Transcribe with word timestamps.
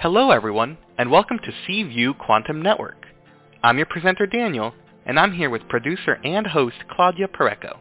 Hello 0.00 0.30
everyone, 0.30 0.78
and 0.96 1.10
welcome 1.10 1.38
to 1.40 1.52
C 1.66 1.82
View 1.82 2.14
Quantum 2.14 2.62
Network. 2.62 3.04
I'm 3.62 3.76
your 3.76 3.84
presenter 3.84 4.26
Daniel, 4.26 4.72
and 5.04 5.20
I'm 5.20 5.34
here 5.34 5.50
with 5.50 5.68
producer 5.68 6.14
and 6.24 6.46
host 6.46 6.76
Claudia 6.90 7.28
Pureco. 7.28 7.76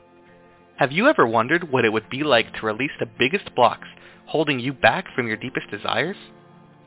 Have 0.76 0.91
you 0.91 1.08
ever 1.08 1.26
wondered 1.26 1.71
what 1.71 1.86
it 1.86 1.94
would 1.94 2.09
be 2.09 2.23
like 2.23 2.54
to 2.55 2.66
release 2.66 2.91
the 3.00 3.05
biggest 3.18 3.55
blocks 3.55 3.88
holding 4.26 4.59
you 4.59 4.73
back 4.73 5.05
from 5.16 5.27
your 5.27 5.38
deepest 5.38 5.71
desires? 5.71 6.18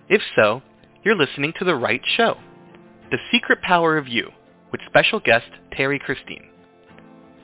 If 0.06 0.20
so, 0.36 0.60
you're 1.02 1.16
listening 1.16 1.54
to 1.58 1.64
the 1.64 1.76
right 1.76 2.02
show. 2.14 2.36
The 3.10 3.16
Secret 3.32 3.62
Power 3.62 3.96
of 3.96 4.06
You, 4.06 4.28
with 4.70 4.82
special 4.86 5.18
guest 5.18 5.48
Terrie 5.74 5.98
Christine. 5.98 6.50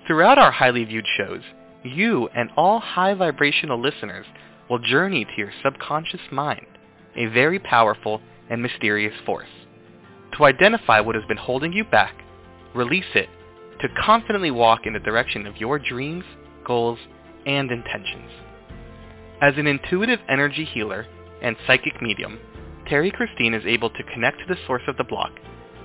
Throughout 0.06 0.36
our 0.36 0.52
highly 0.52 0.84
viewed 0.84 1.06
shows, 1.16 1.40
you 1.82 2.28
and 2.36 2.50
all 2.54 2.80
high 2.80 3.14
vibrational 3.14 3.80
listeners 3.80 4.26
will 4.68 4.78
journey 4.78 5.24
to 5.24 5.38
your 5.38 5.52
subconscious 5.64 6.20
mind, 6.30 6.66
a 7.18 7.26
very 7.26 7.58
powerful 7.58 8.22
and 8.48 8.62
mysterious 8.62 9.14
force. 9.26 9.48
To 10.36 10.44
identify 10.44 11.00
what 11.00 11.16
has 11.16 11.24
been 11.26 11.36
holding 11.36 11.72
you 11.72 11.84
back, 11.84 12.14
release 12.74 13.12
it, 13.14 13.28
to 13.80 13.88
confidently 14.04 14.50
walk 14.50 14.86
in 14.86 14.92
the 14.92 15.00
direction 15.00 15.46
of 15.46 15.56
your 15.56 15.78
dreams, 15.78 16.24
goals, 16.64 16.98
and 17.44 17.70
intentions. 17.70 18.30
As 19.42 19.54
an 19.56 19.66
intuitive 19.66 20.20
energy 20.28 20.64
healer 20.64 21.06
and 21.42 21.56
psychic 21.66 22.00
medium, 22.00 22.38
Terrie 22.88 23.12
Christine 23.12 23.54
is 23.54 23.66
able 23.66 23.90
to 23.90 24.02
connect 24.14 24.38
to 24.38 24.46
the 24.48 24.60
source 24.66 24.82
of 24.88 24.96
the 24.96 25.04
block, 25.04 25.32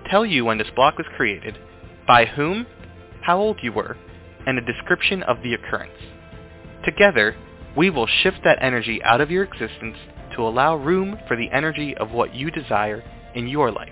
tell 0.09 0.25
you 0.25 0.45
when 0.45 0.57
this 0.57 0.71
block 0.75 0.97
was 0.97 1.07
created, 1.15 1.57
by 2.07 2.25
whom, 2.25 2.65
how 3.21 3.39
old 3.39 3.57
you 3.61 3.71
were, 3.71 3.97
and 4.45 4.57
a 4.57 4.61
description 4.61 5.23
of 5.23 5.37
the 5.43 5.53
occurrence. 5.53 5.91
Together, 6.83 7.35
we 7.75 7.89
will 7.89 8.07
shift 8.07 8.39
that 8.43 8.61
energy 8.61 9.01
out 9.03 9.21
of 9.21 9.31
your 9.31 9.43
existence 9.43 9.97
to 10.35 10.41
allow 10.41 10.75
room 10.75 11.17
for 11.27 11.37
the 11.37 11.49
energy 11.51 11.95
of 11.97 12.11
what 12.11 12.35
you 12.35 12.51
desire 12.51 13.03
in 13.35 13.47
your 13.47 13.71
life. 13.71 13.89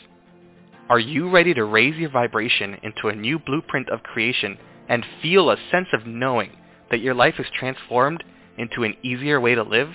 Are 0.88 0.98
you 0.98 1.30
ready 1.30 1.54
to 1.54 1.64
raise 1.64 1.96
your 1.96 2.10
vibration 2.10 2.76
into 2.82 3.08
a 3.08 3.14
new 3.14 3.38
blueprint 3.38 3.88
of 3.88 4.02
creation 4.02 4.58
and 4.88 5.06
feel 5.22 5.50
a 5.50 5.56
sense 5.70 5.88
of 5.92 6.06
knowing 6.06 6.50
that 6.90 7.00
your 7.00 7.14
life 7.14 7.36
is 7.38 7.46
transformed 7.58 8.24
into 8.58 8.82
an 8.82 8.94
easier 9.02 9.40
way 9.40 9.54
to 9.54 9.62
live? 9.62 9.90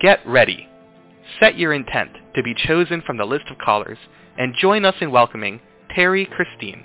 Get 0.00 0.26
ready. 0.26 0.68
Set 1.38 1.58
your 1.58 1.72
intent 1.72 2.10
to 2.34 2.42
be 2.42 2.54
chosen 2.54 3.02
from 3.02 3.18
the 3.18 3.24
list 3.24 3.44
of 3.50 3.58
callers 3.58 3.98
and 4.38 4.54
join 4.60 4.84
us 4.84 4.94
in 5.00 5.10
welcoming 5.10 5.60
Terrie 5.96 6.28
Christine. 6.28 6.84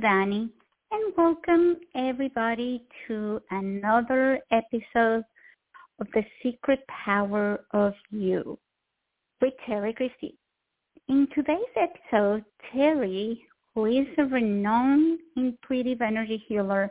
Danny, 0.00 0.48
and 0.92 1.12
welcome 1.16 1.76
everybody 1.96 2.84
to 3.06 3.40
another 3.50 4.38
episode 4.52 5.24
of 5.98 6.06
The 6.14 6.22
Secret 6.40 6.84
Power 6.86 7.64
of 7.72 7.94
You 8.10 8.56
with 9.40 9.54
Terrie 9.66 9.96
Christine. 9.96 10.36
In 11.08 11.26
today's 11.34 11.58
episode, 11.74 12.44
Terrie, 12.72 13.40
who 13.74 13.86
is 13.86 14.06
a 14.18 14.24
renowned 14.26 15.18
intuitive 15.36 16.00
energy 16.00 16.44
healer 16.46 16.88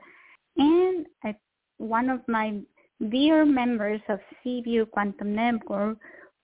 and 0.57 1.05
a, 1.23 1.33
one 1.77 2.09
of 2.09 2.19
my 2.27 2.59
dear 3.09 3.45
members 3.45 4.01
of 4.09 4.19
C 4.43 4.59
View 4.61 4.85
Quantum 4.85 5.33
Network, 5.33 5.97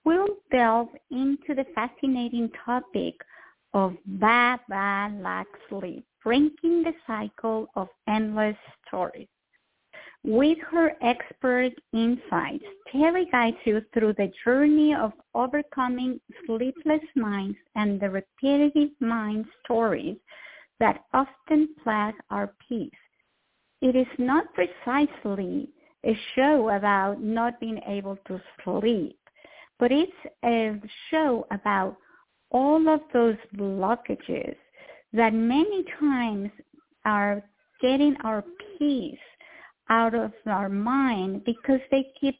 will 0.06 0.28
delve 0.50 0.88
into 1.10 1.54
the 1.54 1.66
fascinating 1.74 2.50
topic 2.64 3.16
of 3.74 3.94
baa, 4.06 4.56
baa 4.66 5.10
lack 5.20 5.46
sleep 5.68 6.06
breaking 6.24 6.82
the 6.82 6.94
cycle 7.06 7.68
of 7.76 7.88
endless 8.08 8.56
stories. 8.86 9.28
With 10.24 10.56
her 10.70 10.94
expert 11.02 11.72
insights, 11.92 12.64
Terrie 12.90 13.30
guides 13.30 13.58
you 13.64 13.82
through 13.92 14.14
the 14.14 14.32
journey 14.42 14.94
of 14.94 15.12
overcoming 15.34 16.18
sleepless 16.46 17.02
nights 17.14 17.58
and 17.74 18.00
the 18.00 18.08
repetitive 18.08 18.88
mind 19.00 19.44
stories 19.62 20.16
that 20.80 21.04
often 21.12 21.68
plague 21.82 22.14
our 22.30 22.54
peace. 22.68 22.90
It 23.82 23.94
is 23.94 24.06
not 24.18 24.46
precisely 24.54 25.68
a 26.06 26.18
show 26.34 26.70
about 26.70 27.22
not 27.22 27.60
being 27.60 27.80
able 27.86 28.16
to 28.26 28.40
sleep, 28.64 29.18
but 29.78 29.92
it's 29.92 30.12
a 30.42 30.80
show 31.10 31.46
about 31.50 31.96
all 32.50 32.88
of 32.88 33.00
those 33.12 33.36
blockages 33.56 34.56
that 35.14 35.32
many 35.32 35.84
times 35.98 36.50
are 37.04 37.42
getting 37.80 38.16
our 38.24 38.44
peace 38.78 39.16
out 39.88 40.14
of 40.14 40.32
our 40.46 40.68
mind 40.68 41.44
because 41.44 41.80
they 41.90 42.06
keep 42.20 42.36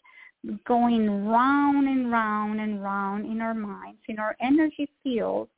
going 0.67 1.27
round 1.27 1.89
and 1.89 2.11
round 2.11 2.61
and 2.61 2.83
round 2.83 3.27
in 3.27 3.41
our 3.41 3.55
minds, 3.55 4.01
in 4.09 4.19
our 4.19 4.37
energy 4.41 4.89
field, 5.03 5.49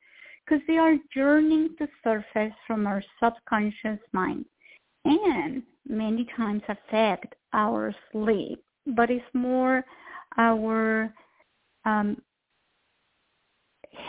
because 0.45 0.63
they 0.67 0.77
are 0.77 0.95
journeying 1.13 1.75
to 1.77 1.87
surface 2.03 2.53
from 2.65 2.85
our 2.85 3.03
subconscious 3.21 3.99
mind. 4.13 4.45
And 5.05 5.63
many 5.87 6.27
times 6.37 6.61
affect 6.69 7.35
our 7.53 7.95
sleep, 8.11 8.63
but 8.95 9.09
it's 9.09 9.25
more 9.33 9.83
our 10.37 11.11
um, 11.85 12.21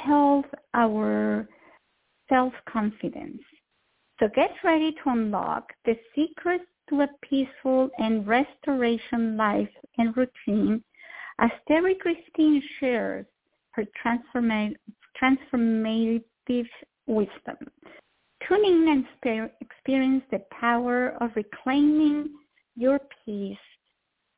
health, 0.04 0.46
our 0.75 1.49
self-confidence. 2.28 3.42
So 4.20 4.28
get 4.34 4.50
ready 4.64 4.92
to 4.92 5.10
unlock 5.10 5.72
the 5.84 5.96
secrets 6.14 6.64
to 6.88 7.02
a 7.02 7.08
peaceful 7.22 7.90
and 7.98 8.26
restoration 8.26 9.36
life 9.36 9.69
and 9.98 10.16
routine 10.16 10.82
as 11.38 11.50
Terrie 11.69 11.98
Christine 11.98 12.62
shares 12.80 13.26
her 13.72 13.84
transformative 14.04 14.75
wisdom. 17.06 17.56
Tune 18.46 18.64
in 18.64 18.88
and 18.88 19.50
experience 19.60 20.25
the 20.30 20.42
power 20.50 21.10
of 21.20 21.30
reclaiming 21.36 22.30
your 22.76 22.98
peace 23.25 23.56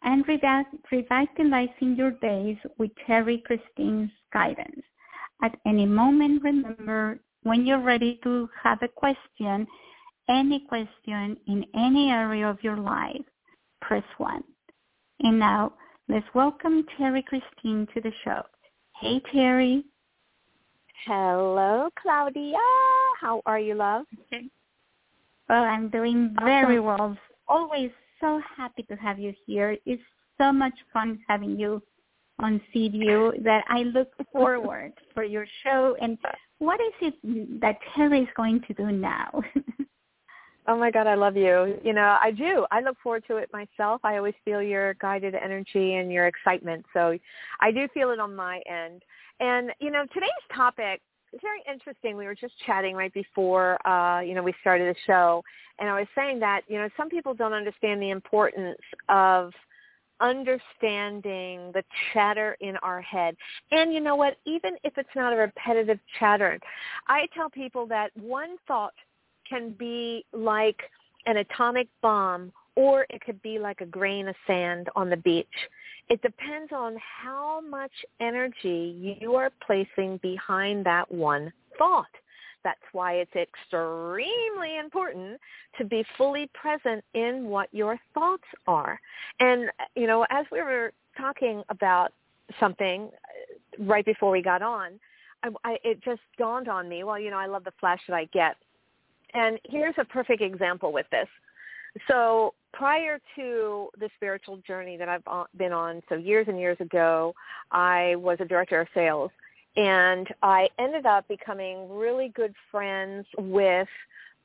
and 0.03 0.27
revitalizing 0.29 1.97
your 1.97 2.11
days 2.11 2.57
with 2.79 2.91
Terrie 3.07 3.43
Christine's 3.45 4.11
guidance. 4.33 4.83
At 5.43 5.57
any 5.67 5.87
moment, 5.87 6.43
remember 6.43 7.21
when 7.43 7.67
you're 7.67 7.83
ready 7.83 8.21
to 8.23 8.49
have 8.63 8.83
a 8.83 8.89
question, 8.89 9.67
any 10.29 10.61
question 10.69 11.37
in 11.47 11.65
any 11.75 12.11
area 12.11 12.49
of 12.49 12.59
your 12.63 12.77
life, 12.77 13.23
press 13.81 14.05
1. 14.19 14.43
And 15.21 15.39
now, 15.39 15.73
let's 16.09 16.27
welcome 16.35 16.85
Terrie 16.99 17.25
Christine 17.25 17.87
to 17.95 18.01
the 18.01 18.13
show. 18.25 18.43
Hey, 19.01 19.21
Terrie. 19.33 19.85
Hello, 21.07 21.89
Claudia. 22.01 22.59
How 23.21 23.43
are 23.47 23.59
you, 23.59 23.75
love? 23.75 24.05
Well, 25.49 25.65
I'm 25.65 25.89
doing 25.89 26.37
very 26.45 26.79
well. 26.79 27.17
Always 27.49 27.91
so 28.21 28.41
happy 28.57 28.83
to 28.85 28.97
have 28.97 29.19
you 29.19 29.33
here. 29.47 29.77
It's 29.87 30.03
so 30.39 30.53
much 30.53 30.75
fun 30.93 31.19
having 31.27 31.59
you 31.59 31.83
on 32.39 32.61
CView 32.75 33.43
that 33.43 33.65
I 33.69 33.83
look 33.83 34.09
forward 34.31 34.93
for 35.15 35.25
your 35.25 35.47
show. 35.65 35.97
And 36.01 36.19
what 36.61 36.79
is 36.81 36.93
it 37.01 37.61
that 37.61 37.79
Terrie 37.97 38.23
is 38.23 38.29
going 38.37 38.63
to 38.69 38.75
do 38.75 38.93
now? 38.93 39.43
oh 40.69 40.77
my 40.77 40.91
God, 40.91 41.07
I 41.07 41.15
love 41.15 41.37
you. 41.37 41.79
You 41.83 41.93
know, 41.95 42.19
I 42.23 42.31
do. 42.31 42.67
I 42.71 42.81
look 42.81 42.97
forward 43.03 43.25
to 43.29 43.39
it 43.39 43.51
myself. 43.53 44.03
I 44.05 44.19
always 44.19 44.35
feel 44.45 44.63
your 44.63 44.95
guided 44.95 45.35
energy 45.35 45.97
and 45.97 46.13
your 46.13 46.27
excitement. 46.27 46.85
So 46.93 47.19
I 47.61 47.73
do 47.73 47.89
feel 47.93 48.11
it 48.11 48.21
on 48.21 48.37
my 48.37 48.61
end. 48.69 49.03
And, 49.41 49.73
you 49.81 49.91
know, 49.91 50.05
today's 50.13 50.31
topic 50.55 51.01
is 51.33 51.41
very 51.43 51.63
interesting. 51.71 52.17
We 52.17 52.27
were 52.27 52.35
just 52.35 52.53
chatting 52.67 52.95
right 52.95 53.13
before, 53.15 53.85
uh, 53.89 54.21
you 54.21 54.35
know, 54.35 54.43
we 54.43 54.53
started 54.61 54.95
the 54.95 54.99
show. 55.07 55.43
And 55.79 55.89
I 55.89 55.99
was 55.99 56.09
saying 56.15 56.41
that, 56.41 56.61
you 56.69 56.77
know, 56.77 56.91
some 56.95 57.09
people 57.09 57.33
don't 57.33 57.55
understand 57.55 58.01
the 58.01 58.11
importance 58.11 58.79
of– 59.09 59.53
understanding 60.21 61.71
the 61.73 61.83
chatter 62.13 62.57
in 62.61 62.77
our 62.79 63.01
head. 63.01 63.37
And 63.71 63.93
you 63.93 64.01
know 64.01 64.17
what? 64.17 64.37
Even 64.45 64.77
if 64.85 64.97
it's 64.97 65.09
not 65.17 65.33
a 65.33 65.37
repetitive 65.37 65.99
chatter, 66.19 66.59
I 67.09 67.27
tell 67.35 67.51
people 67.51 67.87
that 67.87 68.11
one 68.17 68.57
thought 68.67 68.95
can 69.49 69.75
be 69.79 70.25
like 70.33 70.81
an 71.27 71.39
atomic 71.39 71.89
bomb 72.03 72.53
or 72.77 73.07
it 73.11 73.21
could 73.21 73.41
be 73.43 73.59
like 73.59 73.81
a 73.81 73.87
grain 73.87 74.29
of 74.29 74.35
sand 74.47 74.89
on 74.97 75.11
the 75.11 75.17
beach. 75.17 75.47
It 76.09 76.23
depends 76.23 76.73
on 76.73 76.97
how 77.23 77.61
much 77.61 77.93
energy 78.21 79.19
you 79.21 79.35
are 79.35 79.51
placing 79.67 80.19
behind 80.19 80.87
that 80.87 81.11
one 81.13 81.53
thought. 81.79 82.07
That's 82.63 82.81
why 82.93 83.15
it's 83.15 83.35
extremely 83.35 84.79
important 84.79 85.41
to 85.79 85.85
be 85.85 86.05
fully 86.19 86.51
present 86.53 87.05
in 87.15 87.45
what 87.45 87.69
your 87.73 87.99
thoughts 88.15 88.45
are. 88.67 89.01
And, 89.39 89.71
you 89.97 90.07
know, 90.07 90.27
as 90.31 90.47
we 90.53 90.61
were 90.61 90.93
talking 91.17 91.63
about 91.69 92.13
something 92.59 93.11
uh, 93.13 93.85
right 93.85 94.05
before 94.05 94.31
we 94.31 94.43
got 94.43 94.63
on, 94.63 95.01
I, 95.43 95.49
I, 95.65 95.79
it 95.85 96.03
just 96.03 96.21
dawned 96.39 96.69
on 96.69 96.89
me, 96.89 97.05
well, 97.05 97.19
you 97.19 97.31
know, 97.31 97.39
I 97.39 97.47
love 97.47 97.65
the 97.65 97.73
flash 97.81 98.01
that 98.09 98.15
I 98.15 98.27
get. 98.27 98.57
And 99.33 99.59
here's 99.65 99.95
a 99.99 100.05
perfect 100.05 100.43
example 100.43 100.93
with 100.93 101.07
this. 101.11 101.29
So 102.09 102.55
prior 102.73 103.19
to 103.37 103.89
the 103.99 104.09
spiritual 104.17 104.59
journey 104.67 104.97
that 104.97 105.09
I've 105.09 105.25
been 105.57 105.73
on, 105.73 106.03
so 106.09 106.15
years 106.15 106.47
and 106.49 106.59
years 106.59 106.77
ago, 106.81 107.35
I 107.73 108.15
was 108.17 108.39
a 108.41 108.45
director 108.45 108.81
of 108.81 108.89
sales 108.95 109.31
and 109.77 110.27
I 110.43 110.69
ended 110.79 111.07
up 111.07 111.29
becoming 111.29 111.89
really 111.89 112.29
good 112.35 112.55
friends 112.71 113.27
with 113.39 113.89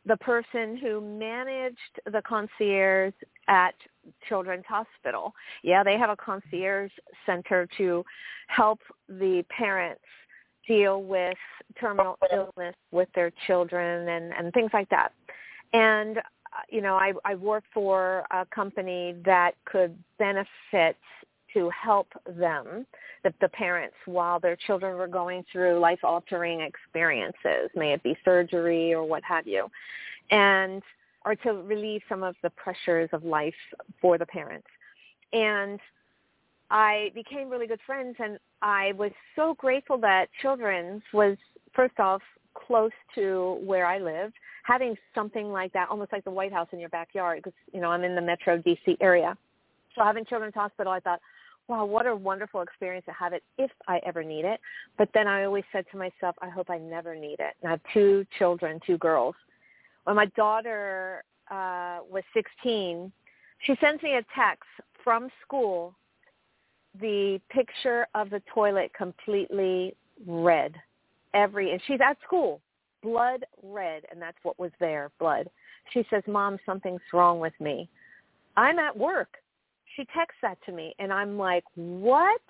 the 0.06 0.18
person 0.18 0.78
who 0.78 1.02
managed 1.02 1.78
the 2.06 2.22
concierge 2.22 3.14
at 3.48 3.74
Children's 4.30 4.66
Hospital. 4.68 5.34
Yeah, 5.64 5.84
they 5.84 5.98
have 5.98 6.12
a 6.12 6.16
concierge 6.16 6.92
center 7.26 7.68
to 7.78 8.04
help 8.48 8.80
the 9.10 9.44
parents 9.50 10.02
deal 10.68 11.04
with 11.04 11.38
terminal 11.80 12.18
illness 12.32 12.76
with 12.92 13.10
their 13.16 13.32
children 13.48 14.08
and, 14.10 14.34
and 14.34 14.54
things 14.54 14.72
like 14.74 14.90
that. 14.90 15.12
And, 15.74 16.18
uh, 16.18 16.22
you 16.70 16.82
know, 16.82 16.96
I, 16.96 17.14
I 17.24 17.36
worked 17.36 17.68
for 17.74 18.26
a 18.32 18.46
company 18.54 19.16
that 19.26 19.56
could 19.66 19.98
benefit 20.18 20.98
to 21.56 21.70
help 21.72 22.08
them, 22.38 22.86
the, 23.24 23.34
the 23.42 23.50
parents, 23.50 23.96
while 24.06 24.40
their 24.40 24.56
children 24.56 24.96
were 24.96 25.08
going 25.08 25.44
through 25.52 25.80
life-altering 25.80 26.62
experiences, 26.62 27.72
may 27.76 27.94
it 27.94 28.04
be 28.04 28.16
surgery 28.24 28.94
or 28.94 29.04
what 29.04 29.24
have 29.24 29.48
you, 29.48 29.68
and 30.30 30.84
or 31.26 31.34
to 31.34 31.54
relieve 31.64 32.02
some 32.08 32.22
of 32.22 32.36
the 32.44 32.52
pressures 32.52 33.10
of 33.12 33.24
life 33.24 33.56
for 34.00 34.20
the 34.20 34.26
parents. 34.28 34.68
And 35.34 35.80
I 36.70 37.12
became 37.16 37.50
really 37.50 37.66
good 37.66 37.80
friends, 37.86 38.16
and 38.20 38.38
I 38.62 38.94
was 38.94 39.12
so 39.36 39.56
grateful 39.56 39.98
that 40.00 40.28
Children's 40.42 41.02
was 41.14 41.36
first 41.74 42.00
off 42.00 42.22
close 42.54 42.92
to 43.16 43.60
where 43.64 43.86
I 43.86 44.00
lived, 44.00 44.34
having 44.64 44.96
something 45.14 45.52
like 45.52 45.74
that, 45.74 45.90
almost 45.90 46.12
like 46.12 46.24
the 46.24 46.32
White 46.32 46.54
House 46.54 46.68
in 46.72 46.80
your 46.80 46.90
backyard, 46.90 47.40
because 47.44 47.58
you 47.74 47.82
know 47.82 47.90
I'm 47.90 48.04
in 48.04 48.16
the 48.16 48.22
Metro 48.22 48.58
DC 48.60 48.98
area. 49.02 49.38
So 49.96 50.04
having 50.04 50.26
Children's 50.26 50.56
Hospital, 50.56 50.92
I 50.92 51.00
thought, 51.00 51.22
wow, 51.68 51.86
what 51.86 52.06
a 52.06 52.16
wonderful 52.16 52.62
experience 52.62 53.06
to 53.06 53.12
have 53.12 53.34
it 53.34 53.44
if 53.58 53.72
I 53.88 54.00
ever 54.06 54.24
need 54.24 54.46
it. 54.46 54.60
But 54.98 55.10
then 55.14 55.28
I 55.28 55.46
always 55.46 55.64
said 55.72 55.86
to 55.92 55.98
myself, 55.98 56.36
I 56.42 56.50
hope 56.50 56.70
I 56.70 56.78
never 56.78 57.16
need 57.16 57.40
it. 57.40 57.56
And 57.62 57.68
I 57.68 57.72
have 57.72 57.82
two 57.94 58.26
children, 58.38 58.80
two 58.86 58.98
girls. 58.98 59.36
When 60.04 60.16
my 60.16 60.28
daughter 60.38 61.24
uh, 61.50 62.00
was 62.10 62.24
16, 62.34 63.12
she 63.66 63.76
sends 63.82 64.04
me 64.04 64.16
a 64.16 64.26
text 64.36 64.64
from 65.04 65.30
school, 65.46 65.96
the 67.00 67.40
picture 67.50 68.08
of 68.14 68.30
the 68.30 68.42
toilet 68.54 68.92
completely 68.96 69.96
red. 70.26 70.76
Every, 71.34 71.72
and 71.72 71.82
she's 71.88 72.00
at 72.02 72.18
school, 72.24 72.62
blood 73.02 73.46
red, 73.64 74.04
and 74.12 74.22
that's 74.22 74.38
what 74.44 74.60
was 74.60 74.72
there, 74.80 75.12
blood. 75.20 75.50
She 75.94 76.06
says, 76.10 76.24
Mom, 76.28 76.58
something's 76.66 77.02
wrong 77.12 77.40
with 77.40 77.54
me. 77.60 77.90
I'm 78.56 78.80
at 78.80 78.96
work 78.96 79.38
she 79.96 80.06
texts 80.14 80.40
that 80.42 80.58
to 80.66 80.72
me 80.72 80.94
and 81.00 81.12
I'm 81.12 81.38
like, 81.38 81.64
what? 81.76 82.42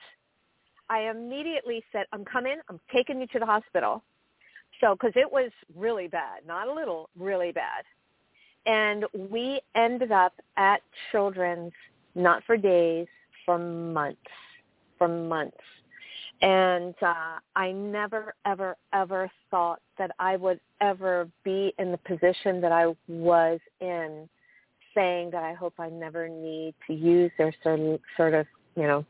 I 0.90 1.09
immediately 1.09 1.83
said, 1.92 2.06
I'm 2.14 2.23
coming. 2.25 2.57
I'm 2.69 2.80
taking 2.94 3.19
you 3.19 3.28
to 3.28 3.40
the 3.40 3.45
hospital. 3.45 4.04
So, 4.81 4.94
because 4.94 5.14
it 5.16 5.31
was 5.31 5.52
really 5.75 6.07
bad, 6.07 6.45
not 6.45 6.68
a 6.68 6.73
little, 6.73 7.09
really 7.18 7.52
bad. 7.52 7.83
And 8.66 9.06
we 9.30 9.61
ended 9.75 10.11
up 10.11 10.33
at 10.57 10.81
Children's, 11.11 11.71
not 12.14 12.44
for 12.45 12.57
days, 12.57 13.07
for 13.45 13.57
months, 13.57 14.19
for 14.97 15.07
months. 15.07 15.57
And 16.42 16.94
uh, 17.02 17.40
I 17.56 17.71
never, 17.71 18.33
ever, 18.45 18.75
ever 18.94 19.31
thought 19.49 19.80
that 19.97 20.11
I 20.19 20.35
would 20.35 20.59
ever 20.81 21.30
be 21.44 21.73
in 21.80 21.92
the 21.92 21.97
position 21.99 22.59
that 22.61 22.71
I 22.71 22.94
was 23.07 23.59
in 23.80 24.28
saying 24.95 25.30
that 25.31 25.44
I 25.44 25.54
hope 25.54 25.73
I 25.78 25.90
never 25.90 26.28
need 26.28 26.73
to 26.87 26.94
use 26.94 27.31
their 27.37 27.54
sort 27.61 28.02
sort 28.18 28.33
of, 28.33 28.47
you 28.75 28.83
know, 28.83 29.06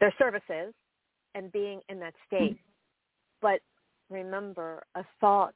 their 0.00 0.14
services 0.18 0.72
and 1.34 1.52
being 1.52 1.80
in 1.88 1.98
that 2.00 2.14
state. 2.26 2.58
But 3.42 3.60
remember, 4.10 4.82
a 4.94 5.04
thought 5.20 5.54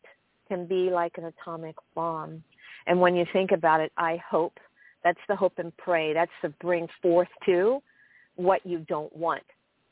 can 0.49 0.66
be 0.66 0.90
like 0.90 1.12
an 1.16 1.25
atomic 1.25 1.76
bomb. 1.94 2.42
And 2.87 3.00
when 3.00 3.14
you 3.14 3.25
think 3.32 3.52
about 3.52 3.80
it, 3.80 3.92
I 3.97 4.20
hope, 4.28 4.58
that's 5.04 5.20
the 5.28 5.37
hope 5.37 5.54
and 5.58 5.76
pray. 5.76 6.12
That's 6.12 6.30
to 6.42 6.49
bring 6.61 6.88
forth 7.00 7.28
to 7.47 7.80
what 8.37 8.64
you 8.66 8.80
don't 8.88 9.14
want, 9.16 9.44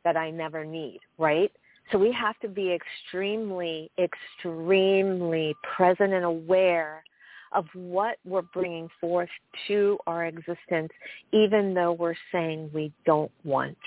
that 0.05 0.17
I 0.17 0.31
never 0.31 0.65
need, 0.65 1.01
right? 1.19 1.53
So 1.93 1.99
we 1.99 2.13
have 2.13 2.39
to 2.41 2.49
be 2.49 2.73
extremely, 2.73 3.91
extremely 3.99 5.55
present 5.77 6.13
and 6.13 6.25
aware 6.25 7.05
of 7.53 7.67
what 7.75 8.19
we're 8.25 8.43
bringing 8.43 8.89
forth 9.01 9.29
to 9.69 9.99
our 10.07 10.27
existence, 10.27 10.91
even 11.33 11.75
though 11.75 11.93
we're 11.93 12.15
saying 12.33 12.71
we 12.73 12.93
don't 13.05 13.33
want. 13.45 13.79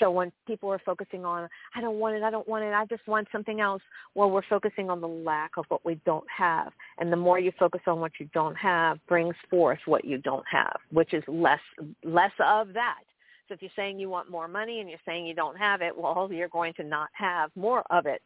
So 0.00 0.10
when 0.10 0.32
people 0.46 0.70
are 0.70 0.80
focusing 0.84 1.24
on, 1.24 1.48
I 1.74 1.80
don't 1.80 1.98
want 1.98 2.16
it, 2.16 2.22
I 2.22 2.30
don't 2.30 2.48
want 2.48 2.64
it, 2.64 2.72
I 2.72 2.86
just 2.86 3.06
want 3.06 3.28
something 3.30 3.60
else, 3.60 3.82
well, 4.14 4.30
we're 4.30 4.42
focusing 4.48 4.90
on 4.90 5.00
the 5.00 5.08
lack 5.08 5.52
of 5.56 5.66
what 5.68 5.84
we 5.84 6.00
don't 6.06 6.26
have. 6.34 6.72
And 6.98 7.12
the 7.12 7.16
more 7.16 7.38
you 7.38 7.52
focus 7.58 7.82
on 7.86 8.00
what 8.00 8.12
you 8.18 8.28
don't 8.32 8.56
have 8.56 8.98
brings 9.06 9.34
forth 9.50 9.78
what 9.86 10.04
you 10.04 10.18
don't 10.18 10.44
have, 10.50 10.76
which 10.90 11.12
is 11.14 11.22
less, 11.28 11.60
less 12.04 12.32
of 12.40 12.72
that. 12.74 13.00
So 13.48 13.54
if 13.54 13.62
you're 13.62 13.70
saying 13.76 13.98
you 13.98 14.10
want 14.10 14.30
more 14.30 14.48
money 14.48 14.80
and 14.80 14.90
you're 14.90 14.98
saying 15.06 15.26
you 15.26 15.34
don't 15.34 15.56
have 15.56 15.80
it, 15.80 15.96
well, 15.96 16.28
you're 16.30 16.48
going 16.48 16.74
to 16.74 16.84
not 16.84 17.08
have 17.12 17.50
more 17.56 17.82
of 17.90 18.06
it. 18.06 18.22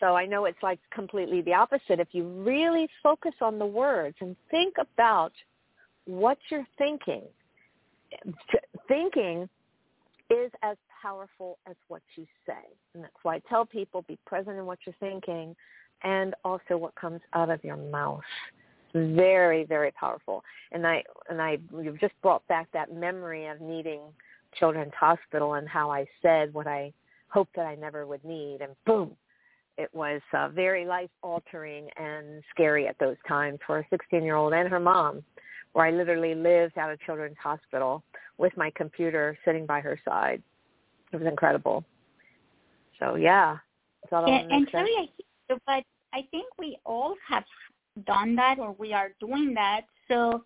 So 0.00 0.16
I 0.16 0.26
know 0.26 0.46
it's 0.46 0.62
like 0.62 0.80
completely 0.90 1.42
the 1.42 1.54
opposite. 1.54 2.00
If 2.00 2.08
you 2.12 2.24
really 2.42 2.88
focus 3.02 3.34
on 3.40 3.58
the 3.58 3.66
words 3.66 4.16
and 4.20 4.34
think 4.50 4.74
about 4.78 5.32
what 6.06 6.38
you're 6.50 6.66
thinking, 6.78 7.22
thinking 8.88 9.48
is 10.30 10.50
as 10.62 10.76
powerful 11.02 11.58
as 11.68 11.76
what 11.88 12.02
you 12.16 12.26
say. 12.46 12.64
And 12.94 13.04
that's 13.04 13.14
why 13.22 13.36
I 13.36 13.42
tell 13.48 13.66
people 13.66 14.02
be 14.08 14.18
present 14.26 14.56
in 14.56 14.64
what 14.64 14.78
you're 14.86 14.94
thinking 15.00 15.54
and 16.02 16.34
also 16.44 16.76
what 16.76 16.94
comes 16.94 17.20
out 17.34 17.50
of 17.50 17.62
your 17.62 17.76
mouth. 17.76 18.22
very, 18.94 19.64
very 19.64 19.92
powerful. 19.92 20.42
And 20.72 20.86
I 20.86 21.02
and 21.28 21.40
I 21.40 21.58
you've 21.82 22.00
just 22.00 22.14
brought 22.22 22.46
back 22.48 22.68
that 22.72 22.92
memory 22.92 23.46
of 23.46 23.60
needing 23.60 24.00
Children's 24.58 24.92
Hospital 24.98 25.54
and 25.54 25.68
how 25.68 25.90
I 25.90 26.06
said 26.22 26.52
what 26.52 26.66
I 26.66 26.92
hoped 27.28 27.54
that 27.56 27.66
I 27.66 27.76
never 27.76 28.06
would 28.06 28.24
need, 28.24 28.58
and 28.60 28.72
boom, 28.86 29.12
it 29.80 29.88
was 29.94 30.20
uh, 30.34 30.48
very 30.50 30.84
life 30.84 31.08
altering 31.22 31.88
and 31.96 32.42
scary 32.50 32.86
at 32.86 32.98
those 32.98 33.16
times 33.26 33.58
for 33.66 33.78
a 33.78 33.86
16 33.88 34.22
year 34.22 34.36
old 34.36 34.52
and 34.52 34.68
her 34.68 34.78
mom, 34.78 35.22
where 35.72 35.86
I 35.86 35.90
literally 35.90 36.34
lived 36.34 36.76
out 36.76 36.92
of 36.92 37.00
Children's 37.00 37.38
Hospital 37.42 38.02
with 38.36 38.54
my 38.58 38.70
computer 38.76 39.38
sitting 39.44 39.64
by 39.64 39.80
her 39.80 39.98
side. 40.04 40.42
It 41.12 41.16
was 41.16 41.26
incredible. 41.26 41.82
So 42.98 43.14
yeah, 43.14 43.56
yeah 44.12 44.42
and 44.50 44.68
sorry, 44.70 45.10
but 45.48 45.84
I 46.12 46.26
think 46.30 46.46
we 46.58 46.76
all 46.84 47.14
have 47.26 47.44
done 48.06 48.36
that 48.36 48.58
or 48.58 48.76
we 48.78 48.92
are 48.92 49.12
doing 49.18 49.54
that. 49.54 49.82
So 50.08 50.44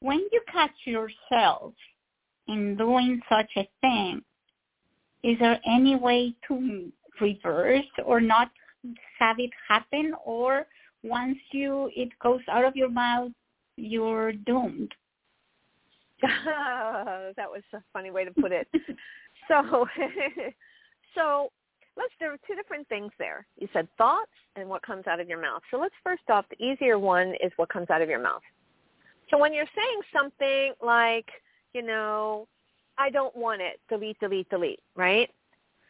when 0.00 0.18
you 0.30 0.42
catch 0.52 0.74
yourself 0.84 1.72
in 2.48 2.76
doing 2.76 3.20
such 3.30 3.50
a 3.56 3.66
thing, 3.80 4.20
is 5.22 5.38
there 5.40 5.58
any 5.66 5.96
way 5.96 6.34
to 6.48 6.92
reverse 7.18 7.86
or 8.04 8.20
not 8.20 8.50
have 9.18 9.38
it 9.38 9.50
happen 9.68 10.12
or 10.24 10.66
once 11.02 11.38
you 11.52 11.90
it 11.94 12.08
goes 12.22 12.40
out 12.50 12.64
of 12.64 12.76
your 12.76 12.90
mouth 12.90 13.30
you're 13.76 14.32
doomed. 14.32 14.92
That 17.36 17.50
was 17.50 17.62
a 17.72 17.82
funny 17.92 18.10
way 18.10 18.24
to 18.24 18.30
put 18.30 18.52
it. 18.52 18.68
So 19.46 19.86
so 21.14 21.50
let's 21.98 22.14
there 22.18 22.32
are 22.32 22.38
two 22.46 22.54
different 22.54 22.88
things 22.88 23.12
there. 23.18 23.46
You 23.58 23.68
said 23.74 23.88
thoughts 23.98 24.30
and 24.56 24.70
what 24.70 24.80
comes 24.80 25.06
out 25.06 25.20
of 25.20 25.28
your 25.28 25.38
mouth. 25.38 25.60
So 25.70 25.76
let's 25.76 25.94
first 26.02 26.22
off 26.30 26.46
the 26.48 26.64
easier 26.64 26.98
one 26.98 27.34
is 27.44 27.52
what 27.56 27.68
comes 27.68 27.90
out 27.90 28.00
of 28.00 28.08
your 28.08 28.22
mouth. 28.22 28.40
So 29.30 29.36
when 29.36 29.52
you're 29.52 29.68
saying 29.76 30.00
something 30.14 30.72
like 30.82 31.28
you 31.74 31.82
know 31.82 32.46
i 32.96 33.10
don't 33.10 33.36
want 33.36 33.60
it 33.60 33.80
delete 33.90 34.18
delete 34.20 34.48
delete 34.48 34.80
right 34.96 35.28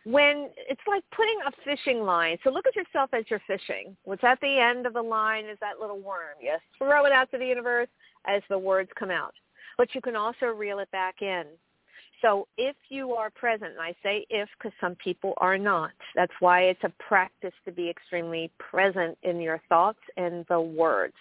when 0.05 0.51
it's 0.69 0.81
like 0.87 1.03
putting 1.15 1.39
a 1.47 1.53
fishing 1.65 2.03
line. 2.03 2.37
So 2.45 2.51
look 2.51 2.67
at 2.67 2.77
yourself 2.77 3.11
as 3.13 3.25
you're 3.29 3.43
fishing. 3.47 3.97
What's 4.05 4.25
at 4.25 4.41
the 4.41 4.59
end 4.59 4.87
of 4.87 4.93
the 4.93 5.03
line 5.03 5.47
is 5.47 5.59
that 5.61 5.81
little 5.81 5.99
worm. 5.99 6.37
Yes, 6.43 6.61
throw 6.79 7.07
it 7.07 7.13
out 7.13 7.31
to 7.33 7.39
the 7.39 7.47
universe 7.47 7.89
as 8.27 8.43
the 8.49 8.59
words 8.59 8.91
come 8.99 9.11
out. 9.11 9.35
But 9.77 9.95
you 9.95 10.01
can 10.01 10.15
also 10.15 10.47
reel 10.47 10.79
it 10.79 10.91
back 10.91 11.23
in. 11.23 11.45
So 12.23 12.47
if 12.57 12.77
you 12.89 13.13
are 13.13 13.29
present, 13.31 13.73
and 13.73 13.81
I 13.81 13.95
say 14.03 14.25
if 14.31 14.49
because 14.59 14.73
some 14.81 14.95
people 14.97 15.35
are 15.39 15.59
not, 15.59 15.91
that's 16.15 16.33
why 16.41 16.63
it's 16.63 16.85
a 16.85 16.93
practice 17.07 17.53
to 17.65 17.73
be 17.73 17.91
extremely 17.91 18.51
present 18.59 19.19
in 19.23 19.41
your 19.41 19.61
thoughts 19.69 19.99
and 20.17 20.47
the 20.49 20.61
words. 20.61 21.15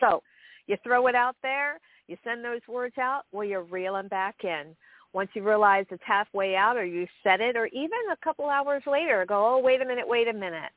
So 0.00 0.22
you 0.66 0.76
throw 0.82 1.08
it 1.08 1.14
out 1.14 1.36
there, 1.42 1.78
you 2.06 2.16
send 2.24 2.44
those 2.44 2.60
words 2.68 2.96
out, 2.96 3.22
well, 3.32 3.44
you 3.44 3.60
reel 3.60 3.94
them 3.94 4.08
back 4.08 4.36
in 4.44 4.74
once 5.14 5.30
you 5.34 5.42
realize 5.42 5.86
it's 5.90 6.02
halfway 6.04 6.56
out 6.56 6.76
or 6.76 6.84
you 6.84 7.06
set 7.22 7.40
it 7.40 7.56
or 7.56 7.66
even 7.68 7.98
a 8.12 8.16
couple 8.22 8.50
hours 8.50 8.82
later 8.86 9.24
go, 9.26 9.54
oh, 9.54 9.58
wait 9.58 9.80
a 9.80 9.84
minute, 9.84 10.06
wait 10.06 10.28
a 10.28 10.32
minute. 10.32 10.72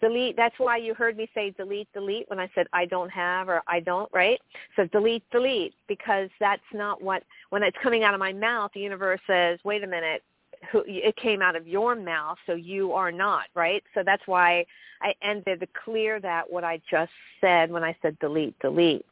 Delete, 0.00 0.36
that's 0.36 0.54
why 0.58 0.76
you 0.76 0.92
heard 0.92 1.16
me 1.16 1.28
say 1.34 1.50
delete, 1.56 1.90
delete 1.94 2.28
when 2.28 2.38
I 2.38 2.50
said 2.54 2.66
I 2.74 2.84
don't 2.84 3.10
have 3.10 3.48
or 3.48 3.62
I 3.66 3.80
don't, 3.80 4.10
right? 4.12 4.38
So 4.76 4.86
delete, 4.88 5.24
delete 5.30 5.74
because 5.88 6.28
that's 6.38 6.62
not 6.74 7.02
what, 7.02 7.22
when 7.48 7.62
it's 7.62 7.76
coming 7.82 8.04
out 8.04 8.12
of 8.12 8.20
my 8.20 8.32
mouth, 8.32 8.70
the 8.74 8.80
universe 8.80 9.20
says, 9.26 9.58
wait 9.64 9.82
a 9.82 9.86
minute, 9.86 10.22
who, 10.70 10.84
it 10.86 11.16
came 11.16 11.40
out 11.40 11.56
of 11.56 11.66
your 11.66 11.94
mouth, 11.94 12.36
so 12.46 12.54
you 12.54 12.92
are 12.92 13.10
not, 13.10 13.44
right? 13.54 13.82
So 13.94 14.02
that's 14.04 14.26
why 14.26 14.66
I 15.00 15.14
ended 15.22 15.60
to 15.60 15.68
clear 15.84 16.20
that 16.20 16.50
what 16.50 16.64
I 16.64 16.80
just 16.90 17.12
said 17.40 17.70
when 17.70 17.82
I 17.84 17.96
said 18.02 18.18
delete, 18.18 18.58
delete. 18.58 19.06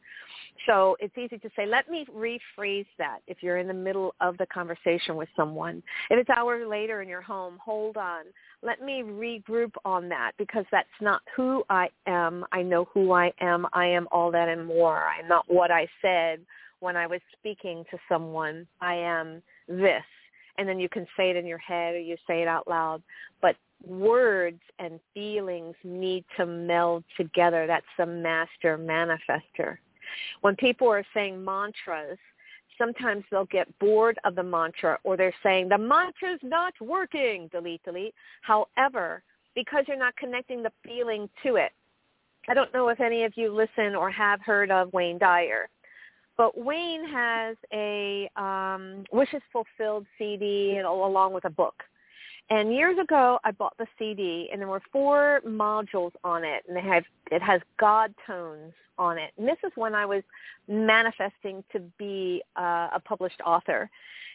So 0.65 0.95
it's 0.99 1.17
easy 1.17 1.37
to 1.39 1.49
say, 1.55 1.65
let 1.65 1.89
me 1.89 2.05
rephrase 2.15 2.85
that 2.97 3.19
if 3.27 3.37
you're 3.41 3.57
in 3.57 3.67
the 3.67 3.73
middle 3.73 4.15
of 4.21 4.37
the 4.37 4.45
conversation 4.45 5.15
with 5.15 5.29
someone. 5.35 5.83
If 6.09 6.19
it's 6.19 6.29
hours 6.29 6.65
later 6.67 7.01
in 7.01 7.09
your 7.09 7.21
home, 7.21 7.57
hold 7.63 7.97
on. 7.97 8.25
Let 8.61 8.81
me 8.81 9.03
regroup 9.03 9.71
on 9.83 10.07
that 10.09 10.31
because 10.37 10.65
that's 10.71 10.87
not 11.01 11.21
who 11.35 11.63
I 11.69 11.89
am. 12.07 12.45
I 12.51 12.61
know 12.61 12.87
who 12.93 13.11
I 13.11 13.33
am. 13.41 13.67
I 13.73 13.87
am 13.87 14.07
all 14.11 14.31
that 14.31 14.47
and 14.47 14.65
more. 14.65 15.05
I'm 15.05 15.27
not 15.27 15.45
what 15.47 15.71
I 15.71 15.87
said 16.01 16.39
when 16.79 16.95
I 16.95 17.07
was 17.07 17.19
speaking 17.37 17.83
to 17.91 17.97
someone. 18.07 18.65
I 18.79 18.95
am 18.95 19.41
this. 19.67 20.03
And 20.57 20.69
then 20.69 20.79
you 20.79 20.87
can 20.87 21.07
say 21.17 21.29
it 21.29 21.35
in 21.35 21.47
your 21.47 21.57
head 21.57 21.95
or 21.95 21.99
you 21.99 22.15
say 22.27 22.41
it 22.41 22.47
out 22.47 22.67
loud. 22.67 23.01
But 23.41 23.55
words 23.85 24.61
and 24.79 24.99
feelings 25.13 25.75
need 25.83 26.23
to 26.37 26.45
meld 26.45 27.03
together. 27.17 27.67
That's 27.67 27.85
the 27.97 28.05
master 28.05 28.77
manifester. 28.77 29.77
When 30.41 30.55
people 30.55 30.87
are 30.89 31.05
saying 31.13 31.43
mantras, 31.43 32.17
sometimes 32.77 33.23
they'll 33.29 33.45
get 33.45 33.67
bored 33.79 34.17
of 34.23 34.35
the 34.35 34.43
mantra 34.43 34.99
or 35.03 35.17
they're 35.17 35.33
saying 35.43 35.69
the 35.69 35.77
mantra's 35.77 36.39
not 36.41 36.73
working, 36.81 37.47
delete, 37.51 37.83
delete. 37.83 38.13
However, 38.41 39.23
because 39.55 39.85
you're 39.87 39.97
not 39.97 40.15
connecting 40.17 40.63
the 40.63 40.71
feeling 40.83 41.29
to 41.43 41.55
it, 41.55 41.71
I 42.49 42.53
don't 42.53 42.73
know 42.73 42.89
if 42.89 42.99
any 42.99 43.23
of 43.23 43.33
you 43.35 43.53
listen 43.53 43.95
or 43.95 44.11
have 44.11 44.41
heard 44.41 44.69
of 44.69 44.91
Wayne 44.91 45.17
Dyer, 45.17 45.69
but 46.35 46.57
Wayne 46.57 47.07
has 47.07 47.55
a 47.71 48.29
um, 48.35 49.05
Wishes 49.11 49.41
Fulfilled 49.51 50.05
CD 50.17 50.75
and 50.77 50.85
along 50.85 51.33
with 51.33 51.45
a 51.45 51.49
book. 51.49 51.75
And 52.49 52.73
years 52.73 52.97
ago, 52.99 53.39
I 53.43 53.51
bought 53.51 53.77
the 53.77 53.87
CD, 53.97 54.49
and 54.51 54.59
there 54.59 54.67
were 54.67 54.81
four 54.91 55.41
modules 55.47 56.11
on 56.23 56.43
it, 56.43 56.63
and 56.67 56.75
they 56.75 56.81
have 56.81 57.03
it 57.31 57.41
has 57.41 57.61
God 57.79 58.13
tones 58.27 58.73
on 58.97 59.17
it. 59.17 59.31
And 59.37 59.47
this 59.47 59.57
is 59.63 59.71
when 59.75 59.95
I 59.95 60.05
was 60.05 60.23
manifesting 60.67 61.63
to 61.71 61.79
be 61.97 62.43
uh, 62.55 62.89
a 62.93 63.01
published 63.03 63.41
author, 63.45 63.89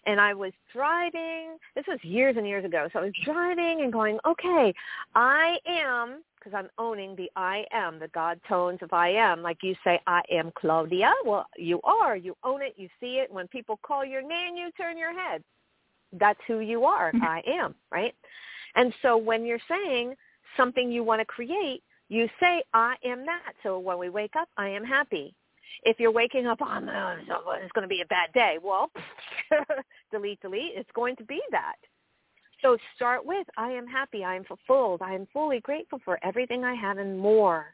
and 0.06 0.20
I 0.20 0.32
was 0.34 0.52
driving. 0.72 1.58
This 1.74 1.84
was 1.86 1.98
years 2.02 2.36
and 2.36 2.46
years 2.46 2.64
ago, 2.64 2.88
so 2.92 3.00
I 3.00 3.02
was 3.04 3.12
driving 3.24 3.82
and 3.82 3.92
going, 3.92 4.18
okay, 4.26 4.74
I 5.14 5.58
am 5.66 6.22
because 6.38 6.54
I'm 6.56 6.70
owning 6.78 7.16
the 7.16 7.30
I 7.36 7.64
am, 7.72 7.98
the 7.98 8.08
God 8.08 8.40
tones 8.48 8.78
of 8.80 8.92
I 8.92 9.10
am. 9.10 9.42
Like 9.42 9.58
you 9.62 9.74
say, 9.82 10.00
I 10.06 10.22
am 10.30 10.52
Claudia. 10.54 11.12
Well, 11.24 11.46
you 11.56 11.80
are. 11.82 12.16
You 12.16 12.36
own 12.44 12.62
it. 12.62 12.74
You 12.76 12.88
see 13.00 13.16
it. 13.16 13.30
When 13.30 13.48
people 13.48 13.78
call 13.82 14.04
your 14.04 14.22
name, 14.22 14.56
you 14.56 14.70
turn 14.76 14.96
your 14.96 15.12
head 15.18 15.42
that's 16.12 16.40
who 16.46 16.60
you 16.60 16.84
are. 16.84 17.12
Mm-hmm. 17.12 17.24
I 17.24 17.42
am, 17.46 17.74
right? 17.90 18.14
And 18.74 18.92
so 19.02 19.16
when 19.16 19.44
you're 19.44 19.58
saying 19.68 20.14
something 20.56 20.90
you 20.90 21.04
want 21.04 21.20
to 21.20 21.24
create, 21.24 21.82
you 22.08 22.28
say, 22.40 22.62
I 22.72 22.94
am 23.04 23.26
that. 23.26 23.52
So 23.62 23.78
when 23.78 23.98
we 23.98 24.08
wake 24.08 24.34
up, 24.38 24.48
I 24.56 24.68
am 24.68 24.84
happy. 24.84 25.34
If 25.84 26.00
you're 26.00 26.12
waking 26.12 26.46
up, 26.46 26.58
oh, 26.60 26.80
no, 26.80 27.16
it's 27.62 27.72
going 27.72 27.82
to 27.82 27.88
be 27.88 28.00
a 28.00 28.06
bad 28.06 28.32
day. 28.32 28.56
Well, 28.62 28.90
delete, 30.10 30.40
delete. 30.40 30.72
It's 30.74 30.90
going 30.94 31.16
to 31.16 31.24
be 31.24 31.40
that. 31.50 31.76
So 32.62 32.76
start 32.96 33.24
with, 33.24 33.46
I 33.56 33.70
am 33.70 33.86
happy. 33.86 34.24
I 34.24 34.34
am 34.34 34.44
fulfilled. 34.44 35.02
I 35.02 35.14
am 35.14 35.28
fully 35.32 35.60
grateful 35.60 36.00
for 36.04 36.18
everything 36.24 36.64
I 36.64 36.74
have 36.74 36.98
and 36.98 37.18
more. 37.18 37.66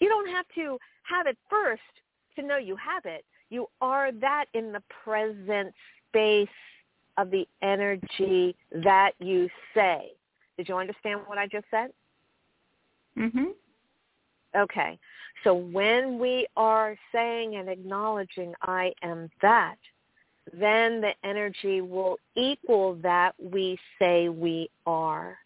You 0.00 0.08
don't 0.08 0.28
have 0.28 0.46
to 0.56 0.78
have 1.04 1.26
it 1.26 1.38
first 1.48 1.80
to 2.36 2.42
know 2.42 2.58
you 2.58 2.76
have 2.76 3.06
it. 3.06 3.24
You 3.48 3.68
are 3.80 4.12
that 4.12 4.46
in 4.52 4.72
the 4.72 4.82
present 5.04 5.72
space 6.08 6.48
of 7.18 7.30
the 7.30 7.46
energy 7.62 8.54
that 8.72 9.12
you 9.18 9.48
say. 9.74 10.12
Did 10.56 10.68
you 10.68 10.76
understand 10.76 11.20
what 11.26 11.38
I 11.38 11.46
just 11.46 11.66
said? 11.70 11.90
Mm-hmm. 13.18 13.46
Okay. 14.56 14.98
So 15.44 15.54
when 15.54 16.18
we 16.18 16.46
are 16.56 16.96
saying 17.12 17.56
and 17.56 17.68
acknowledging 17.68 18.54
I 18.62 18.92
am 19.02 19.30
that, 19.42 19.76
then 20.52 21.00
the 21.00 21.12
energy 21.24 21.80
will 21.80 22.18
equal 22.36 22.94
that 23.02 23.34
we 23.38 23.78
say 23.98 24.28
we 24.28 24.70
are. 24.86 25.38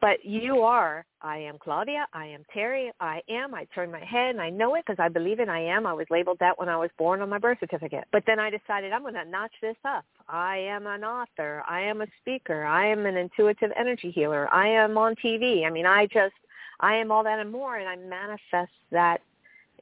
But 0.00 0.24
you 0.24 0.60
are, 0.60 1.06
I 1.22 1.38
am 1.38 1.56
Claudia, 1.58 2.06
I 2.12 2.26
am 2.26 2.44
Terrie, 2.54 2.90
I 3.00 3.22
am, 3.30 3.54
I 3.54 3.66
turn 3.74 3.90
my 3.90 4.04
head 4.04 4.30
and 4.30 4.40
I 4.42 4.50
know 4.50 4.74
it 4.74 4.84
because 4.86 5.02
I 5.02 5.08
believe 5.08 5.40
it, 5.40 5.48
I 5.48 5.60
am. 5.60 5.86
I 5.86 5.94
was 5.94 6.06
labeled 6.10 6.36
that 6.40 6.58
when 6.58 6.68
I 6.68 6.76
was 6.76 6.90
born 6.98 7.22
on 7.22 7.30
my 7.30 7.38
birth 7.38 7.58
certificate. 7.60 8.04
But 8.12 8.24
then 8.26 8.38
I 8.38 8.50
decided 8.50 8.92
I'm 8.92 9.02
going 9.02 9.14
to 9.14 9.24
notch 9.24 9.54
this 9.62 9.76
up. 9.84 10.04
I 10.28 10.58
am 10.58 10.86
an 10.86 11.02
author. 11.02 11.62
I 11.66 11.80
am 11.80 12.02
a 12.02 12.06
speaker. 12.20 12.64
I 12.64 12.86
am 12.88 13.06
an 13.06 13.16
intuitive 13.16 13.72
energy 13.74 14.10
healer. 14.10 14.52
I 14.52 14.68
am 14.68 14.98
on 14.98 15.14
TV. 15.14 15.66
I 15.66 15.70
mean, 15.70 15.86
I 15.86 16.06
just, 16.06 16.34
I 16.80 16.96
am 16.96 17.10
all 17.10 17.24
that 17.24 17.38
and 17.38 17.50
more 17.50 17.78
and 17.78 17.88
I 17.88 17.96
manifest 17.96 18.72
that 18.92 19.22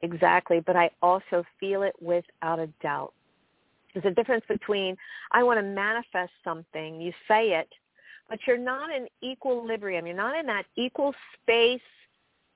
exactly, 0.01 0.61
but 0.61 0.77
I 0.77 0.91
also 1.01 1.43
feel 1.59 1.83
it 1.83 1.93
without 2.01 2.59
a 2.59 2.67
doubt. 2.81 3.13
There's 3.93 4.05
a 4.05 4.15
difference 4.15 4.45
between 4.47 4.95
I 5.31 5.43
want 5.43 5.59
to 5.59 5.63
manifest 5.63 6.31
something, 6.43 7.01
you 7.01 7.11
say 7.27 7.51
it, 7.51 7.69
but 8.29 8.39
you're 8.47 8.57
not 8.57 8.89
in 8.91 9.07
equilibrium. 9.23 10.05
You're 10.05 10.15
not 10.15 10.37
in 10.37 10.45
that 10.47 10.65
equal 10.75 11.13
space 11.41 11.81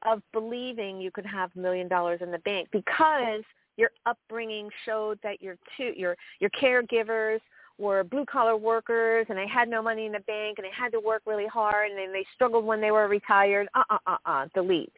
of 0.06 0.22
believing 0.32 1.00
you 1.00 1.12
could 1.12 1.26
have 1.26 1.52
a 1.56 1.60
million 1.60 1.88
dollars 1.88 2.22
in 2.22 2.32
the 2.32 2.40
bank 2.40 2.70
because 2.72 3.44
your 3.78 3.92
upbringing 4.06 4.70
showed 4.86 5.20
that 5.24 5.42
your 5.42 5.58
two 5.76 5.94
your 5.96 6.16
your 6.40 6.50
caregivers 6.52 7.40
were 7.78 8.04
blue 8.04 8.26
collar 8.26 8.58
workers 8.58 9.26
and 9.30 9.38
they 9.38 9.48
had 9.48 9.70
no 9.70 9.82
money 9.82 10.06
in 10.06 10.12
the 10.12 10.20
bank 10.22 10.58
and 10.58 10.66
they 10.66 10.72
had 10.76 10.92
to 10.92 11.00
work 11.00 11.22
really 11.26 11.48
hard 11.48 11.90
and 11.90 11.98
then 11.98 12.12
they 12.12 12.26
struggled 12.36 12.66
when 12.66 12.82
they 12.82 12.92
were 12.92 13.08
retired. 13.08 13.68
Uh 13.74 13.84
uh 13.90 13.98
uh 14.08 14.18
uh 14.26 14.48
delete. 14.54 14.94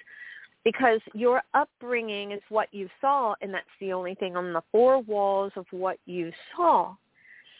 because 0.63 1.00
your 1.13 1.42
upbringing 1.54 2.32
is 2.32 2.42
what 2.50 2.68
you 2.72 2.88
saw 3.00 3.34
and 3.42 3.54
that's 3.54 3.66
the 3.80 3.94
only 3.94 4.16
thing 4.16 4.36
on 4.36 4.54
the 4.54 4.62
four 4.72 5.00
walls 5.01 5.51
of 5.56 5.66
what 5.72 5.98
you 6.06 6.32
saw. 6.56 6.96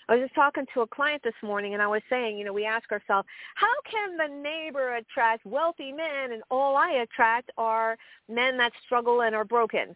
I 0.10 0.16
was 0.16 0.24
just 0.24 0.36
talking 0.36 0.66
to 0.74 0.82
a 0.82 0.88
client 0.88 1.22
this 1.24 1.34
morning 1.42 1.74
and 1.74 1.82
I 1.82 1.88
was 1.88 2.02
saying, 2.10 2.38
you 2.38 2.46
know, 2.46 2.54
we 2.54 2.66
ask 2.66 2.92
ourselves, 2.92 3.28
how 3.56 3.74
can 3.90 4.18
the 4.18 4.42
neighbor 4.42 4.96
attract 4.96 5.46
wealthy 5.46 5.92
men 5.92 6.34
and 6.34 6.44
all 6.50 6.76
I 6.76 7.04
attract 7.04 7.52
are 7.58 7.98
men 8.28 8.58
that 8.58 8.74
struggle 8.86 9.22
and 9.22 9.36
are 9.36 9.46
broken? 9.46 9.96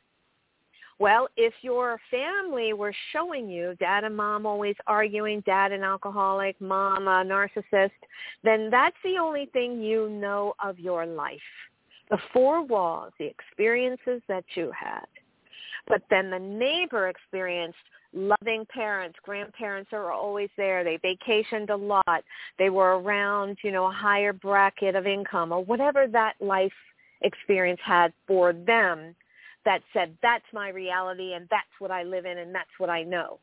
Well, 0.97 1.27
if 1.35 1.53
your 1.61 1.99
family 2.09 2.71
were 2.71 2.93
showing 3.11 3.49
you 3.49 3.75
dad 3.79 4.05
and 4.05 4.15
mom 4.15 4.45
always 4.45 4.75
arguing, 4.87 5.41
dad 5.41 5.73
an 5.73 5.83
alcoholic, 5.83 6.59
mom 6.61 7.07
a 7.09 7.23
narcissist, 7.25 7.91
then 8.43 8.69
that's 8.69 8.95
the 9.03 9.17
only 9.17 9.47
thing 9.47 9.81
you 9.81 10.09
know 10.09 10.53
of 10.63 10.79
your 10.79 11.05
life. 11.05 11.39
The 12.09 12.17
four 12.31 12.63
walls, 12.63 13.11
the 13.19 13.25
experiences 13.25 14.21
that 14.29 14.45
you 14.55 14.71
had. 14.71 15.05
But 15.87 16.03
then 16.09 16.29
the 16.29 16.39
neighbor 16.39 17.09
experienced 17.09 17.77
loving 18.15 18.65
parents, 18.73 19.17
grandparents 19.23 19.91
are 19.93 20.11
always 20.11 20.49
there. 20.57 20.83
They 20.83 20.97
vacationed 20.97 21.69
a 21.69 21.75
lot. 21.75 22.23
They 22.57 22.69
were 22.69 22.99
around, 22.99 23.57
you 23.63 23.71
know, 23.71 23.85
a 23.85 23.91
higher 23.91 24.33
bracket 24.33 24.95
of 24.95 25.05
income 25.05 25.51
or 25.51 25.63
whatever 25.63 26.07
that 26.07 26.33
life 26.39 26.73
experience 27.21 27.81
had 27.83 28.13
for 28.27 28.53
them 28.53 29.15
that 29.65 29.81
said, 29.93 30.15
that's 30.21 30.45
my 30.53 30.69
reality 30.69 31.33
and 31.33 31.47
that's 31.49 31.67
what 31.79 31.91
I 31.91 32.03
live 32.03 32.25
in 32.25 32.37
and 32.37 32.53
that's 32.53 32.69
what 32.77 32.89
I 32.89 33.03
know. 33.03 33.39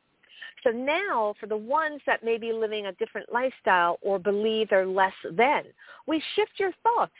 So 0.64 0.70
now 0.70 1.34
for 1.40 1.46
the 1.46 1.56
ones 1.56 2.00
that 2.06 2.24
may 2.24 2.38
be 2.38 2.52
living 2.52 2.86
a 2.86 2.92
different 2.92 3.32
lifestyle 3.32 3.98
or 4.00 4.18
believe 4.18 4.68
they're 4.70 4.86
less 4.86 5.12
than, 5.36 5.64
we 6.06 6.22
shift 6.36 6.52
your 6.58 6.72
thoughts. 6.82 7.12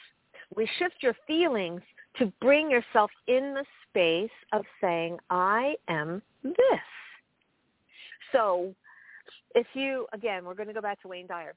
We 0.55 0.69
shift 0.79 0.97
your 1.01 1.17
feelings 1.27 1.81
to 2.19 2.33
bring 2.41 2.71
yourself 2.71 3.11
in 3.27 3.55
the 3.55 3.65
space 3.89 4.31
of 4.53 4.65
saying, 4.81 5.19
I 5.31 5.75
am 5.89 6.23
this. 6.45 6.55
So 8.33 8.75
if 9.55 9.67
you, 9.75 10.07
again, 10.13 10.45
we're 10.45 10.55
going 10.55 10.69
to 10.69 10.75
go 10.75 10.81
back 10.81 11.01
to 11.03 11.09
Wayne 11.09 11.27
Dyer. 11.27 11.55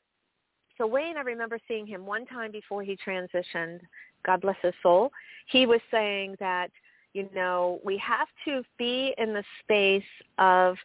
So 0.78 0.86
Wayne, 0.86 1.18
I 1.18 1.22
remember 1.22 1.58
seeing 1.68 1.88
him 1.88 2.06
one 2.06 2.26
time 2.26 2.52
before 2.52 2.84
he 2.84 2.98
transitioned. 2.98 3.80
God 4.26 4.42
bless 4.42 4.58
his 4.62 4.74
soul. 4.84 5.12
He 5.48 5.66
was 5.66 5.80
saying 5.90 6.36
that 6.40 6.70
you 7.16 7.30
know, 7.34 7.80
we 7.86 7.98
have 7.98 8.28
to 8.44 8.62
be 8.78 9.16
in 9.18 9.34
the 9.34 9.44
space 9.64 10.04
of 10.38 10.76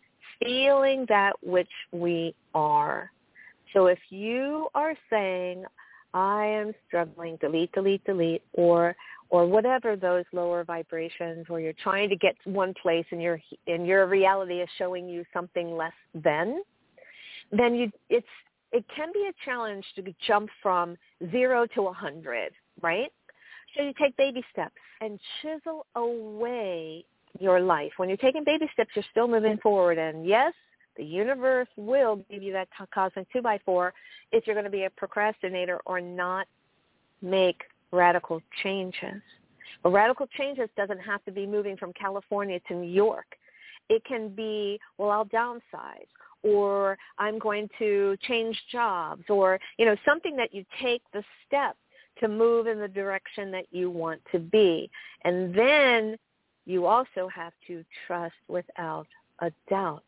feeling 0.40 1.04
that 1.08 1.32
which 1.42 1.68
we 1.90 2.36
are. 2.54 3.10
So 3.72 3.86
if 3.86 3.98
you 4.10 4.68
are 4.76 4.94
saying, 5.10 5.64
I 6.14 6.46
am 6.46 6.72
struggling, 6.86 7.36
delete, 7.40 7.72
delete, 7.72 8.04
delete, 8.04 8.42
or 8.52 8.94
or 9.30 9.46
whatever 9.46 9.96
those 9.96 10.24
lower 10.32 10.64
vibrations, 10.64 11.46
or 11.48 11.60
you're 11.60 11.72
trying 11.72 12.08
to 12.08 12.16
get 12.16 12.34
to 12.44 12.50
one 12.50 12.74
place 12.82 13.06
and 13.10 13.22
your 13.22 13.40
and 13.66 13.86
your 13.86 14.06
reality 14.06 14.60
is 14.60 14.68
showing 14.76 15.08
you 15.08 15.24
something 15.32 15.76
less 15.76 15.92
than, 16.14 16.62
then 17.52 17.74
you 17.74 17.90
it's 18.08 18.26
it 18.72 18.84
can 18.94 19.10
be 19.12 19.28
a 19.28 19.44
challenge 19.44 19.84
to 19.96 20.02
jump 20.26 20.48
from 20.62 20.96
zero 21.30 21.66
to 21.74 21.86
a 21.86 21.92
hundred, 21.92 22.52
right? 22.82 23.12
So 23.76 23.82
you 23.82 23.92
take 24.00 24.16
baby 24.16 24.44
steps 24.52 24.74
and 25.00 25.18
chisel 25.40 25.86
away 25.94 27.04
your 27.38 27.60
life. 27.60 27.92
When 27.96 28.08
you're 28.08 28.18
taking 28.18 28.44
baby 28.44 28.68
steps, 28.72 28.90
you're 28.94 29.04
still 29.10 29.28
moving 29.28 29.58
forward. 29.58 29.98
And 29.98 30.26
yes, 30.26 30.52
the 30.96 31.04
universe 31.04 31.68
will 31.76 32.24
give 32.30 32.42
you 32.42 32.52
that 32.52 32.68
cosmic 32.92 33.32
two 33.32 33.42
by 33.42 33.60
four 33.64 33.94
if 34.32 34.46
you're 34.46 34.54
going 34.54 34.64
to 34.64 34.70
be 34.70 34.84
a 34.84 34.90
procrastinator 34.90 35.80
or 35.86 36.00
not 36.00 36.46
make 37.22 37.62
radical 37.92 38.40
changes. 38.62 39.22
But 39.82 39.90
radical 39.90 40.26
changes 40.38 40.68
doesn't 40.76 41.00
have 41.00 41.24
to 41.24 41.32
be 41.32 41.46
moving 41.46 41.76
from 41.76 41.92
California 41.92 42.60
to 42.68 42.74
New 42.74 42.90
York. 42.90 43.36
It 43.88 44.04
can 44.04 44.28
be, 44.28 44.78
well, 44.98 45.10
I'll 45.10 45.26
downsize 45.26 46.06
or 46.42 46.96
I'm 47.18 47.38
going 47.38 47.68
to 47.78 48.16
change 48.22 48.58
jobs 48.70 49.24
or, 49.28 49.58
you 49.78 49.84
know, 49.84 49.96
something 50.04 50.36
that 50.36 50.54
you 50.54 50.64
take 50.80 51.02
the 51.12 51.22
step 51.46 51.76
to 52.20 52.28
move 52.28 52.66
in 52.66 52.78
the 52.78 52.88
direction 52.88 53.50
that 53.50 53.66
you 53.70 53.90
want 53.90 54.20
to 54.32 54.38
be. 54.38 54.90
And 55.24 55.54
then 55.54 56.16
you 56.66 56.86
also 56.86 57.28
have 57.34 57.52
to 57.66 57.84
trust 58.06 58.34
without 58.48 59.06
a 59.40 59.50
doubt. 59.68 60.04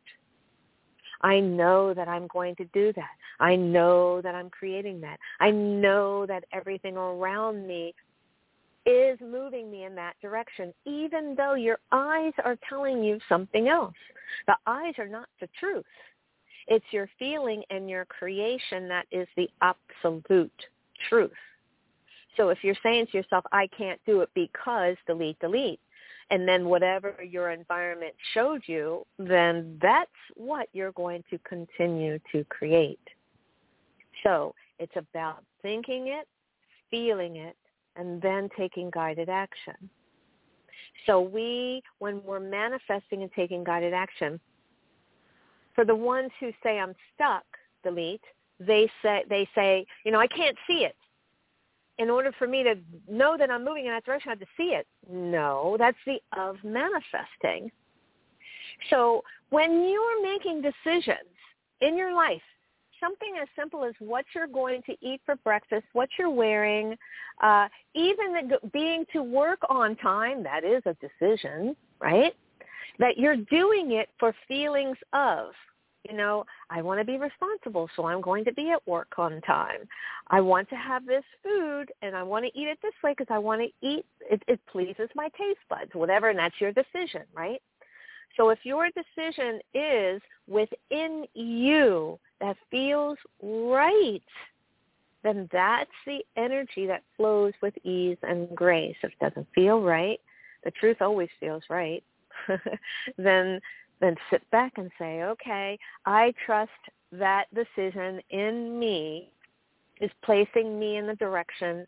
I 1.23 1.41
know 1.41 1.95
that 1.95 2.09
I'm 2.09 2.27
going 2.29 2.57
to 2.57 2.65
do 2.73 2.93
that. 2.95 3.11
I 3.41 3.57
know 3.57 4.21
that 4.23 4.35
I'm 4.35 4.51
creating 4.51 5.01
that. 5.03 5.19
I 5.41 5.51
know 5.51 6.27
that 6.27 6.45
everything 6.53 6.97
around 6.97 7.67
me 7.67 7.95
is 8.85 9.19
moving 9.21 9.71
me 9.71 9.85
in 9.85 9.95
that 9.95 10.15
direction, 10.21 10.75
even 10.85 11.35
though 11.37 11.55
your 11.55 11.79
eyes 11.93 12.33
are 12.45 12.59
telling 12.69 13.03
you 13.03 13.19
something 13.29 13.69
else. 13.69 13.95
The 14.47 14.57
eyes 14.67 14.95
are 14.99 15.09
not 15.09 15.29
the 15.41 15.49
truth. 15.61 15.85
It's 16.67 16.85
your 16.91 17.09
feeling 17.19 17.63
and 17.71 17.89
your 17.89 18.05
creation 18.07 18.89
that 18.89 19.07
is 19.13 19.29
the 19.37 19.49
absolute 19.61 20.51
truth. 21.09 21.31
So 22.37 22.49
if 22.49 22.59
you're 22.63 22.77
saying 22.83 23.07
to 23.13 23.19
yourself, 23.19 23.45
I 23.53 23.69
can't 23.77 24.01
do 24.07 24.23
it 24.23 24.31
because 24.35 24.97
delete, 25.07 25.39
delete, 25.39 25.81
and 26.33 26.49
then 26.49 26.65
whatever 26.65 27.15
your 27.23 27.51
environment 27.51 28.15
showed 28.33 28.63
you, 28.65 29.07
then 29.19 29.79
that's 29.83 30.11
what 30.35 30.67
you're 30.73 30.93
going 30.93 31.23
to 31.29 31.39
continue 31.47 32.19
to 32.33 32.43
create. 32.45 32.99
So 34.23 34.55
it's 34.79 34.97
about 34.97 35.45
thinking 35.61 36.09
it, 36.09 36.27
feeling 36.91 37.37
it, 37.37 37.55
and 37.97 38.21
then 38.23 38.49
taking 38.57 38.89
guided 38.91 39.29
action. 39.29 39.75
So 41.05 41.21
we, 41.21 41.83
when 41.99 42.23
we're 42.25 42.41
manifesting 42.41 43.21
and 43.23 43.31
taking 43.37 43.63
guided 43.63 43.93
action, 43.93 44.41
for 45.75 45.85
the 45.85 45.95
ones 45.95 46.31
who 46.41 46.51
say 46.63 46.79
I'm 46.79 46.95
stuck, 47.15 47.45
delete, 47.85 48.25
they 48.59 48.91
say 49.03 49.25
they 49.29 49.47
say, 49.55 49.85
you 50.05 50.13
know, 50.13 50.21
I 50.21 50.29
can't 50.29 50.57
see 50.67 50.85
it 50.85 50.97
in 51.99 52.11
order 52.11 52.33
for 52.39 52.47
me 52.47 52.63
to 52.63 52.75
know 53.09 53.37
that 53.39 53.51
I'm 53.51 53.65
moving 53.65 53.87
in 53.87 53.93
that 53.93 54.05
direction, 54.05 54.31
I 54.31 54.33
have 54.33 54.41
to 54.41 54.47
see 54.57 54.75
it. 54.75 54.87
No, 55.11 55.77
that's 55.79 55.99
the 56.07 56.21
of 56.37 56.57
manifesting. 56.65 57.71
So 58.91 59.23
when 59.51 59.89
you're 59.89 60.23
making 60.23 60.63
decisions 60.63 61.29
in 61.81 61.97
your 61.97 62.15
life, 62.15 62.43
something 62.99 63.35
as 63.41 63.49
simple 63.57 63.85
as 63.85 63.95
what 63.99 64.25
you're 64.35 64.47
going 64.47 64.83
to 64.87 64.93
eat 65.01 65.21
for 65.27 65.37
breakfast, 65.37 65.85
what 65.93 66.09
you're 66.19 66.31
wearing, 66.31 66.97
uh, 67.43 67.69
even 67.95 68.49
the, 68.49 68.69
being 68.73 69.05
to 69.13 69.23
work 69.23 69.59
on 69.69 69.97
time, 69.97 70.43
that 70.43 70.65
is 70.65 70.83
a 70.87 70.95
decision, 70.95 71.77
right? 72.01 72.35
That 72.99 73.19
you're 73.19 73.37
doing 73.37 73.93
it 73.93 74.09
for 74.19 74.35
feelings 74.47 74.97
of 75.13 75.51
you 76.09 76.17
know, 76.17 76.45
I 76.69 76.83
want 76.83 77.01
to 77.01 77.05
be 77.05 77.19
responsible, 77.19 77.89
so 77.95 78.07
I'm 78.07 78.21
going 78.21 78.45
to 78.45 78.53
be 78.53 78.71
at 78.71 78.87
work 78.89 79.13
on 79.19 79.41
time. 79.43 79.89
I 80.29 80.41
want 80.41 80.69
to 80.71 80.77
have 80.77 81.07
this 81.07 81.25
food, 81.43 81.93
and 82.03 82.17
I 82.17 82.23
want 82.23 82.45
to 82.45 82.59
eat 82.59 82.69
it 82.69 82.79
this 82.83 82.93
way 83.05 83.13
because 83.17 83.33
I 83.33 83.39
want 83.39 83.61
to 83.63 83.87
eat. 83.87 84.05
It, 84.21 84.43
it 84.49 84.61
pleases 84.71 85.09
my 85.15 85.29
taste 85.39 85.61
buds, 85.69 85.95
whatever, 85.95 86.31
and 86.31 86.39
that's 86.39 86.61
your 86.61 86.73
decision, 86.73 87.23
right? 87.35 87.63
So 88.37 88.49
if 88.49 88.61
your 88.65 88.89
decision 88.89 89.61
is 89.75 90.23
within 90.49 91.27
you 91.35 92.19
that 92.41 92.57
feels 92.71 93.19
right, 93.43 94.23
then 95.23 95.49
that's 95.53 95.91
the 96.07 96.25
energy 96.37 96.87
that 96.87 97.03
flows 97.17 97.53
with 97.63 97.75
ease 97.85 98.17
and 98.23 98.49
grace. 98.57 98.97
If 99.03 99.13
it 99.13 99.19
doesn't 99.21 99.47
feel 99.55 99.83
right, 99.83 100.21
the 100.65 100.71
truth 100.73 100.97
always 101.01 101.29
feels 101.39 101.63
right. 101.69 102.03
then 103.19 103.61
then 104.03 104.17
sit 104.31 104.43
back 104.51 104.73
and 104.77 104.91
say, 104.99 105.23
okay, 105.23 105.79
I 106.05 106.35
trust 106.45 106.71
that 107.13 107.47
decision 107.55 108.21
in 108.31 108.79
me 108.79 109.31
is 110.01 110.11
placing 110.25 110.79
me 110.79 110.97
in 110.97 111.07
the 111.07 111.15
direction 111.15 111.87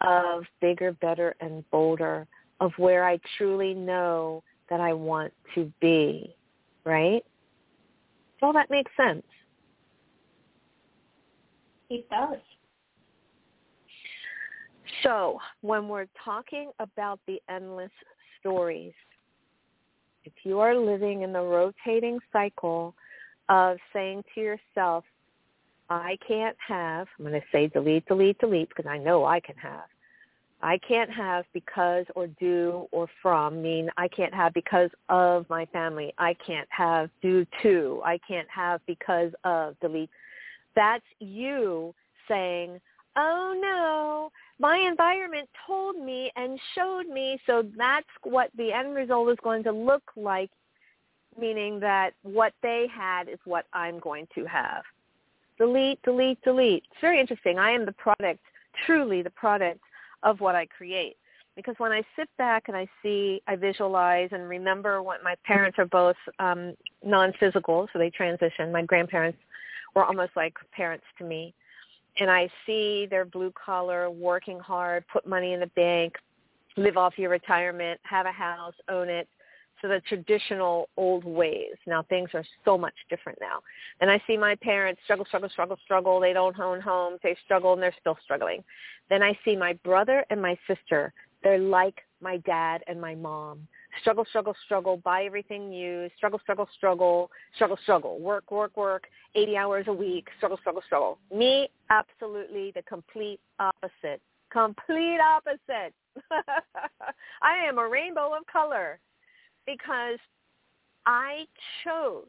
of 0.00 0.42
bigger, 0.60 0.92
better, 1.00 1.36
and 1.40 1.64
bolder, 1.70 2.26
of 2.60 2.72
where 2.76 3.06
I 3.06 3.20
truly 3.38 3.72
know 3.72 4.42
that 4.68 4.80
I 4.80 4.92
want 4.92 5.32
to 5.54 5.72
be, 5.80 6.34
right? 6.84 7.24
So 8.40 8.46
all 8.46 8.52
that 8.52 8.68
makes 8.68 8.90
sense. 8.96 9.22
It 11.88 12.10
does. 12.10 12.38
So 15.04 15.38
when 15.60 15.88
we're 15.88 16.08
talking 16.24 16.72
about 16.80 17.20
the 17.28 17.40
endless 17.48 17.92
stories, 18.40 18.92
if 20.24 20.32
you 20.42 20.60
are 20.60 20.76
living 20.76 21.22
in 21.22 21.32
the 21.32 21.40
rotating 21.40 22.18
cycle 22.32 22.94
of 23.48 23.78
saying 23.92 24.24
to 24.34 24.40
yourself, 24.40 25.04
I 25.90 26.16
can't 26.26 26.56
have, 26.66 27.06
I'm 27.18 27.26
going 27.26 27.38
to 27.38 27.46
say 27.52 27.68
delete, 27.68 28.06
delete, 28.06 28.38
delete 28.38 28.68
because 28.70 28.86
I 28.88 28.98
know 28.98 29.24
I 29.24 29.40
can 29.40 29.56
have. 29.56 29.84
I 30.62 30.78
can't 30.78 31.10
have 31.10 31.44
because 31.52 32.06
or 32.14 32.26
do 32.26 32.86
or 32.90 33.06
from 33.20 33.60
mean 33.60 33.90
I 33.98 34.08
can't 34.08 34.32
have 34.32 34.54
because 34.54 34.88
of 35.10 35.44
my 35.50 35.66
family. 35.66 36.14
I 36.16 36.34
can't 36.46 36.68
have 36.70 37.10
due 37.20 37.46
to. 37.62 38.00
I 38.02 38.18
can't 38.26 38.48
have 38.48 38.80
because 38.86 39.32
of 39.44 39.78
delete. 39.80 40.08
That's 40.74 41.04
you 41.20 41.94
saying, 42.28 42.80
oh 43.16 43.54
no, 43.60 44.32
my 44.58 44.78
environment 44.78 45.48
told 45.66 45.96
me 45.96 46.30
and 46.36 46.58
showed 46.74 47.06
me 47.06 47.38
so 47.46 47.64
that's 47.76 48.06
what 48.22 48.50
the 48.56 48.72
end 48.72 48.94
result 48.94 49.30
is 49.30 49.38
going 49.42 49.62
to 49.64 49.72
look 49.72 50.02
like 50.16 50.50
meaning 51.38 51.80
that 51.80 52.12
what 52.22 52.52
they 52.62 52.86
had 52.94 53.28
is 53.28 53.38
what 53.44 53.66
i'm 53.72 53.98
going 53.98 54.26
to 54.34 54.44
have. 54.44 54.82
Delete 55.58 56.00
delete 56.02 56.40
delete. 56.42 56.84
It's 56.90 57.00
very 57.00 57.20
interesting. 57.20 57.58
I 57.58 57.70
am 57.70 57.84
the 57.84 57.92
product 57.92 58.40
truly 58.86 59.22
the 59.22 59.30
product 59.30 59.80
of 60.22 60.40
what 60.40 60.54
i 60.54 60.66
create. 60.66 61.16
Because 61.56 61.74
when 61.78 61.92
i 61.92 62.02
sit 62.16 62.28
back 62.38 62.64
and 62.68 62.76
i 62.76 62.86
see 63.02 63.42
i 63.48 63.56
visualize 63.56 64.28
and 64.32 64.48
remember 64.48 65.02
what 65.02 65.22
my 65.24 65.34
parents 65.44 65.78
are 65.78 65.86
both 65.86 66.16
um 66.38 66.74
non-physical 67.04 67.88
so 67.92 67.98
they 67.98 68.10
transitioned. 68.10 68.72
My 68.72 68.82
grandparents 68.82 69.38
were 69.94 70.04
almost 70.04 70.32
like 70.36 70.54
parents 70.72 71.04
to 71.18 71.24
me 71.24 71.54
and 72.18 72.30
I 72.30 72.48
see 72.66 73.06
their 73.08 73.24
blue 73.24 73.52
collar, 73.52 74.10
working 74.10 74.58
hard, 74.58 75.04
put 75.12 75.26
money 75.26 75.52
in 75.52 75.60
the 75.60 75.66
bank, 75.68 76.14
live 76.76 76.96
off 76.96 77.18
your 77.18 77.30
retirement, 77.30 78.00
have 78.04 78.26
a 78.26 78.32
house, 78.32 78.74
own 78.88 79.08
it. 79.08 79.28
So 79.82 79.88
the 79.88 80.00
traditional 80.08 80.88
old 80.96 81.24
ways. 81.24 81.74
Now 81.86 82.04
things 82.04 82.30
are 82.32 82.44
so 82.64 82.78
much 82.78 82.94
different 83.10 83.38
now. 83.40 83.60
And 84.00 84.10
I 84.10 84.22
see 84.26 84.36
my 84.36 84.54
parents 84.54 85.00
struggle, 85.04 85.26
struggle, 85.26 85.48
struggle, 85.50 85.76
struggle. 85.84 86.20
They 86.20 86.32
don't 86.32 86.58
own 86.58 86.80
homes. 86.80 87.18
They 87.22 87.36
struggle 87.44 87.74
and 87.74 87.82
they're 87.82 87.94
still 88.00 88.16
struggling. 88.22 88.64
Then 89.10 89.22
I 89.22 89.38
see 89.44 89.56
my 89.56 89.74
brother 89.84 90.24
and 90.30 90.40
my 90.40 90.56
sister. 90.66 91.12
They're 91.42 91.58
like 91.58 92.00
my 92.22 92.38
dad 92.38 92.82
and 92.86 93.00
my 93.00 93.14
mom 93.14 93.66
struggle, 94.00 94.24
struggle, 94.28 94.54
struggle, 94.64 94.96
buy 94.98 95.24
everything 95.24 95.70
new, 95.70 96.08
struggle, 96.16 96.38
struggle, 96.40 96.68
struggle, 96.76 97.30
struggle, 97.54 97.78
struggle, 97.82 98.18
work, 98.20 98.50
work, 98.50 98.76
work, 98.76 99.04
80 99.34 99.56
hours 99.56 99.84
a 99.88 99.92
week, 99.92 100.28
struggle, 100.38 100.58
struggle, 100.58 100.82
struggle. 100.86 101.18
Me, 101.32 101.68
absolutely 101.90 102.72
the 102.74 102.82
complete 102.82 103.40
opposite. 103.58 104.20
Complete 104.50 105.18
opposite. 105.20 105.92
I 107.42 107.56
am 107.68 107.78
a 107.78 107.88
rainbow 107.88 108.34
of 108.36 108.46
color 108.46 108.98
because 109.66 110.18
I 111.06 111.44
chose 111.82 112.26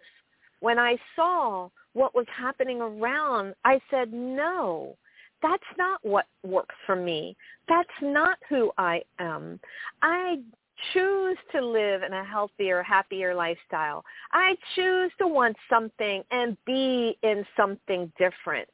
when 0.60 0.80
I 0.80 0.98
saw 1.16 1.70
what 1.94 2.16
was 2.16 2.26
happening 2.36 2.82
around, 2.82 3.54
I 3.64 3.80
said, 3.90 4.12
no, 4.12 4.98
that's 5.42 5.64
not 5.78 6.00
what 6.04 6.26
works 6.44 6.76
for 6.86 6.96
me. 6.96 7.38
That's 7.68 7.88
not 8.02 8.38
who 8.50 8.72
I 8.78 9.02
am. 9.20 9.60
I 10.02 10.38
choose 10.94 11.38
to 11.52 11.66
live 11.66 12.04
in 12.04 12.14
a 12.14 12.24
healthier, 12.24 12.84
happier 12.84 13.34
lifestyle. 13.34 14.04
I 14.32 14.56
choose 14.76 15.12
to 15.20 15.28
want 15.28 15.56
something 15.70 16.24
and 16.32 16.58
be 16.66 17.18
in 17.24 17.46
something 17.58 18.12
different. 18.18 18.68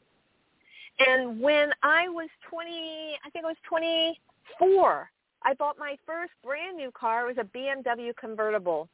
And 1.00 1.40
when 1.42 1.72
I 1.84 2.08
was 2.10 2.30
20, 2.50 2.70
I 3.26 3.30
think 3.32 3.46
I 3.46 3.50
was 3.50 3.58
24, 3.68 5.10
I 5.44 5.54
bought 5.56 5.80
my 5.80 5.98
first 6.06 6.32
brand 6.44 6.78
new 6.78 6.92
car. 6.92 7.30
It 7.30 7.36
was 7.36 7.46
a 7.46 7.58
BMW 7.58 8.16
convertible. 8.16 8.88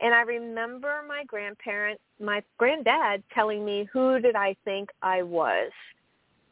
And 0.00 0.14
I 0.14 0.22
remember 0.22 1.02
my 1.06 1.24
grandparent, 1.24 2.00
my 2.20 2.42
granddad 2.58 3.22
telling 3.34 3.64
me 3.64 3.88
who 3.92 4.20
did 4.20 4.36
I 4.36 4.56
think 4.64 4.90
I 5.02 5.22
was, 5.22 5.70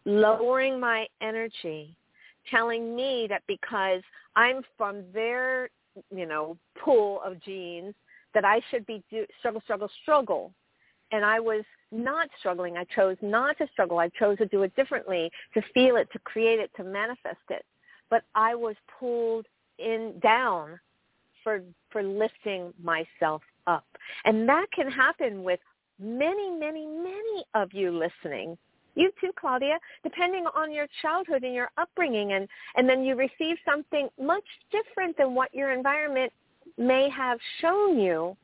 lowering 0.05 0.81
my 0.81 1.07
energy 1.21 1.97
telling 2.51 2.95
me 2.95 3.27
that 3.29 3.43
because 3.47 4.03
I'm 4.37 4.63
from 4.77 5.03
their, 5.13 5.71
you 6.15 6.27
know, 6.27 6.57
pool 6.79 7.21
of 7.25 7.41
genes, 7.43 7.95
that 8.35 8.45
I 8.45 8.61
should 8.71 8.87
be 8.87 9.03
do, 9.11 9.27
struggle, 9.39 9.61
struggle, 9.65 9.91
struggle. 10.03 10.53
And 11.11 11.25
I 11.25 11.41
was 11.41 11.65
not 11.91 12.29
struggling. 12.39 12.79
I 12.79 12.85
chose 12.85 13.17
not 13.21 13.59
to 13.59 13.67
struggle. 13.73 13.99
I 13.99 14.09
chose 14.19 14.39
to 14.39 14.47
do 14.47 14.63
it 14.63 14.75
differently, 14.75 15.31
to 15.53 15.63
feel 15.75 15.97
it, 15.97 16.09
to 16.13 16.19
create 16.21 16.59
it, 16.59 16.71
to 16.77 16.85
manifest 16.85 17.37
it. 17.51 17.65
But 18.09 18.25
I 18.35 18.55
was 18.55 18.77
pulled 18.99 19.47
in 19.79 20.15
down 20.23 20.81
for 21.45 21.61
for 21.91 22.03
lifting 22.03 22.73
myself 22.83 23.43
up. 23.67 23.85
And 24.25 24.49
that 24.49 24.67
can 24.75 24.91
happen 24.91 25.43
with 25.43 25.61
many, 26.01 26.51
many, 26.51 26.87
many 26.87 27.45
of 27.55 27.73
you 27.73 27.91
listening 27.91 28.57
you 28.95 29.11
too, 29.21 29.31
Claudia, 29.39 29.79
depending 30.03 30.45
on 30.55 30.73
your 30.73 30.87
childhood 31.01 31.45
and 31.45 31.55
your 31.55 31.71
upbringing, 31.79 32.33
and, 32.33 32.49
and 32.77 32.89
then 32.89 33.05
you 33.05 33.15
receive 33.15 33.57
something 33.65 34.09
much 34.21 34.45
different 34.71 35.17
than 35.17 35.35
what 35.35 35.55
your 35.55 35.73
environment 35.73 36.33
may 36.79 37.09
have 37.11 37.39
shown 37.61 37.99
you. 37.99 38.37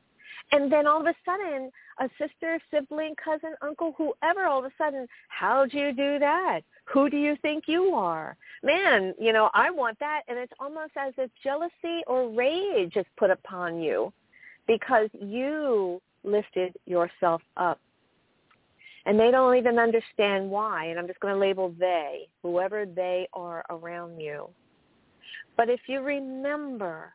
And 0.51 0.71
then 0.71 0.87
all 0.87 0.99
of 0.99 1.05
a 1.05 1.13
sudden, 1.25 1.71
a 1.99 2.09
sister, 2.17 2.59
sibling, 2.71 3.13
cousin, 3.23 3.53
uncle, 3.61 3.93
whoever, 3.97 4.45
all 4.45 4.59
of 4.59 4.65
a 4.65 4.71
sudden, 4.77 5.07
how'd 5.27 5.73
you 5.73 5.93
do 5.93 6.17
that? 6.19 6.61
Who 6.85 7.09
do 7.09 7.17
you 7.17 7.35
think 7.41 7.65
you 7.67 7.93
are? 7.93 8.35
Man, 8.63 9.13
you 9.19 9.31
know, 9.31 9.51
I 9.53 9.69
want 9.69 9.99
that. 9.99 10.23
And 10.27 10.39
it's 10.39 10.53
almost 10.59 10.93
as 10.97 11.13
if 11.17 11.29
jealousy 11.43 12.03
or 12.07 12.29
rage 12.29 12.95
is 12.95 13.05
put 13.17 13.29
upon 13.29 13.79
you 13.79 14.11
because 14.67 15.09
you 15.13 16.01
lifted 16.23 16.75
yourself 16.85 17.41
up 17.57 17.79
and 19.09 19.19
they 19.19 19.31
don't 19.31 19.57
even 19.57 19.79
understand 19.79 20.51
why. 20.51 20.85
And 20.85 20.99
I'm 20.99 21.07
just 21.07 21.19
going 21.19 21.33
to 21.33 21.39
label 21.39 21.73
they, 21.79 22.27
whoever 22.43 22.85
they 22.85 23.27
are 23.33 23.65
around 23.71 24.19
you. 24.21 24.47
But 25.57 25.67
if 25.67 25.79
you 25.87 26.01
remember, 26.01 27.11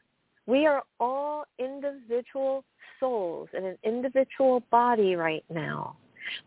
we 0.47 0.67
are 0.67 0.83
all 0.99 1.45
individual 1.61 2.65
souls 2.99 3.49
in 3.57 3.65
an 3.65 3.79
individual 3.85 4.65
body 4.73 5.15
right 5.15 5.45
now. 5.49 5.97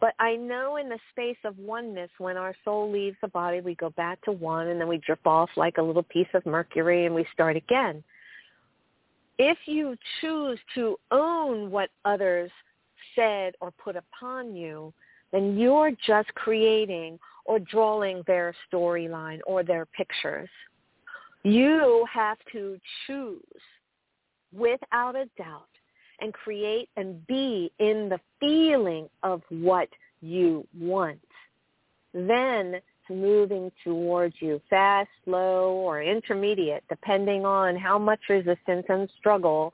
But 0.01 0.15
I 0.19 0.35
know 0.35 0.75
in 0.75 0.89
the 0.89 0.99
space 1.11 1.37
of 1.45 1.57
oneness, 1.57 2.09
when 2.17 2.35
our 2.35 2.53
soul 2.65 2.91
leaves 2.91 3.15
the 3.21 3.29
body, 3.29 3.61
we 3.61 3.75
go 3.75 3.91
back 3.91 4.21
to 4.25 4.33
one 4.33 4.67
and 4.67 4.81
then 4.81 4.89
we 4.89 4.97
drip 4.97 5.25
off 5.25 5.49
like 5.55 5.77
a 5.77 5.81
little 5.81 6.03
piece 6.03 6.27
of 6.33 6.45
mercury 6.45 7.05
and 7.05 7.15
we 7.15 7.25
start 7.31 7.55
again. 7.55 8.03
If 9.39 9.59
you 9.65 9.95
choose 10.19 10.59
to 10.75 10.97
own 11.09 11.71
what 11.71 11.89
others 12.03 12.51
said 13.15 13.53
or 13.61 13.71
put 13.71 13.95
upon 13.95 14.53
you, 14.53 14.93
then 15.31 15.57
you're 15.57 15.91
just 16.05 16.33
creating 16.35 17.19
or 17.45 17.59
drawing 17.59 18.23
their 18.27 18.53
storyline 18.71 19.39
or 19.45 19.63
their 19.63 19.85
pictures. 19.85 20.49
You 21.43 22.05
have 22.13 22.37
to 22.51 22.77
choose 23.05 23.41
without 24.53 25.15
a 25.15 25.25
doubt 25.37 25.67
and 26.19 26.33
create 26.33 26.89
and 26.97 27.25
be 27.27 27.71
in 27.79 28.09
the 28.09 28.19
feeling 28.39 29.07
of 29.23 29.41
what 29.49 29.89
you 30.21 30.67
want. 30.77 31.19
Then 32.13 32.81
moving 33.09 33.71
towards 33.83 34.35
you, 34.39 34.61
fast, 34.69 35.09
slow, 35.23 35.71
or 35.71 36.01
intermediate, 36.01 36.83
depending 36.89 37.45
on 37.45 37.75
how 37.75 37.97
much 37.97 38.19
resistance 38.29 38.85
and 38.89 39.09
struggle 39.17 39.73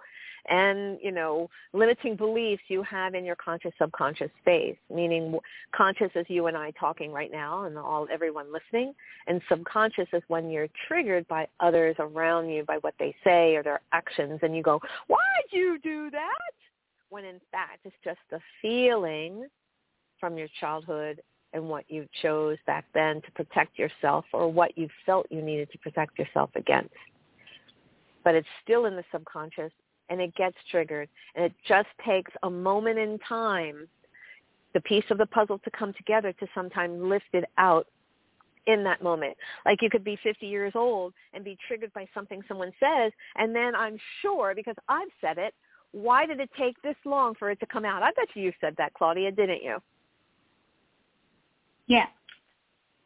and 0.50 0.98
you 1.02 1.12
know 1.12 1.50
limiting 1.74 2.16
beliefs 2.16 2.64
you 2.68 2.84
have 2.84 3.16
in 3.16 3.24
your 3.24 3.36
conscious 3.36 3.72
subconscious 3.82 4.30
space 4.42 4.76
meaning 4.94 5.38
conscious 5.74 6.10
is 6.16 6.26
you 6.28 6.48
and 6.48 6.58
i 6.58 6.72
talking 6.72 7.12
right 7.12 7.32
now 7.32 7.64
and 7.64 7.78
all 7.78 8.08
everyone 8.12 8.52
listening 8.52 8.94
and 9.28 9.42
subconscious 9.48 10.08
is 10.12 10.22
when 10.28 10.50
you're 10.50 10.68
triggered 10.88 11.26
by 11.28 11.48
others 11.60 11.96
around 12.00 12.50
you 12.50 12.64
by 12.66 12.78
what 12.82 12.94
they 13.00 13.16
say 13.24 13.56
or 13.56 13.64
their 13.64 13.80
actions 13.94 14.40
and 14.44 14.56
you 14.56 14.62
go 14.62 14.80
why'd 15.08 15.20
you 15.52 15.80
do 15.84 16.10
that? 16.12 16.54
When 17.10 17.26
in 17.26 17.40
fact 17.52 17.80
it's 17.86 17.96
just 18.04 18.20
a 18.32 18.40
feeling 18.62 19.48
from 20.20 20.38
your 20.38 20.48
childhood 20.60 21.22
and 21.54 21.70
what 21.70 21.86
you 21.88 22.08
chose 22.22 22.58
back 22.66 22.86
then 22.94 23.22
to 23.22 23.32
protect 23.32 23.78
yourself 23.78 24.26
or 24.34 24.52
what 24.52 24.78
you 24.78 24.88
felt 25.06 25.28
you 25.30 25.42
needed 25.42 25.72
to 25.72 25.78
protect 25.78 26.18
yourself 26.18 26.50
against. 26.56 26.94
But 28.24 28.36
it's 28.36 28.48
still 28.64 28.86
in 28.86 28.96
the 28.96 29.04
subconscious 29.12 29.72
and 30.10 30.22
it 30.22 30.36
gets 30.36 30.58
triggered. 30.70 31.10
And 31.36 31.46
it 31.46 31.54
just 31.68 31.90
takes 32.06 32.32
a 32.44 32.50
moment 32.50 33.00
in 33.00 33.20
time, 33.28 33.88
the 34.74 34.82
piece 34.82 35.06
of 35.12 35.18
the 35.18 35.26
puzzle 35.26 35.60
to 35.60 35.72
come 35.72 35.94
together 35.94 36.34
to 36.34 36.48
sometimes 36.54 37.02
lift 37.02 37.34
it 37.34 37.46
out 37.58 37.88
in 38.66 38.84
that 38.84 39.04
moment. 39.04 39.36
Like 39.66 39.82
you 39.82 39.90
could 39.90 40.04
be 40.04 40.18
50 40.24 40.46
years 40.46 40.74
old 40.76 41.14
and 41.34 41.44
be 41.44 41.58
triggered 41.68 41.94
by 41.94 42.08
something 42.14 42.42
someone 42.48 42.72
says, 42.80 43.12
and 43.36 43.56
then 43.56 43.76
I'm 43.76 43.98
sure, 44.22 44.54
because 44.56 44.76
I've 44.88 45.10
said 45.22 45.38
it, 45.38 45.54
why 45.92 46.26
did 46.26 46.40
it 46.40 46.50
take 46.58 46.82
this 46.82 46.96
long 47.06 47.36
for 47.38 47.52
it 47.52 47.60
to 47.60 47.66
come 47.68 47.86
out? 47.86 48.02
I 48.02 48.12
bet 48.16 48.28
you 48.34 48.44
you 48.44 48.54
said 48.60 48.76
that, 48.78 48.94
Claudia, 48.94 49.32
didn't 49.32 49.62
you? 49.64 49.78
Yeah. 51.88 52.08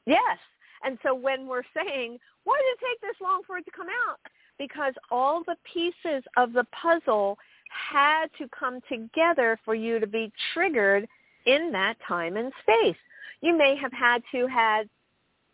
Yes. 0.05 0.37
And 0.83 0.97
so 1.03 1.13
when 1.13 1.47
we're 1.47 1.63
saying, 1.75 2.17
why 2.43 2.57
did 2.57 2.77
it 2.77 2.79
take 2.91 3.01
this 3.01 3.19
long 3.21 3.41
for 3.45 3.57
it 3.57 3.65
to 3.65 3.71
come 3.71 3.87
out? 4.07 4.19
Because 4.57 4.93
all 5.11 5.43
the 5.43 5.55
pieces 5.71 6.23
of 6.35 6.53
the 6.53 6.65
puzzle 6.65 7.37
had 7.69 8.27
to 8.37 8.47
come 8.57 8.79
together 8.89 9.59
for 9.65 9.75
you 9.75 9.99
to 9.99 10.07
be 10.07 10.31
triggered 10.53 11.07
in 11.45 11.71
that 11.71 11.95
time 12.07 12.37
and 12.37 12.51
space. 12.61 12.97
You 13.41 13.57
may 13.57 13.75
have 13.75 13.93
had 13.93 14.23
to 14.31 14.47
had 14.47 14.89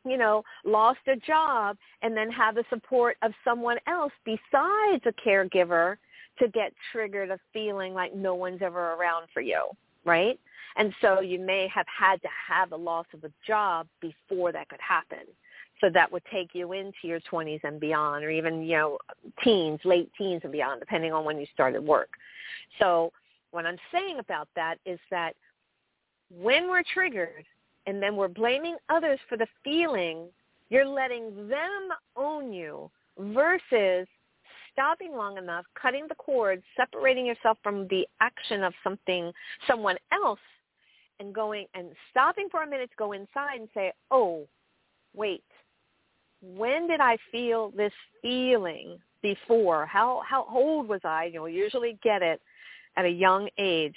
you 0.06 0.18
know, 0.18 0.44
lost 0.66 1.00
a 1.08 1.16
job 1.16 1.78
and 2.02 2.16
then 2.16 2.30
have 2.30 2.56
the 2.56 2.66
support 2.70 3.16
of 3.22 3.32
someone 3.44 3.78
else 3.88 4.12
besides 4.26 5.02
a 5.06 5.14
caregiver 5.26 5.96
to 6.40 6.48
get 6.50 6.74
triggered 6.92 7.30
a 7.30 7.40
feeling 7.54 7.94
like 7.94 8.14
no 8.14 8.36
one's 8.36 8.62
ever 8.62 8.94
around 8.94 9.28
for 9.34 9.42
you. 9.42 9.62
right? 10.06 10.40
And 10.76 10.94
so 11.02 11.22
you 11.22 11.40
may 11.40 11.68
have 11.74 11.86
had 11.88 12.22
to 12.22 12.28
have 12.50 12.72
a 12.72 12.76
loss 12.76 13.06
of 13.14 13.24
a 13.24 13.32
job 13.46 13.88
before 14.02 14.52
that 14.52 14.70
could 14.70 14.82
happen. 14.82 15.26
So 15.84 15.90
that 15.90 16.10
would 16.14 16.24
take 16.32 16.52
you 16.54 16.72
into 16.72 16.94
your 17.04 17.20
20s 17.30 17.60
and 17.66 17.78
beyond, 17.78 18.24
or 18.24 18.30
even, 18.30 18.62
you 18.64 18.78
know, 18.78 18.98
teens, 19.44 19.82
late 19.84 20.10
teens 20.18 20.40
and 20.44 20.52
beyond, 20.54 20.80
depending 20.80 21.12
on 21.12 21.26
when 21.26 21.38
you 21.38 21.46
started 21.54 21.84
work. 21.84 22.12
So 22.80 23.12
what 23.52 23.66
I'm 23.66 23.78
saying 23.92 24.20
about 24.20 24.48
that 24.56 24.78
is 24.86 24.98
that 25.12 25.36
when 26.32 26.70
we're 26.70 26.84
triggered 26.94 27.44
and 27.86 28.02
then 28.02 28.16
we're 28.16 28.30
blaming 28.30 28.78
others 28.88 29.20
for 29.28 29.38
the 29.38 29.48
feeling, 29.62 30.28
you're 30.70 30.88
letting 30.88 31.50
them 31.50 31.90
own 32.16 32.54
you 32.54 32.90
versus 33.20 34.08
stopping 34.72 35.12
long 35.12 35.38
enough, 35.38 35.66
cutting 35.80 36.06
the 36.08 36.16
cord, 36.16 36.64
separating 36.78 37.26
yourself 37.26 37.58
from 37.62 37.90
the 37.90 38.08
action 38.22 38.64
of 38.64 38.74
something, 38.86 39.34
someone 39.68 39.98
else, 40.14 40.40
and 41.20 41.36
going 41.36 41.66
and 41.74 41.90
stopping 42.10 42.48
for 42.50 42.64
a 42.64 42.68
minute 42.68 42.90
to 42.90 42.96
go 42.96 43.12
inside 43.12 43.60
and 43.60 43.68
say, 43.74 43.92
oh, 44.12 44.48
wait, 45.14 45.44
when 46.44 46.88
did 46.88 47.00
I 47.00 47.18
feel 47.32 47.72
this 47.72 47.94
feeling 48.22 49.00
before? 49.22 49.86
How 49.86 50.22
how 50.28 50.46
old 50.52 50.88
was 50.88 51.02
I? 51.04 51.30
You'll 51.34 51.50
usually 51.50 51.98
get 52.04 52.22
it 52.22 52.42
at 52.98 53.06
a 53.06 53.10
young 53.10 53.50
age, 53.58 53.96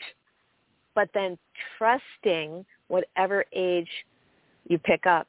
but 0.95 1.11
then 1.13 1.37
trusting 1.77 2.65
whatever 2.89 3.45
age 3.53 3.89
you 4.69 4.79
pick 4.79 5.07
up. 5.07 5.27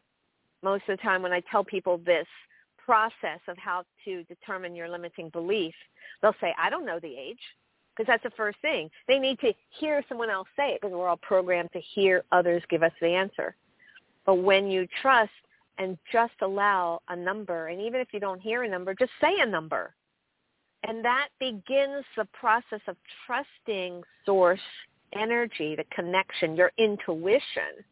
Most 0.63 0.83
of 0.87 0.97
the 0.97 1.03
time 1.03 1.21
when 1.21 1.33
I 1.33 1.41
tell 1.51 1.63
people 1.63 1.99
this 2.05 2.27
process 2.77 3.39
of 3.47 3.57
how 3.57 3.83
to 4.05 4.23
determine 4.23 4.75
your 4.75 4.87
limiting 4.87 5.29
belief, 5.29 5.73
they'll 6.21 6.35
say, 6.39 6.53
I 6.57 6.69
don't 6.69 6.85
know 6.85 6.99
the 6.99 7.15
age 7.17 7.39
because 7.95 8.07
that's 8.07 8.23
the 8.23 8.37
first 8.37 8.57
thing. 8.61 8.89
They 9.07 9.19
need 9.19 9.39
to 9.39 9.53
hear 9.79 10.03
someone 10.07 10.29
else 10.29 10.47
say 10.55 10.69
it 10.69 10.81
because 10.81 10.93
we're 10.93 11.07
all 11.07 11.17
programmed 11.17 11.71
to 11.73 11.81
hear 11.81 12.23
others 12.31 12.63
give 12.69 12.83
us 12.83 12.91
the 13.01 13.07
answer. 13.07 13.55
But 14.25 14.35
when 14.35 14.67
you 14.67 14.87
trust 15.01 15.31
and 15.77 15.97
just 16.11 16.33
allow 16.41 17.01
a 17.09 17.15
number, 17.15 17.67
and 17.67 17.81
even 17.81 18.01
if 18.01 18.07
you 18.11 18.19
don't 18.19 18.41
hear 18.41 18.63
a 18.63 18.69
number, 18.69 18.93
just 18.93 19.11
say 19.21 19.39
a 19.39 19.45
number. 19.45 19.93
And 20.83 21.03
that 21.03 21.29
begins 21.39 22.05
the 22.15 22.25
process 22.33 22.81
of 22.87 22.95
trusting 23.25 24.03
source 24.25 24.59
energy, 25.13 25.75
the 25.75 25.85
connection, 25.95 26.55
your 26.55 26.71
intuition. 26.77 27.83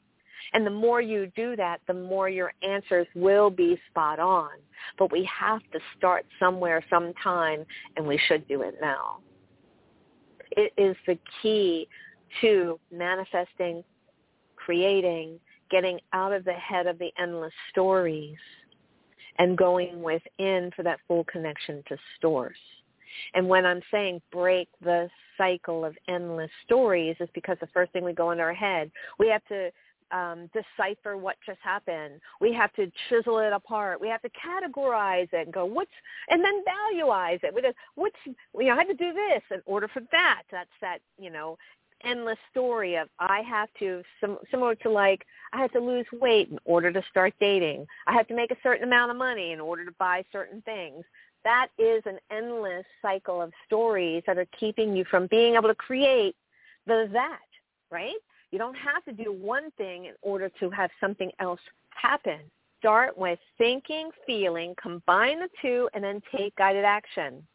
And 0.53 0.65
the 0.65 0.71
more 0.71 1.01
you 1.01 1.31
do 1.35 1.55
that, 1.55 1.81
the 1.87 1.93
more 1.93 2.29
your 2.29 2.53
answers 2.61 3.07
will 3.15 3.49
be 3.49 3.79
spot 3.89 4.19
on. 4.19 4.51
But 4.97 5.11
we 5.11 5.27
have 5.39 5.61
to 5.71 5.79
start 5.97 6.25
somewhere, 6.39 6.83
sometime, 6.89 7.65
and 7.95 8.05
we 8.05 8.19
should 8.27 8.47
do 8.47 8.61
it 8.61 8.75
now. 8.81 9.17
It 10.51 10.71
is 10.77 10.95
the 11.07 11.17
key 11.41 11.87
to 12.41 12.79
manifesting, 12.91 13.83
creating, 14.55 15.39
getting 15.69 15.99
out 16.13 16.31
of 16.31 16.45
the 16.45 16.53
head 16.53 16.87
of 16.87 16.99
the 16.99 17.11
endless 17.19 17.53
stories 17.71 18.37
and 19.37 19.57
going 19.57 20.01
within 20.01 20.71
for 20.75 20.83
that 20.83 20.99
full 21.07 21.23
connection 21.25 21.83
to 21.87 21.97
source. 22.21 22.57
And 23.33 23.47
when 23.47 23.65
I'm 23.65 23.81
saying 23.91 24.21
break 24.31 24.67
the 24.81 25.09
cycle 25.37 25.85
of 25.85 25.95
endless 26.07 26.51
stories 26.65 27.15
is 27.19 27.29
because 27.33 27.57
the 27.59 27.67
first 27.67 27.91
thing 27.91 28.03
we 28.03 28.13
go 28.13 28.31
into 28.31 28.43
our 28.43 28.53
head, 28.53 28.91
we 29.19 29.29
have 29.29 29.43
to 29.45 29.71
um, 30.11 30.49
decipher 30.53 31.17
what 31.17 31.35
just 31.45 31.59
happened. 31.63 32.21
We 32.39 32.53
have 32.53 32.71
to 32.73 32.91
chisel 33.09 33.39
it 33.39 33.53
apart. 33.53 33.99
We 33.99 34.07
have 34.09 34.21
to 34.21 34.29
categorize 34.29 35.29
it 35.33 35.45
and 35.45 35.53
go, 35.53 35.65
what's, 35.65 35.91
and 36.29 36.43
then 36.43 36.63
valueize 36.63 37.43
it. 37.43 37.53
We 37.53 37.61
just, 37.61 37.75
what's, 37.95 38.15
you 38.25 38.35
know, 38.65 38.73
I 38.73 38.77
had 38.77 38.87
to 38.87 38.93
do 38.93 39.13
this 39.13 39.41
in 39.51 39.61
order 39.65 39.87
for 39.87 40.01
that. 40.11 40.43
That's 40.51 40.69
that, 40.81 40.99
you 41.17 41.31
know, 41.31 41.57
endless 42.03 42.37
story 42.51 42.95
of 42.95 43.07
I 43.19 43.41
have 43.41 43.69
to, 43.79 44.01
sim- 44.19 44.37
similar 44.51 44.75
to 44.75 44.89
like, 44.89 45.25
I 45.53 45.61
have 45.61 45.71
to 45.71 45.79
lose 45.79 46.05
weight 46.13 46.49
in 46.49 46.59
order 46.65 46.91
to 46.91 47.01
start 47.09 47.33
dating. 47.39 47.85
I 48.07 48.13
have 48.13 48.27
to 48.27 48.35
make 48.35 48.51
a 48.51 48.57
certain 48.63 48.83
amount 48.83 49.11
of 49.11 49.17
money 49.17 49.51
in 49.51 49.59
order 49.59 49.85
to 49.85 49.91
buy 49.97 50.23
certain 50.31 50.61
things. 50.61 51.03
That 51.43 51.67
is 51.77 52.01
an 52.05 52.17
endless 52.31 52.85
cycle 53.01 53.41
of 53.41 53.51
stories 53.65 54.23
that 54.27 54.37
are 54.37 54.47
keeping 54.59 54.95
you 54.95 55.05
from 55.05 55.27
being 55.27 55.55
able 55.55 55.69
to 55.69 55.75
create 55.75 56.35
the 56.87 57.07
that, 57.13 57.39
right? 57.91 58.15
You 58.51 58.59
don't 58.59 58.75
have 58.75 59.03
to 59.05 59.11
do 59.11 59.31
one 59.31 59.71
thing 59.71 60.05
in 60.05 60.13
order 60.21 60.49
to 60.59 60.69
have 60.69 60.89
something 60.99 61.31
else 61.39 61.59
happen. 61.89 62.39
Start 62.79 63.17
with 63.17 63.39
thinking, 63.57 64.11
feeling, 64.25 64.75
combine 64.81 65.39
the 65.39 65.49
two, 65.61 65.89
and 65.93 66.03
then 66.03 66.21
take 66.35 66.55
guided 66.55 66.85
action. 66.85 67.45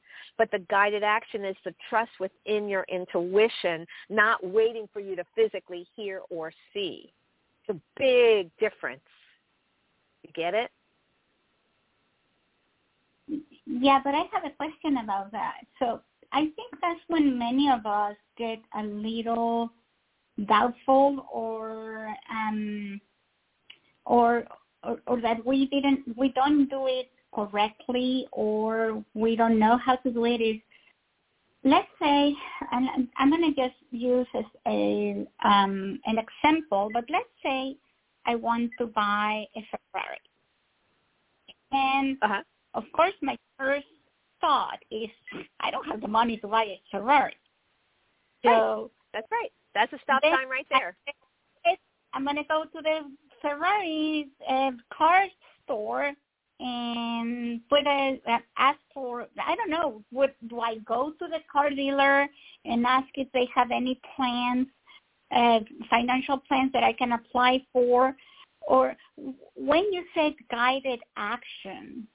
But 0.40 0.50
the 0.52 0.64
guided 0.70 1.02
action 1.02 1.44
is 1.44 1.54
the 1.66 1.74
trust 1.90 2.12
within 2.18 2.66
your 2.66 2.86
intuition, 2.88 3.86
not 4.08 4.42
waiting 4.42 4.88
for 4.90 5.00
you 5.00 5.14
to 5.14 5.24
physically 5.36 5.86
hear 5.94 6.22
or 6.30 6.50
see. 6.72 7.12
It's 7.68 7.76
a 7.76 8.00
big 8.00 8.50
difference. 8.58 9.02
You 10.22 10.30
get 10.34 10.54
it? 10.54 10.70
Yeah, 13.66 14.00
but 14.02 14.14
I 14.14 14.22
have 14.32 14.46
a 14.46 14.56
question 14.56 14.96
about 15.04 15.30
that. 15.32 15.58
So 15.78 16.00
I 16.32 16.40
think 16.56 16.72
that's 16.80 17.00
when 17.08 17.38
many 17.38 17.68
of 17.68 17.84
us 17.84 18.16
get 18.38 18.60
a 18.74 18.82
little 18.82 19.68
doubtful 20.46 21.26
or 21.30 22.14
um 22.30 22.98
or, 24.06 24.44
or 24.82 25.00
or 25.06 25.20
that 25.20 25.44
we 25.44 25.66
didn't 25.66 26.16
we 26.16 26.30
don't 26.30 26.66
do 26.70 26.86
it 26.86 27.10
correctly 27.34 28.26
or 28.32 29.02
we 29.14 29.36
don't 29.36 29.58
know 29.58 29.76
how 29.78 29.96
to 29.96 30.10
do 30.10 30.24
it 30.24 30.40
is 30.40 30.56
let's 31.64 31.88
say 32.00 32.34
and 32.72 33.08
I'm 33.16 33.30
going 33.30 33.54
to 33.54 33.60
just 33.60 33.76
use 33.90 34.26
as 34.34 34.44
a 34.66 35.26
um 35.44 36.00
an 36.06 36.16
example 36.18 36.88
but 36.92 37.04
let's 37.10 37.28
say 37.42 37.76
I 38.26 38.34
want 38.34 38.70
to 38.78 38.86
buy 38.86 39.44
a 39.56 39.60
Ferrari 39.70 40.18
and 41.72 42.16
uh-huh. 42.22 42.42
of 42.74 42.84
course 42.94 43.14
my 43.22 43.36
first 43.58 43.86
thought 44.40 44.78
is 44.90 45.10
I 45.60 45.70
don't 45.70 45.86
have 45.86 46.00
the 46.00 46.08
money 46.08 46.38
to 46.38 46.48
buy 46.48 46.64
a 46.64 46.80
Ferrari 46.90 47.36
so 48.42 48.50
right. 48.50 48.90
that's 49.12 49.28
right 49.30 49.52
that's 49.74 49.92
a 49.92 49.98
stop 50.02 50.22
sign 50.22 50.48
right 50.48 50.66
there. 50.70 50.96
I'm 52.12 52.24
going 52.24 52.36
to 52.36 52.44
go 52.44 52.64
to 52.64 52.82
the 52.82 53.00
Ferrari 53.40 54.28
uh, 54.48 54.72
car 54.92 55.24
store 55.64 56.12
and 56.60 57.60
put 57.68 57.86
a 57.86 58.18
ask 58.58 58.78
for 58.92 59.26
I 59.42 59.54
don't 59.56 59.70
know 59.70 60.02
would 60.12 60.34
do 60.48 60.60
I 60.60 60.76
go 60.78 61.12
to 61.18 61.28
the 61.28 61.38
car 61.50 61.70
dealer 61.70 62.26
and 62.64 62.86
ask 62.86 63.08
if 63.14 63.28
they 63.32 63.48
have 63.54 63.70
any 63.70 64.00
plans 64.14 64.66
uh, 65.34 65.60
financial 65.88 66.38
plans 66.38 66.72
that 66.72 66.82
I 66.82 66.92
can 66.92 67.12
apply 67.12 67.64
for 67.72 68.14
or 68.62 68.94
when 69.54 69.92
you 69.92 70.04
say 70.14 70.36
guided 70.50 71.00
action 71.16 72.06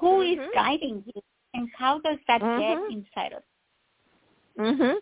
who 0.00 0.06
mm-hmm. 0.06 0.42
is 0.42 0.48
guiding 0.54 1.04
you 1.06 1.22
and 1.54 1.68
how 1.76 2.00
does 2.00 2.18
that 2.26 2.40
mm-hmm. 2.40 2.60
get 2.60 2.98
inside 2.98 3.32
of 3.32 3.42
mhm 4.58 4.96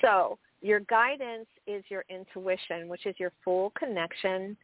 so 0.00 0.38
your 0.60 0.80
guidance 0.80 1.46
is 1.66 1.84
your 1.88 2.04
intuition, 2.08 2.88
which 2.88 3.06
is 3.06 3.14
your 3.18 3.32
full 3.44 3.70
connection 3.78 4.56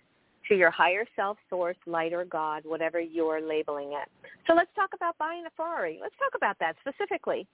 to 0.48 0.54
your 0.54 0.70
higher 0.70 1.04
self 1.16 1.37
source, 1.48 1.76
light 1.87 2.12
or 2.12 2.24
God, 2.24 2.62
whatever 2.64 3.00
you're 3.00 3.40
labeling 3.40 3.92
it. 3.92 4.09
So 4.46 4.54
let's 4.54 4.70
talk 4.74 4.90
about 4.94 5.16
buying 5.18 5.44
a 5.46 5.50
Ferrari. 5.57 5.98
Let's 6.00 6.14
talk 6.18 6.33
about 6.37 6.57
that 6.61 6.76
specifically. 6.80 7.46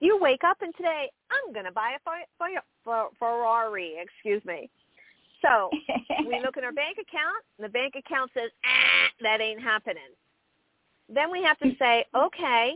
You 0.00 0.18
wake 0.20 0.44
up 0.44 0.58
and 0.60 0.74
today, 0.76 1.10
I'm 1.30 1.52
going 1.52 1.64
to 1.64 1.72
buy 1.72 1.96
a 1.96 3.10
Ferrari, 3.18 3.94
excuse 3.98 4.44
me. 4.44 4.68
So 5.42 5.70
we 6.26 6.40
look 6.44 6.56
at 6.56 6.64
our 6.64 6.72
bank 6.72 6.98
account, 6.98 7.44
and 7.58 7.64
the 7.64 7.70
bank 7.70 7.94
account 7.96 8.30
says, 8.34 8.50
ah, 8.64 9.08
that 9.22 9.40
ain't 9.40 9.60
happening. 9.60 10.02
Then 11.08 11.30
we 11.30 11.42
have 11.42 11.58
to 11.60 11.70
say, 11.78 12.04
okay, 12.14 12.74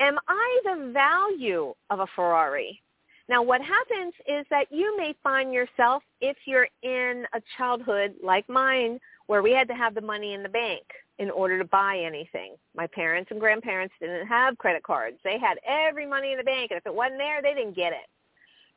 am 0.00 0.18
I 0.28 0.60
the 0.64 0.92
value 0.92 1.74
of 1.90 2.00
a 2.00 2.06
Ferrari? 2.14 2.82
Now, 3.28 3.42
what 3.42 3.60
happens 3.60 4.14
is 4.28 4.46
that 4.50 4.66
you 4.70 4.96
may 4.96 5.14
find 5.22 5.52
yourself, 5.52 6.02
if 6.20 6.36
you're 6.44 6.68
in 6.82 7.24
a 7.34 7.40
childhood 7.58 8.14
like 8.22 8.48
mine, 8.48 9.00
where 9.26 9.42
we 9.42 9.52
had 9.52 9.66
to 9.68 9.74
have 9.74 9.94
the 9.94 10.00
money 10.00 10.34
in 10.34 10.42
the 10.42 10.48
bank 10.48 10.84
in 11.18 11.30
order 11.30 11.58
to 11.58 11.64
buy 11.64 11.98
anything. 11.98 12.54
My 12.76 12.86
parents 12.86 13.30
and 13.30 13.40
grandparents 13.40 13.94
didn't 14.00 14.26
have 14.26 14.58
credit 14.58 14.82
cards. 14.82 15.16
They 15.24 15.38
had 15.38 15.58
every 15.66 16.06
money 16.06 16.32
in 16.32 16.38
the 16.38 16.44
bank, 16.44 16.70
and 16.70 16.78
if 16.78 16.86
it 16.86 16.94
wasn't 16.94 17.18
there, 17.18 17.42
they 17.42 17.54
didn't 17.54 17.74
get 17.74 17.92
it. 17.92 18.08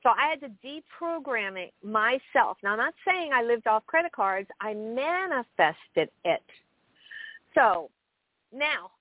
So 0.01 0.09
I 0.09 0.29
had 0.29 0.39
to 0.41 0.51
deprogram 0.65 1.57
it 1.57 1.73
myself. 1.83 2.57
Now, 2.63 2.71
I'm 2.71 2.77
not 2.77 2.93
saying 3.05 3.31
I 3.33 3.43
lived 3.43 3.67
off 3.67 3.85
credit 3.85 4.13
cards. 4.13 4.47
I 4.61 4.73
manifested 4.73 6.09
it. 6.23 6.43
So 7.53 7.89
now, 8.53 8.91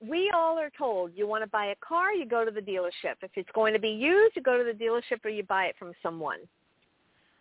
we 0.00 0.30
all 0.34 0.58
are 0.58 0.70
told 0.76 1.12
you 1.14 1.26
want 1.26 1.42
to 1.42 1.50
buy 1.50 1.66
a 1.66 1.76
car, 1.76 2.12
you 2.12 2.26
go 2.26 2.44
to 2.44 2.50
the 2.50 2.60
dealership. 2.60 3.16
If 3.22 3.30
it's 3.34 3.48
going 3.54 3.72
to 3.72 3.80
be 3.80 3.90
used, 3.90 4.36
you 4.36 4.42
go 4.42 4.56
to 4.56 4.64
the 4.64 4.72
dealership 4.72 5.24
or 5.24 5.30
you 5.30 5.42
buy 5.42 5.64
it 5.64 5.76
from 5.78 5.92
someone. 6.02 6.38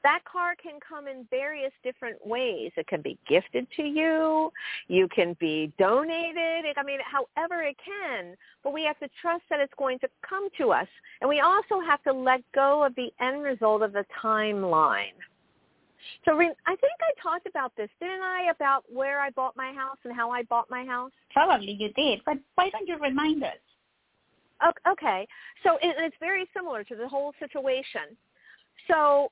that 0.03 0.23
car 0.23 0.55
can 0.55 0.79
come 0.87 1.07
in 1.07 1.27
various 1.29 1.71
different 1.83 2.17
ways. 2.25 2.71
It 2.77 2.87
can 2.87 3.01
be 3.01 3.17
gifted 3.27 3.67
to 3.75 3.83
you. 3.83 4.51
You 4.87 5.07
can 5.13 5.35
be 5.39 5.73
donated. 5.77 6.77
I 6.77 6.83
mean, 6.83 6.99
however 7.03 7.61
it 7.63 7.75
can. 7.83 8.35
But 8.63 8.71
we 8.73 8.83
have 8.83 8.97
to 8.99 9.09
trust 9.21 9.43
that 9.49 9.59
it's 9.59 9.73
going 9.77 9.99
to 9.99 10.07
come 10.27 10.47
to 10.59 10.71
us. 10.71 10.87
And 11.19 11.27
we 11.27 11.41
also 11.41 11.81
have 11.85 12.01
to 12.03 12.13
let 12.13 12.41
go 12.55 12.85
of 12.85 12.95
the 12.95 13.09
end 13.19 13.43
result 13.43 13.81
of 13.81 13.91
the 13.91 14.05
timeline. 14.23 15.17
So 16.25 16.39
I 16.39 16.45
think 16.45 16.97
I 17.01 17.21
talked 17.21 17.47
about 17.47 17.75
this, 17.75 17.89
didn't 17.99 18.21
I, 18.21 18.49
about 18.51 18.83
where 18.91 19.19
I 19.19 19.29
bought 19.31 19.55
my 19.55 19.73
house 19.73 19.97
and 20.03 20.15
how 20.15 20.31
I 20.31 20.43
bought 20.43 20.69
my 20.69 20.85
house? 20.85 21.11
Probably 21.31 21.71
you 21.71 21.91
did, 21.93 22.21
but 22.25 22.37
why 22.55 22.69
don't 22.69 22.87
you 22.87 22.97
remind 22.97 23.43
us? 23.43 23.57
Okay, 24.89 25.27
so 25.63 25.77
it's 25.81 26.15
very 26.19 26.47
similar 26.55 26.83
to 26.83 26.95
the 26.95 27.07
whole 27.07 27.33
situation. 27.39 28.17
So 28.87 29.31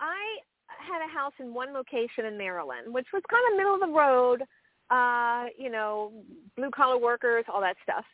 I 0.00 0.38
had 0.78 1.04
a 1.04 1.12
house 1.12 1.32
in 1.38 1.52
one 1.52 1.72
location 1.74 2.24
in 2.26 2.38
Maryland, 2.38 2.92
which 2.92 3.06
was 3.12 3.22
kind 3.30 3.42
of 3.52 3.56
middle 3.56 3.74
of 3.74 3.80
the 3.80 3.88
road, 3.88 4.42
uh, 4.90 5.46
you 5.58 5.70
know, 5.70 6.12
blue 6.56 6.70
collar 6.70 6.98
workers, 6.98 7.44
all 7.52 7.60
that 7.60 7.76
stuff. 7.82 8.04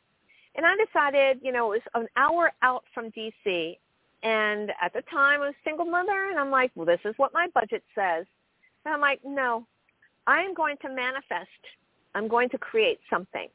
And 0.56 0.64
I 0.64 0.74
decided, 0.84 1.38
you 1.42 1.52
know, 1.52 1.72
it 1.72 1.82
was 1.94 2.02
an 2.02 2.08
hour 2.16 2.52
out 2.62 2.84
from 2.92 3.10
DC. 3.10 3.76
And 4.24 4.72
at 4.82 4.92
the 4.94 5.02
time 5.02 5.42
I 5.42 5.46
was 5.46 5.54
a 5.54 5.68
single 5.68 5.84
mother 5.84 6.30
and 6.30 6.38
I'm 6.38 6.50
like, 6.50 6.72
well, 6.74 6.86
this 6.86 7.00
is 7.04 7.14
what 7.18 7.34
my 7.34 7.46
budget 7.54 7.84
says. 7.94 8.26
And 8.84 8.94
I'm 8.94 9.00
like, 9.00 9.20
no, 9.24 9.66
I'm 10.26 10.54
going 10.54 10.76
to 10.82 10.88
manifest. 10.88 11.48
I'm 12.14 12.26
going 12.26 12.48
to 12.50 12.58
create 12.58 12.98
something. 13.10 13.48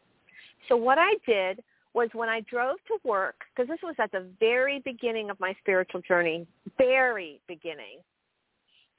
So 0.67 0.75
what 0.77 0.97
I 0.99 1.15
did 1.25 1.63
was 1.95 2.09
when 2.13 2.29
I 2.29 2.41
drove 2.41 2.77
to 2.87 2.97
work, 3.03 3.35
because 3.49 3.67
this 3.67 3.79
was 3.81 3.95
at 3.97 4.11
the 4.11 4.27
very 4.39 4.79
beginning 4.85 5.31
of 5.31 5.39
my 5.39 5.55
spiritual 5.59 6.01
journey, 6.01 6.45
very 6.77 7.41
beginning. 7.47 7.99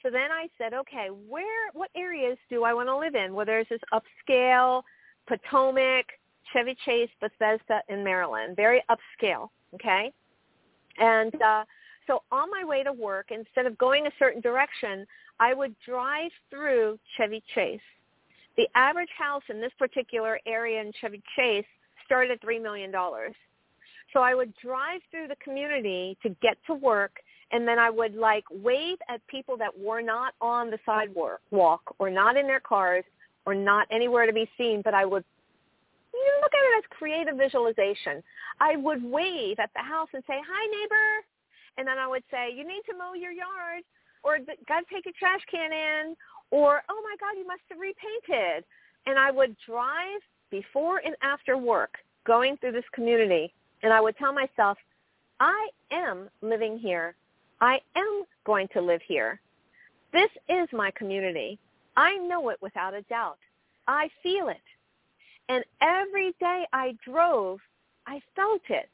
So 0.03 0.11
then 0.11 0.33
I 0.33 0.49
said, 0.59 0.75
okay, 0.75 1.09
where, 1.29 1.71
what 1.73 1.91
areas 1.95 2.37
do 2.49 2.65
I 2.65 2.75
want 2.75 2.89
to 2.89 2.97
live 2.97 3.15
in? 3.15 3.35
Well, 3.35 3.47
there's 3.47 3.69
this 3.69 3.81
upscale, 3.93 4.83
Potomac, 5.29 6.07
Chevy 6.53 6.77
Chase, 6.85 7.11
Bethesda 7.21 7.83
in 7.89 8.03
Maryland, 8.03 8.57
very 8.57 8.83
upscale, 8.91 9.51
okay? 9.75 10.13
And 10.99 11.35
uh, 11.43 11.65
so 12.07 12.23
on 12.33 12.51
my 12.51 12.65
way 12.65 12.83
to 12.83 12.93
work, 12.93 13.27
instead 13.31 13.67
of 13.67 13.79
going 13.79 14.07
a 14.07 14.11
certain 14.19 14.41
direction, 14.41 15.07
I 15.39 15.55
would 15.55 15.75
drive 15.87 16.31
through 16.51 16.99
Chevy 17.17 17.43
Chase. 17.55 17.81
The 18.57 18.69
average 18.75 19.11
house 19.17 19.43
in 19.49 19.61
this 19.61 19.73
particular 19.79 20.39
area 20.47 20.81
in 20.81 20.93
Chevy 21.01 21.23
Chase 21.37 21.65
started 22.05 22.33
at 22.33 22.43
$3 22.43 22.63
million. 22.63 22.93
So 24.13 24.21
I 24.21 24.35
would 24.35 24.53
drive 24.57 25.01
through 25.11 25.29
the 25.29 25.37
community 25.37 26.19
to 26.23 26.31
get 26.43 26.59
to 26.67 26.75
work 26.75 27.21
and 27.53 27.67
then 27.67 27.79
I 27.79 27.91
would 27.91 28.15
like 28.15 28.45
wave 28.51 28.99
at 29.09 29.27
people 29.27 29.57
that 29.59 29.77
were 29.79 30.03
not 30.03 30.35
on 30.41 30.71
the 30.71 30.79
sidewalk 30.87 31.41
walk 31.51 31.95
or 31.99 32.11
not 32.11 32.37
in 32.37 32.47
their 32.47 32.61
cars 32.61 33.05
or 33.45 33.55
not 33.55 33.89
anywhere 33.91 34.27
to 34.27 34.33
be 34.33 34.49
seen, 34.57 34.83
but 34.85 34.95
I 34.95 35.05
would 35.05 35.25
you 36.13 36.33
look 36.41 36.53
at 36.55 36.59
it 36.59 36.79
as 36.79 36.97
creative 36.99 37.37
visualization. 37.37 38.23
I 38.61 38.77
would 38.77 39.03
wave 39.03 39.59
at 39.59 39.71
the 39.75 39.83
house 39.83 40.09
and 40.13 40.23
say, 40.27 40.41
"Hi, 40.41 40.67
neighbor," 40.67 41.25
and 41.79 41.87
then 41.87 41.99
I 41.99 42.07
would 42.07 42.25
say, 42.31 42.51
"You 42.51 42.65
need 42.67 42.83
to 42.87 42.97
mow 42.97 43.15
your 43.15 43.33
yard," 43.33 43.85
or 44.23 44.39
"Got 44.39 44.81
to 44.81 44.95
take 44.95 45.05
your 45.07 45.15
trash 45.19 45.45
can 45.47 45.73
in," 45.73 46.17
or 46.51 46.83
"Oh 46.89 47.03
my 47.03 47.17
God, 47.21 47.39
you 47.39 47.47
must 47.47 47.63
have 47.71 47.79
repainted." 47.79 48.65
And 49.07 49.19
I 49.19 49.31
would 49.31 49.57
drive 49.61 50.21
before 50.51 50.99
and 50.99 51.17
after 51.23 51.57
work, 51.57 51.99
going 52.25 52.57
through 52.59 52.73
this 52.73 52.89
community, 52.91 53.55
and 53.83 53.93
I 53.93 54.01
would 54.01 54.17
tell 54.17 54.33
myself, 54.33 54.79
"I 55.39 55.71
am 55.91 56.31
living 56.43 56.79
here 56.79 57.15
I 57.61 57.81
am 57.95 58.25
going 58.45 58.69
to 58.69 58.81
live 58.81 59.03
here. 59.07 59.41
This 60.13 60.31
is 60.49 60.67
my 60.73 60.91
community. 60.93 61.59
I 61.97 62.17
know 62.17 62.49
it 62.49 62.61
without 62.63 62.95
a 62.95 63.03
doubt. 63.03 63.39
I 63.87 64.09
feel 64.23 64.49
it. 64.49 64.63
And 65.51 65.65
every 65.83 66.33
day 66.39 66.65
I 66.73 66.95
drove, 67.05 67.59
I 68.07 68.21
felt 68.37 68.63
it. 68.69 68.89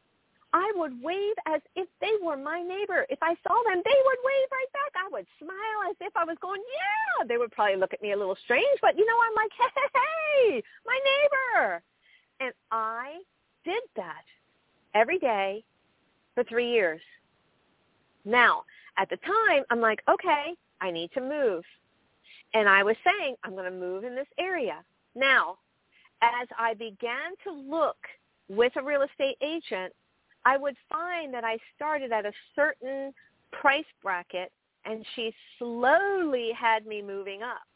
I 0.55 0.73
would 0.77 1.03
wave 1.03 1.35
as 1.47 1.61
if 1.75 1.87
they 2.01 2.13
were 2.23 2.39
my 2.39 2.63
neighbor. 2.63 3.05
If 3.11 3.19
I 3.21 3.35
saw 3.47 3.55
them, 3.69 3.83
they 3.85 3.99
would 4.05 4.19
wave 4.25 4.49
right 4.51 4.73
back. 4.73 5.03
I 5.05 5.09
would 5.13 5.27
smile 5.39 5.91
as 5.91 5.97
if 6.01 6.17
I 6.17 6.25
was 6.25 6.39
going, 6.41 6.63
yeah. 6.63 7.27
They 7.27 7.37
would 7.37 7.53
probably 7.53 7.77
look 7.77 7.93
at 7.93 8.01
me 8.01 8.13
a 8.13 8.17
little 8.17 8.39
strange, 8.43 8.79
but 8.81 8.97
you 8.97 9.05
know, 9.05 9.19
I'm 9.23 9.35
like, 9.35 9.51
hey, 9.53 9.83
hey, 9.95 10.63
my 10.87 10.99
neighbor. 11.05 11.83
And 12.41 12.53
I 12.71 13.19
did 13.67 13.83
that 13.97 14.25
every 14.95 15.19
day 15.19 15.63
for 16.35 16.43
three 16.45 16.71
years. 16.71 17.03
Now, 18.25 18.65
at 18.97 19.11
the 19.11 19.19
time, 19.19 19.65
I'm 19.69 19.83
like, 19.83 20.01
okay, 20.09 20.55
I 20.81 20.91
need 20.91 21.11
to 21.13 21.21
move. 21.21 21.65
And 22.55 22.67
I 22.67 22.83
was 22.83 22.97
saying, 23.05 23.37
I'm 23.45 23.53
going 23.53 23.71
to 23.71 23.79
move 23.79 24.05
in 24.05 24.15
this 24.15 24.27
area. 24.39 24.83
Now, 25.15 25.59
as 26.23 26.49
I 26.59 26.75
began 26.75 27.33
to 27.45 27.53
look 27.53 27.97
with 28.49 28.73
a 28.77 28.83
real 28.83 29.03
estate 29.03 29.37
agent, 29.43 29.93
I 30.45 30.57
would 30.57 30.77
find 30.89 31.35
that 31.35 31.45
I 31.45 31.59
started 31.75 32.13
at 32.13 32.25
a 32.25 32.33
certain 32.55 33.13
price 33.53 33.85
bracket 34.03 34.53
and 34.85 35.05
she 35.15 35.35
slowly 35.59 36.51
had 36.59 36.87
me 36.87 37.03
moving 37.03 37.43
up. 37.43 37.67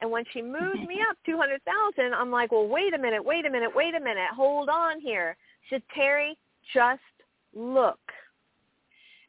And 0.00 0.10
when 0.10 0.24
she 0.32 0.42
moved 0.42 0.80
me 0.86 0.98
up 1.10 1.16
200,000, 1.24 2.12
I'm 2.12 2.30
like, 2.30 2.50
well, 2.52 2.66
wait 2.66 2.92
a 2.94 2.98
minute, 2.98 3.24
wait 3.24 3.46
a 3.46 3.50
minute, 3.50 3.70
wait 3.74 3.94
a 3.94 4.00
minute, 4.00 4.28
hold 4.34 4.68
on 4.68 5.00
here. 5.00 5.36
She 5.68 5.76
said, 5.76 5.82
Terrie, 5.96 6.36
just 6.74 7.00
look. 7.54 8.00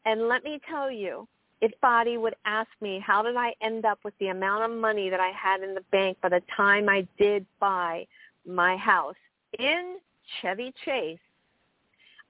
And 0.05 0.27
let 0.27 0.43
me 0.43 0.59
tell 0.67 0.91
you, 0.91 1.27
if 1.61 1.71
Body 1.79 2.17
would 2.17 2.35
ask 2.45 2.69
me, 2.81 3.01
how 3.05 3.21
did 3.21 3.37
I 3.37 3.53
end 3.61 3.85
up 3.85 3.99
with 4.03 4.13
the 4.19 4.27
amount 4.27 4.69
of 4.69 4.77
money 4.77 5.09
that 5.09 5.21
I 5.21 5.29
had 5.29 5.61
in 5.61 5.75
the 5.75 5.83
bank 5.91 6.17
by 6.21 6.29
the 6.29 6.41
time 6.57 6.89
I 6.89 7.07
did 7.17 7.45
buy 7.59 8.05
my 8.45 8.77
house 8.77 9.15
in 9.59 9.97
Chevy 10.41 10.73
Chase, 10.85 11.19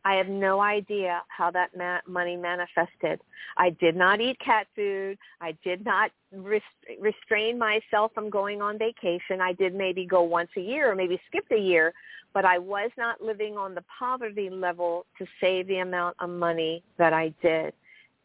I 0.06 0.16
have 0.16 0.28
no 0.28 0.60
idea 0.60 1.22
how 1.30 1.50
that 1.52 1.70
ma- 1.78 2.02
money 2.08 2.36
manifested. 2.36 3.22
I 3.58 3.70
did 3.70 3.96
not 3.96 4.20
eat 4.20 4.38
cat 4.40 4.68
food. 4.76 5.18
I 5.40 5.54
did 5.64 5.86
not 5.86 6.12
rest- 6.34 6.66
restrain 7.00 7.58
myself 7.58 8.12
from 8.14 8.30
going 8.30 8.62
on 8.62 8.78
vacation. 8.78 9.40
I 9.40 9.54
did 9.54 9.74
maybe 9.74 10.06
go 10.06 10.22
once 10.24 10.50
a 10.58 10.62
year 10.62 10.92
or 10.92 10.96
maybe 10.96 11.22
skip 11.28 11.46
a 11.52 11.58
year, 11.58 11.94
but 12.34 12.44
I 12.44 12.58
was 12.58 12.92
not 12.98 13.22
living 13.22 13.58
on 13.58 13.76
the 13.76 13.84
poverty 13.98 14.50
level 14.50 15.06
to 15.20 15.26
save 15.40 15.68
the 15.68 15.78
amount 15.78 16.18
of 16.20 16.30
money 16.30 16.84
that 16.98 17.14
I 17.14 17.34
did. 17.42 17.74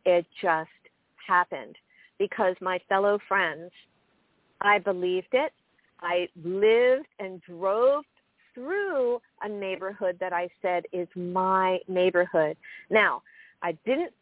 It 0.05 0.27
just 0.43 0.71
happened 1.25 1.77
because 2.19 2.57
my 2.61 2.81
fellow 2.89 3.21
friends, 3.29 3.71
I 4.61 4.79
believed 4.79 5.29
it. 5.33 5.53
I 6.01 6.29
lived 6.43 7.07
and 7.19 7.41
drove 7.43 8.05
through 8.55 9.21
a 9.43 9.49
neighborhood 9.49 10.17
that 10.21 10.33
I 10.33 10.49
said 10.63 10.85
is 10.93 11.09
my 11.15 11.79
neighborhood. 11.89 12.57
Now, 12.91 13.23
I 13.63 13.73
didn't 13.85 14.13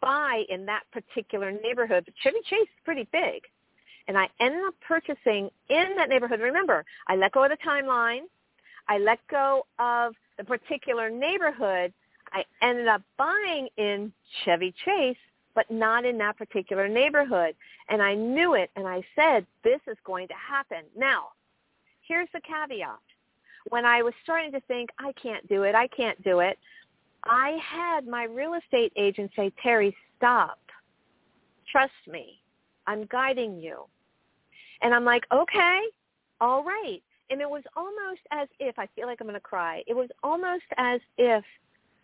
buy 0.00 0.44
in 0.48 0.66
that 0.66 0.82
particular 0.92 1.52
neighborhood, 1.52 2.04
but 2.04 2.14
Chevy 2.22 2.38
Chase 2.48 2.62
is 2.62 2.84
pretty 2.84 3.08
big. 3.12 3.42
And 4.06 4.18
I 4.18 4.28
ended 4.40 4.60
up 4.66 4.74
purchasing 4.86 5.48
in 5.70 5.96
that 5.96 6.08
neighborhood. 6.08 6.40
Remember, 6.40 6.84
I 7.08 7.16
let 7.16 7.32
go 7.32 7.44
of 7.44 7.50
the 7.50 7.56
timeline. 7.66 8.22
I 8.88 8.98
let 8.98 9.18
go 9.30 9.64
of 9.78 10.14
the 10.36 10.44
particular 10.44 11.08
neighborhood. 11.08 11.92
I 12.32 12.44
ended 12.60 12.88
up 12.88 13.02
buying 13.16 13.68
in 13.76 14.12
Chevy 14.44 14.74
Chase, 14.84 15.16
but 15.54 15.70
not 15.70 16.04
in 16.04 16.18
that 16.18 16.36
particular 16.36 16.88
neighborhood. 16.88 17.54
And 17.88 18.02
I 18.02 18.14
knew 18.14 18.54
it, 18.54 18.70
and 18.76 18.86
I 18.86 19.02
said, 19.14 19.46
this 19.62 19.80
is 19.86 19.96
going 20.04 20.28
to 20.28 20.34
happen. 20.34 20.84
Now, 20.96 21.28
here's 22.06 22.28
the 22.32 22.40
caveat. 22.40 22.98
When 23.68 23.84
I 23.84 24.02
was 24.02 24.12
starting 24.22 24.52
to 24.52 24.60
think, 24.60 24.90
I 24.98 25.12
can't 25.12 25.46
do 25.48 25.62
it, 25.62 25.74
I 25.74 25.86
can't 25.86 26.22
do 26.22 26.40
it, 26.40 26.58
I 27.24 27.58
had 27.62 28.06
my 28.06 28.24
real 28.24 28.54
estate 28.54 28.92
agent 28.96 29.30
say, 29.34 29.52
Terrie, 29.64 29.94
stop. 30.16 30.58
Trust 31.70 31.92
me. 32.06 32.40
I'm 32.86 33.06
guiding 33.06 33.58
you. 33.58 33.84
And 34.82 34.92
I'm 34.94 35.04
like, 35.04 35.24
okay, 35.32 35.80
all 36.40 36.62
right. 36.62 37.02
And 37.30 37.40
it 37.40 37.48
was 37.48 37.62
almost 37.74 38.20
as 38.30 38.48
if, 38.60 38.78
I 38.78 38.86
feel 38.94 39.06
like 39.06 39.22
I'm 39.22 39.26
going 39.26 39.34
to 39.34 39.40
cry, 39.40 39.82
it 39.86 39.94
was 39.94 40.10
almost 40.22 40.64
as 40.76 41.00
if 41.16 41.42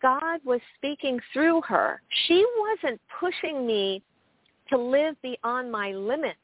God 0.01 0.39
was 0.43 0.59
speaking 0.75 1.19
through 1.31 1.61
her. 1.67 2.01
She 2.27 2.45
wasn't 2.59 2.99
pushing 3.19 3.65
me 3.65 4.01
to 4.69 4.77
live 4.77 5.15
beyond 5.21 5.71
my 5.71 5.91
limits. 5.91 6.39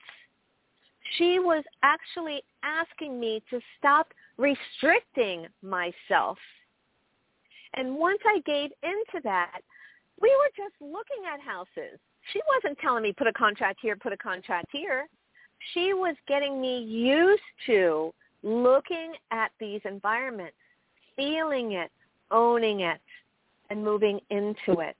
She 1.18 1.40
was 1.40 1.64
actually 1.84 2.44
asking 2.64 3.20
me 3.20 3.42
to 3.50 3.60
stop 3.78 4.08
restricting 4.38 5.48
myself. 5.64 6.38
And 7.76 7.96
once 7.96 8.20
I 8.26 8.40
gave 8.46 8.72
into 8.84 9.24
that, 9.24 9.62
we 10.22 10.30
were 10.30 10.66
just 10.66 10.76
looking 10.82 11.24
at 11.32 11.40
houses. 11.40 12.00
She 12.34 12.42
wasn't 12.56 12.78
telling 12.80 13.04
me 13.04 13.14
put 13.14 13.28
a 13.28 13.34
contract 13.34 13.80
here, 13.82 13.96
put 13.96 14.14
a 14.14 14.18
contract 14.18 14.68
here. 14.72 15.08
She 15.74 15.94
was 15.94 16.16
getting 16.28 16.62
me 16.62 16.80
used 16.84 17.42
to 17.68 18.14
looking 18.44 19.14
at 19.32 19.52
these 19.60 19.82
environments, 19.86 20.56
feeling 21.16 21.74
it, 21.74 21.92
owning 22.32 22.82
it, 22.82 23.00
and 23.70 23.84
moving 23.84 24.20
into 24.30 24.80
it. 24.82 24.96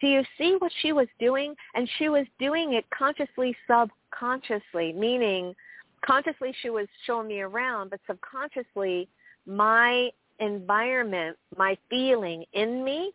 Do 0.00 0.06
you 0.06 0.22
see 0.38 0.56
what 0.58 0.72
she 0.80 0.92
was 0.92 1.08
doing? 1.18 1.54
And 1.74 1.88
she 1.98 2.08
was 2.08 2.26
doing 2.38 2.74
it 2.74 2.84
consciously, 2.90 3.54
subconsciously, 3.66 4.92
meaning 4.92 5.54
consciously 6.04 6.54
she 6.62 6.70
was 6.70 6.86
showing 7.06 7.28
me 7.28 7.40
around, 7.40 7.90
but 7.90 8.00
subconsciously 8.06 9.08
my 9.46 10.10
environment, 10.38 11.36
my 11.56 11.76
feeling 11.88 12.44
in 12.54 12.82
me 12.82 13.12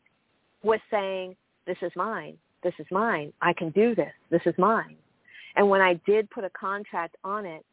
was 0.63 0.79
saying, 0.91 1.35
this 1.65 1.77
is 1.81 1.91
mine. 1.95 2.37
This 2.63 2.73
is 2.79 2.85
mine. 2.91 3.33
I 3.41 3.53
can 3.53 3.69
do 3.71 3.95
this. 3.95 4.11
This 4.29 4.41
is 4.45 4.53
mine. 4.57 4.95
And 5.55 5.69
when 5.69 5.81
I 5.81 5.99
did 6.05 6.29
put 6.29 6.43
a 6.43 6.49
contract 6.51 7.15
on 7.23 7.45
it, 7.45 7.65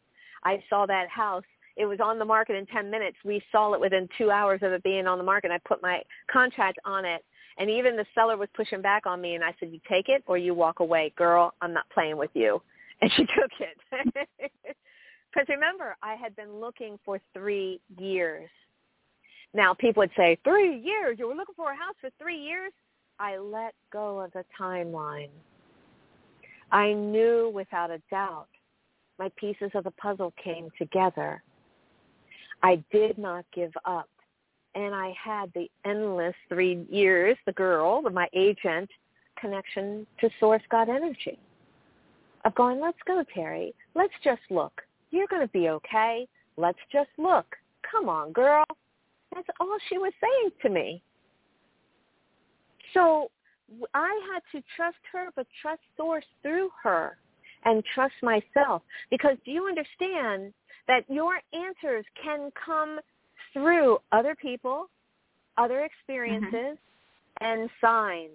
I 0.45 0.63
saw 0.69 0.87
that 0.87 1.09
house. 1.09 1.45
It 1.77 1.87
was 1.87 2.01
on 2.01 2.19
the 2.19 2.25
market 2.25 2.57
in 2.57 2.67
10 2.67 2.91
minutes. 2.91 3.17
We 3.25 3.43
saw 3.51 3.73
it 3.73 3.81
within 3.81 4.09
two 4.19 4.31
hours 4.31 4.61
of 4.63 4.73
it 4.73 4.83
being 4.83 5.07
on 5.07 5.19
the 5.19 5.25
market. 5.25 5.51
I 5.51 5.59
put 5.67 5.83
my 5.83 6.03
contract 6.31 6.79
on 6.85 7.05
it. 7.05 7.25
And 7.59 7.69
even 7.71 7.97
the 7.97 8.07
seller 8.15 8.37
was 8.37 8.49
pushing 8.55 8.83
back 8.83 9.07
on 9.07 9.21
me. 9.21 9.35
And 9.35 9.45
I 9.45 9.55
said, 9.59 9.71
you 9.73 9.81
take 9.89 10.09
it 10.09 10.23
or 10.27 10.39
you 10.39 10.55
walk 10.55 10.81
away. 10.81 11.13
Girl, 11.17 11.55
I'm 11.61 11.73
not 11.73 11.89
playing 11.91 12.17
with 12.17 12.31
you. 12.35 12.61
And 13.03 13.11
she 13.17 13.25
took 13.25 13.51
it. 13.59 14.47
Because 15.33 15.49
remember, 15.49 15.97
I 16.03 16.15
had 16.15 16.37
been 16.37 16.61
looking 16.61 16.99
for 17.05 17.19
three 17.33 17.81
years. 17.99 18.51
Now, 19.55 19.75
people 19.75 20.03
would 20.03 20.11
say, 20.17 20.39
three 20.45 20.79
years? 20.79 21.17
You 21.19 21.27
were 21.27 21.35
looking 21.35 21.55
for 21.55 21.73
a 21.73 21.77
house 21.77 21.95
for 22.01 22.11
three 22.19 22.39
years? 22.39 22.73
I 23.19 23.39
let 23.39 23.75
go 23.93 24.21
of 24.21 24.33
the 24.33 24.45
timeline. 24.61 25.31
I 26.71 26.93
knew 26.93 27.51
without 27.55 27.91
a 27.91 28.01
doubt 28.11 28.49
my 29.19 29.31
pieces 29.37 29.71
of 29.75 29.85
the 29.85 29.91
puzzle 29.93 30.33
came 30.43 30.71
together. 30.79 31.43
I 32.63 32.83
did 32.91 33.19
not 33.19 33.45
give 33.55 33.73
up. 33.85 34.09
And 34.75 34.95
I 34.95 35.15
had 35.23 35.53
the 35.55 35.71
endless 35.85 36.35
three 36.49 36.87
years, 36.91 37.37
the 37.45 37.53
girl, 37.53 38.03
my 38.03 38.29
agent, 38.33 38.89
connection 39.39 40.07
to 40.21 40.31
source 40.41 40.63
God 40.71 40.89
energy. 40.89 41.39
Of 42.45 42.55
going, 42.55 42.81
let's 42.81 42.99
go, 43.07 43.23
Terrie. 43.37 43.75
Let's 43.95 44.15
just 44.25 44.41
look. 44.51 44.83
You're 45.11 45.27
going 45.29 45.43
to 45.43 45.53
be 45.53 45.69
okay. 45.69 46.27
Let's 46.57 46.79
just 46.91 47.11
look. 47.19 47.47
Come 47.89 48.09
on, 48.09 48.33
girl. 48.33 48.65
That's 49.35 49.47
all 49.61 49.77
she 49.89 49.99
was 49.99 50.13
saying 50.21 50.53
to 50.63 50.69
me. 50.71 51.03
So 52.95 53.31
I 53.95 54.21
had 54.33 54.43
to 54.53 54.65
trust 54.77 54.97
her, 55.13 55.29
but 55.37 55.47
trust 55.61 55.81
source 55.97 56.25
through 56.43 56.71
her 56.83 57.19
and 57.65 57.83
trust 57.95 58.15
myself. 58.23 58.83
Because 59.11 59.37
do 59.45 59.51
you 59.51 59.67
understand 59.67 60.53
that 60.89 61.05
your 61.09 61.35
answers 61.53 62.05
can 62.23 62.51
come 62.65 62.99
through 63.53 63.99
other 64.11 64.35
people, 64.35 64.89
other 65.59 65.85
experiences, 65.85 66.79
mm-hmm. 66.79 67.45
and 67.45 67.71
signs. 67.81 68.31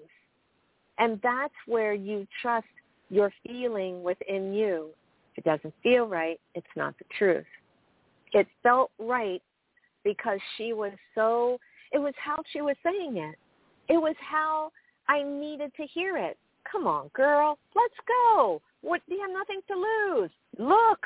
And 1.00 1.20
that's 1.22 1.54
where 1.66 1.94
you 1.94 2.28
trust 2.42 2.68
your 3.10 3.32
feeling 3.46 4.04
within 4.04 4.54
you. 4.54 4.90
If 5.36 5.46
it 5.46 5.50
doesn't 5.50 5.74
feel 5.84 6.06
right, 6.06 6.40
it's 6.56 6.66
not 6.76 6.98
the 6.98 7.06
truth. 7.18 7.46
It 8.34 8.48
felt 8.64 8.92
right 9.00 9.42
because 10.04 10.40
she 10.58 10.74
was 10.74 10.94
so, 11.16 11.60
it 11.92 12.00
was 12.00 12.14
how 12.18 12.38
she 12.52 12.62
was 12.62 12.76
saying 12.84 13.18
it. 13.18 13.36
It 13.88 13.98
was 13.98 14.16
how 14.20 14.72
I 15.08 15.24
needed 15.24 15.72
to 15.78 15.86
hear 15.86 16.18
it. 16.18 16.38
Come 16.70 16.88
on, 16.88 17.10
girl, 17.14 17.58
let's 17.76 17.94
go. 18.08 18.62
What, 18.82 19.02
do 19.08 19.16
you 19.16 19.22
have 19.22 19.32
nothing 19.32 19.62
to 19.68 19.76
lose. 19.76 20.32
Look. 20.58 21.06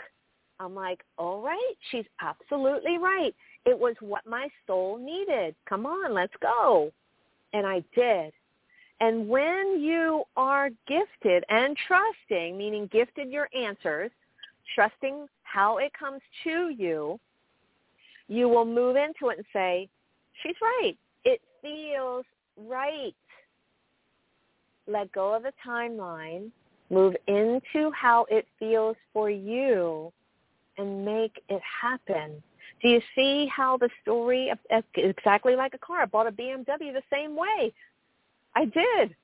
I'm 0.60 0.76
like, 0.76 1.04
all 1.18 1.42
right, 1.42 1.74
she's 1.90 2.06
absolutely 2.22 3.00
right. 3.00 3.34
It 3.66 3.78
was 3.78 3.96
what 4.00 4.24
my 4.28 4.48
soul 4.68 5.00
needed. 5.00 5.56
Come 5.68 5.88
on, 5.88 6.14
let's 6.14 6.34
go. 6.40 6.92
And 7.54 7.66
I 7.66 7.84
did. 7.96 8.32
And 9.00 9.28
when 9.28 9.82
you 9.82 10.24
are 10.38 10.70
gifted 10.88 11.44
and 11.50 11.76
trusting, 11.88 12.56
meaning 12.56 12.88
gifted 12.92 13.32
your 13.32 13.50
answers, 13.60 14.12
trusting 14.76 15.26
how 15.42 15.80
it 15.80 15.92
comes 15.98 16.22
to 16.44 16.70
you, 16.70 17.20
you 18.28 18.48
will 18.48 18.66
move 18.66 18.96
into 18.96 19.30
it 19.30 19.40
and 19.40 19.46
say, 19.52 19.90
she's 20.44 20.56
right. 20.62 20.96
It 21.26 21.42
feels 21.64 22.26
right. 22.56 23.16
Let 24.86 25.12
go 25.12 25.34
of 25.34 25.42
the 25.42 25.54
timeline. 25.66 26.52
Move 26.92 27.16
into 27.28 27.90
how 27.92 28.26
it 28.30 28.46
feels 28.60 28.98
for 29.14 29.30
you 29.30 30.12
and 30.78 31.06
make 31.06 31.42
it 31.50 31.62
happen. 31.82 32.44
Do 32.82 32.90
you 32.90 33.02
see 33.16 33.48
how 33.56 33.78
the 33.78 33.90
story, 34.02 34.52
exactly 34.96 35.56
like 35.56 35.74
a 35.74 35.78
car, 35.78 36.02
I 36.02 36.06
bought 36.06 36.28
a 36.28 36.32
BMW 36.32 36.94
the 36.94 37.02
same 37.12 37.36
way. 37.36 37.74
I 38.56 38.66
did. 38.66 39.16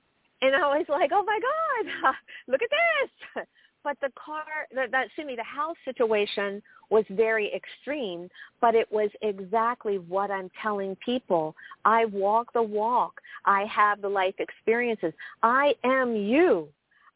And 0.42 0.56
I 0.56 0.78
was 0.78 0.86
like, 0.88 1.12
oh 1.14 1.24
my 1.26 1.40
God, 1.40 2.14
look 2.48 2.62
at 2.62 2.70
this 2.70 3.46
but 3.88 3.98
the 4.02 4.12
car, 4.20 4.44
that, 4.76 4.92
that 4.92 5.06
excuse 5.06 5.26
me, 5.28 5.36
the 5.38 5.44
house 5.44 5.78
situation 5.86 6.62
was 6.90 7.06
very 7.10 7.52
extreme, 7.54 8.30
but 8.60 8.76
it 8.76 8.92
was 8.92 9.10
exactly 9.22 9.98
what 9.98 10.30
I'm 10.30 10.52
telling 10.62 10.98
people. 10.98 11.56
I 11.86 12.04
walk 12.06 12.52
the 12.52 12.62
walk. 12.62 13.22
I 13.46 13.64
have 13.66 14.02
the 14.02 14.10
life 14.10 14.36
experiences. 14.40 15.14
I 15.42 15.74
am 15.86 16.16
you. 16.16 16.68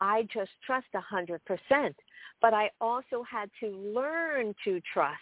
I 0.01 0.27
just 0.33 0.51
trust 0.65 0.87
a 0.93 0.99
hundred 0.99 1.41
percent. 1.45 1.95
But 2.41 2.53
I 2.53 2.71
also 2.81 3.23
had 3.29 3.49
to 3.59 3.67
learn 3.67 4.55
to 4.65 4.81
trust. 4.93 5.17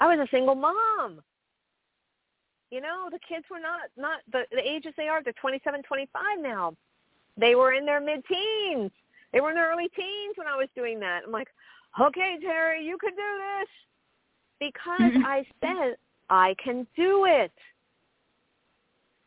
I 0.00 0.06
was 0.06 0.26
a 0.26 0.30
single 0.30 0.54
mom. 0.54 1.20
You 2.70 2.80
know, 2.80 3.08
the 3.10 3.18
kids 3.28 3.44
were 3.50 3.60
not 3.60 3.90
not 3.96 4.20
the, 4.32 4.44
the 4.50 4.66
ages 4.66 4.94
they 4.96 5.08
are. 5.08 5.22
They're 5.22 5.34
27, 5.40 5.82
25 5.82 6.22
now. 6.40 6.74
They 7.36 7.54
were 7.56 7.72
in 7.72 7.84
their 7.84 8.00
mid-teens 8.00 8.92
they 9.34 9.40
were 9.40 9.50
in 9.50 9.56
their 9.56 9.70
early 9.70 9.90
teens 9.96 10.36
when 10.36 10.46
I 10.46 10.56
was 10.56 10.68
doing 10.76 11.00
that. 11.00 11.22
I'm 11.26 11.32
like, 11.32 11.48
okay, 12.00 12.36
Terrie, 12.42 12.84
you 12.84 12.96
can 12.96 13.10
do 13.10 13.16
this. 13.16 13.68
Because 14.60 15.12
mm-hmm. 15.12 15.26
I 15.26 15.44
said, 15.60 15.96
I 16.30 16.54
can 16.62 16.86
do 16.96 17.24
it. 17.26 17.52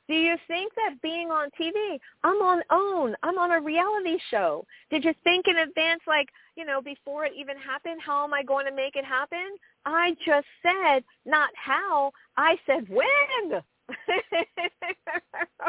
Do 0.07 0.13
you 0.13 0.35
think 0.47 0.73
that 0.75 1.01
being 1.01 1.31
on 1.31 1.49
TV, 1.59 1.99
I'm 2.23 2.37
on 2.37 2.61
OWN, 2.71 3.15
I'm 3.23 3.37
on 3.37 3.51
a 3.51 3.61
reality 3.61 4.17
show. 4.31 4.65
Did 4.89 5.03
you 5.03 5.13
think 5.23 5.47
in 5.47 5.57
advance, 5.57 6.01
like, 6.07 6.29
you 6.55 6.63
know, 6.65 6.81
before 6.81 7.25
it 7.25 7.33
even 7.37 7.57
happened, 7.57 7.99
how 8.01 8.23
am 8.23 8.33
I 8.33 8.41
going 8.43 8.65
to 8.65 8.71
make 8.73 8.95
it 8.95 9.03
happen? 9.03 9.57
I 9.85 10.15
just 10.25 10.47
said, 10.63 11.03
not 11.25 11.49
how, 11.55 12.11
I 12.37 12.55
said 12.65 12.87
when. 12.89 13.61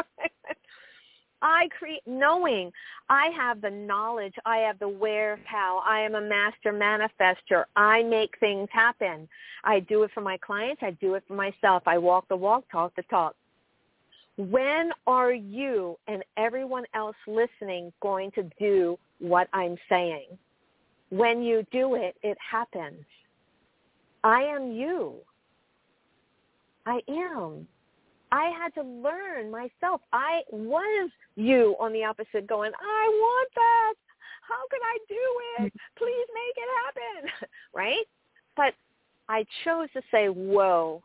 I 1.41 1.69
create 1.77 2.01
knowing 2.05 2.71
I 3.09 3.29
have 3.35 3.61
the 3.61 3.69
knowledge, 3.69 4.33
I 4.45 4.57
have 4.57 4.77
the 4.79 4.89
where 4.89 5.39
how, 5.45 5.81
I 5.85 6.01
am 6.01 6.15
a 6.15 6.21
master 6.21 6.73
manifester. 6.73 7.63
I 7.75 8.03
make 8.03 8.37
things 8.39 8.67
happen. 8.71 9.27
I 9.63 9.79
do 9.81 10.03
it 10.03 10.11
for 10.13 10.21
my 10.21 10.37
clients, 10.37 10.81
I 10.83 10.91
do 10.91 11.15
it 11.15 11.23
for 11.27 11.35
myself. 11.35 11.83
I 11.85 11.97
walk 11.97 12.27
the 12.27 12.35
walk, 12.35 12.65
talk 12.71 12.95
the 12.95 13.03
talk. 13.03 13.35
When 14.39 14.91
are 15.05 15.33
you 15.33 15.97
and 16.07 16.23
everyone 16.37 16.85
else 16.95 17.17
listening 17.27 17.91
going 18.01 18.31
to 18.31 18.49
do 18.57 18.97
what 19.19 19.49
I'm 19.51 19.75
saying? 19.89 20.27
When 21.09 21.41
you 21.41 21.67
do 21.73 21.95
it, 21.95 22.15
it 22.23 22.37
happens. 22.39 23.03
I 24.23 24.43
am 24.43 24.71
you. 24.71 25.15
I 26.85 27.01
am. 27.09 27.67
I 28.31 28.49
had 28.57 28.73
to 28.75 28.87
learn 28.87 29.51
myself. 29.51 29.99
I 30.13 30.43
was 30.53 31.09
you 31.35 31.75
on 31.77 31.91
the 31.91 32.05
opposite 32.05 32.47
going, 32.47 32.71
I 32.79 33.07
want 33.09 33.49
that. 33.55 33.93
How 34.47 34.67
can 34.71 34.79
I 34.81 34.97
do 35.09 35.65
it? 35.65 35.73
Please 35.97 36.27
make 36.33 36.55
it 36.55 36.69
happen. 36.85 37.49
right? 37.75 38.05
But 38.55 38.73
I 39.27 39.43
chose 39.65 39.89
to 39.95 40.01
say, 40.11 40.27
whoa, 40.27 41.03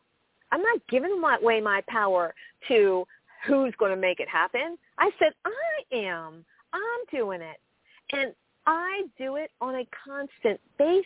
I'm 0.52 0.62
not 0.62 0.78
giving 0.88 1.20
away 1.20 1.60
my 1.60 1.82
power 1.88 2.32
to 2.68 3.04
who's 3.46 3.74
going 3.78 3.90
to 3.90 4.00
make 4.00 4.20
it 4.20 4.28
happen. 4.28 4.76
I 4.98 5.10
said, 5.18 5.32
I 5.44 5.96
am. 5.96 6.44
I'm 6.72 7.18
doing 7.18 7.40
it. 7.40 7.58
And 8.12 8.34
I 8.66 9.02
do 9.18 9.36
it 9.36 9.50
on 9.60 9.74
a 9.74 9.86
constant 10.04 10.60
basis. 10.78 11.04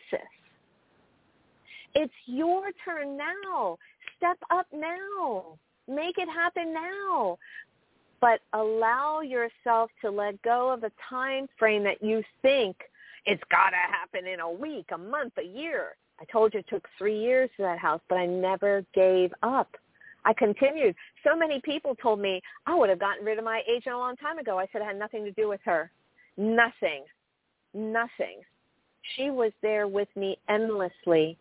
It's 1.94 2.12
your 2.26 2.70
turn 2.84 3.16
now. 3.16 3.78
Step 4.16 4.38
up 4.50 4.66
now. 4.72 5.58
Make 5.88 6.18
it 6.18 6.28
happen 6.28 6.72
now. 6.72 7.38
But 8.20 8.40
allow 8.52 9.20
yourself 9.20 9.90
to 10.02 10.10
let 10.10 10.40
go 10.42 10.72
of 10.72 10.80
the 10.80 10.92
time 11.08 11.46
frame 11.58 11.84
that 11.84 12.02
you 12.02 12.22
think 12.42 12.76
it's 13.26 13.42
got 13.50 13.70
to 13.70 13.76
happen 13.76 14.26
in 14.26 14.40
a 14.40 14.50
week, 14.50 14.86
a 14.92 14.98
month, 14.98 15.34
a 15.38 15.42
year. 15.44 15.96
I 16.20 16.24
told 16.32 16.52
you 16.52 16.60
it 16.60 16.66
took 16.68 16.86
three 16.98 17.18
years 17.18 17.48
for 17.56 17.62
that 17.62 17.78
house, 17.78 18.00
but 18.08 18.16
I 18.16 18.26
never 18.26 18.84
gave 18.94 19.32
up. 19.42 19.76
I 20.28 20.34
continued. 20.34 20.94
So 21.24 21.34
many 21.34 21.60
people 21.62 21.96
told 21.96 22.20
me 22.20 22.42
I 22.66 22.74
would 22.74 22.90
have 22.90 23.00
gotten 23.00 23.24
rid 23.24 23.38
of 23.38 23.44
my 23.44 23.62
agent 23.68 23.94
a 23.94 23.98
long 23.98 24.16
time 24.16 24.38
ago. 24.38 24.58
I 24.58 24.68
said 24.70 24.82
it 24.82 24.84
had 24.84 24.98
nothing 24.98 25.24
to 25.24 25.32
do 25.32 25.48
with 25.48 25.60
her. 25.64 25.90
Nothing. 26.36 27.04
Nothing. 27.74 28.42
She 29.16 29.30
was 29.30 29.52
there 29.62 29.88
with 29.88 30.08
me 30.16 30.38
endlessly 30.50 31.38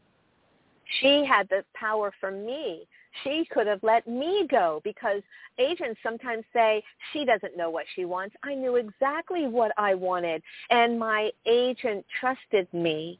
She 1.01 1.25
had 1.25 1.49
the 1.49 1.65
power 1.75 2.13
for 2.19 2.31
me. 2.31 2.87
She 3.23 3.45
could 3.51 3.67
have 3.67 3.83
let 3.83 4.07
me 4.07 4.47
go 4.49 4.81
because 4.85 5.21
agents 5.59 5.99
sometimes 6.01 6.45
say 6.53 6.83
she 7.11 7.25
doesn't 7.25 7.57
know 7.57 7.69
what 7.69 7.85
she 7.95 8.05
wants. 8.05 8.35
I 8.43 8.55
knew 8.55 8.77
exactly 8.77 9.47
what 9.47 9.73
I 9.77 9.95
wanted 9.95 10.41
and 10.69 10.99
my 10.99 11.31
agent 11.45 12.05
trusted 12.19 12.67
me. 12.73 13.19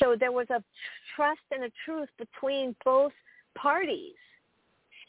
So 0.00 0.16
there 0.18 0.32
was 0.32 0.48
a 0.50 0.62
trust 1.14 1.40
and 1.52 1.64
a 1.64 1.70
truth 1.86 2.10
between 2.18 2.76
both 2.84 3.12
parties. 3.54 4.14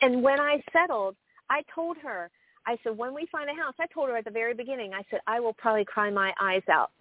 And 0.02 0.22
when 0.22 0.40
I 0.40 0.62
settled, 0.72 1.16
I 1.50 1.64
told 1.74 1.98
her, 1.98 2.30
I 2.66 2.78
said, 2.84 2.98
when 2.98 3.14
we 3.14 3.28
find 3.32 3.50
a 3.50 3.54
house, 3.54 3.74
I 3.80 3.88
told 3.88 4.10
her 4.10 4.18
at 4.18 4.26
the 4.26 4.32
very 4.32 4.54
beginning, 4.54 4.94
I 4.94 5.04
said, 5.10 5.22
I 5.26 5.40
will 5.40 5.54
probably 5.54 5.86
cry 5.86 6.10
my 6.10 6.34
eyes 6.42 6.64
out. 6.70 6.92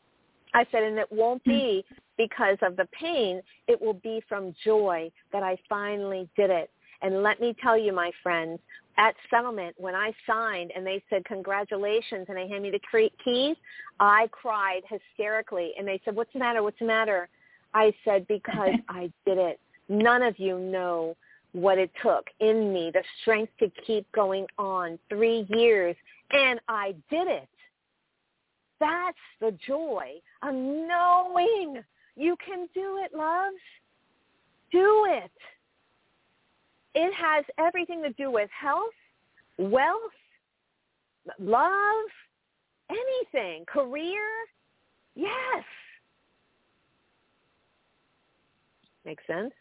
I 0.54 0.64
said, 0.70 0.84
and 0.84 0.98
it 0.98 1.10
won't 1.10 1.42
hmm. 1.44 1.50
be 1.50 1.84
because 2.16 2.56
of 2.62 2.76
the 2.76 2.88
pain. 2.98 3.42
It 3.68 3.80
will 3.80 3.94
be 3.94 4.22
from 4.28 4.54
joy 4.64 5.10
that 5.32 5.42
I 5.42 5.58
finally 5.68 6.28
did 6.36 6.50
it. 6.50 6.70
And 7.02 7.22
let 7.22 7.40
me 7.40 7.54
tell 7.62 7.76
you, 7.76 7.92
my 7.92 8.10
friends, 8.22 8.58
at 8.96 9.14
settlement, 9.28 9.74
when 9.76 9.94
I 9.94 10.12
signed 10.26 10.72
and 10.74 10.86
they 10.86 11.02
said, 11.10 11.24
congratulations, 11.26 12.26
and 12.28 12.36
they 12.38 12.48
handed 12.48 12.72
me 12.72 12.80
the 12.92 13.10
keys, 13.22 13.56
I 14.00 14.28
cried 14.32 14.82
hysterically. 14.88 15.72
And 15.78 15.86
they 15.86 16.00
said, 16.04 16.16
what's 16.16 16.32
the 16.32 16.38
matter? 16.38 16.62
What's 16.62 16.78
the 16.78 16.86
matter? 16.86 17.28
I 17.74 17.92
said, 18.04 18.26
because 18.26 18.70
I 18.88 19.12
did 19.26 19.36
it. 19.36 19.60
None 19.88 20.22
of 20.22 20.38
you 20.38 20.58
know 20.58 21.16
what 21.56 21.78
it 21.78 21.90
took 22.02 22.26
in 22.40 22.70
me, 22.72 22.90
the 22.92 23.02
strength 23.22 23.52
to 23.58 23.70
keep 23.86 24.10
going 24.12 24.46
on. 24.58 24.98
Three 25.08 25.46
years, 25.48 25.96
and 26.30 26.60
I 26.68 26.94
did 27.10 27.28
it. 27.28 27.48
That's 28.78 29.16
the 29.40 29.56
joy 29.66 30.20
of 30.42 30.54
knowing 30.54 31.82
you 32.14 32.36
can 32.44 32.68
do 32.74 32.98
it, 33.02 33.16
loves. 33.16 33.56
Do 34.70 35.06
it. 35.08 35.30
It 36.94 37.12
has 37.14 37.44
everything 37.58 38.02
to 38.02 38.12
do 38.12 38.30
with 38.30 38.50
health, 38.50 38.92
wealth, 39.56 40.12
love, 41.38 42.04
anything, 42.90 43.64
career. 43.66 44.20
Yes. 45.14 45.64
Make 49.06 49.20
sense? 49.26 49.52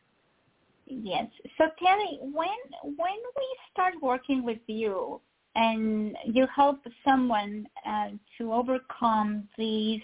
Yes. 0.87 1.27
So 1.57 1.65
Terrie, 1.81 2.19
when 2.21 2.49
when 2.83 3.17
we 3.35 3.57
start 3.71 3.95
working 4.01 4.43
with 4.43 4.59
you 4.67 5.19
and 5.55 6.15
you 6.25 6.45
help 6.55 6.79
someone 7.03 7.67
uh, 7.85 8.09
to 8.37 8.53
overcome 8.53 9.47
these 9.57 10.01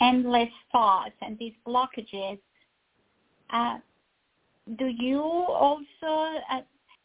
endless 0.00 0.48
thoughts 0.72 1.14
and 1.22 1.38
these 1.38 1.52
blockages, 1.66 2.38
uh, 3.50 3.78
do 4.76 4.86
you 4.86 5.20
also 5.20 6.40
uh, 6.50 6.62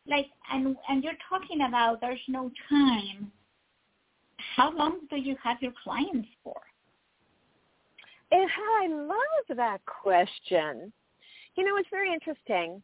like 0.07 0.27
and 0.51 0.75
and 0.89 1.03
you're 1.03 1.13
talking 1.29 1.61
about 1.67 2.01
there's 2.01 2.19
no 2.27 2.49
time? 2.67 3.31
How 4.55 4.75
long 4.75 5.01
do 5.11 5.17
you 5.17 5.35
have 5.43 5.61
your 5.61 5.73
clients 5.83 6.29
for? 6.43 6.59
And 8.31 8.49
I 8.81 8.87
love 8.87 9.57
that 9.57 9.81
question. 9.85 10.91
You 11.55 11.65
know, 11.65 11.77
it's 11.77 11.89
very 11.91 12.11
interesting 12.13 12.81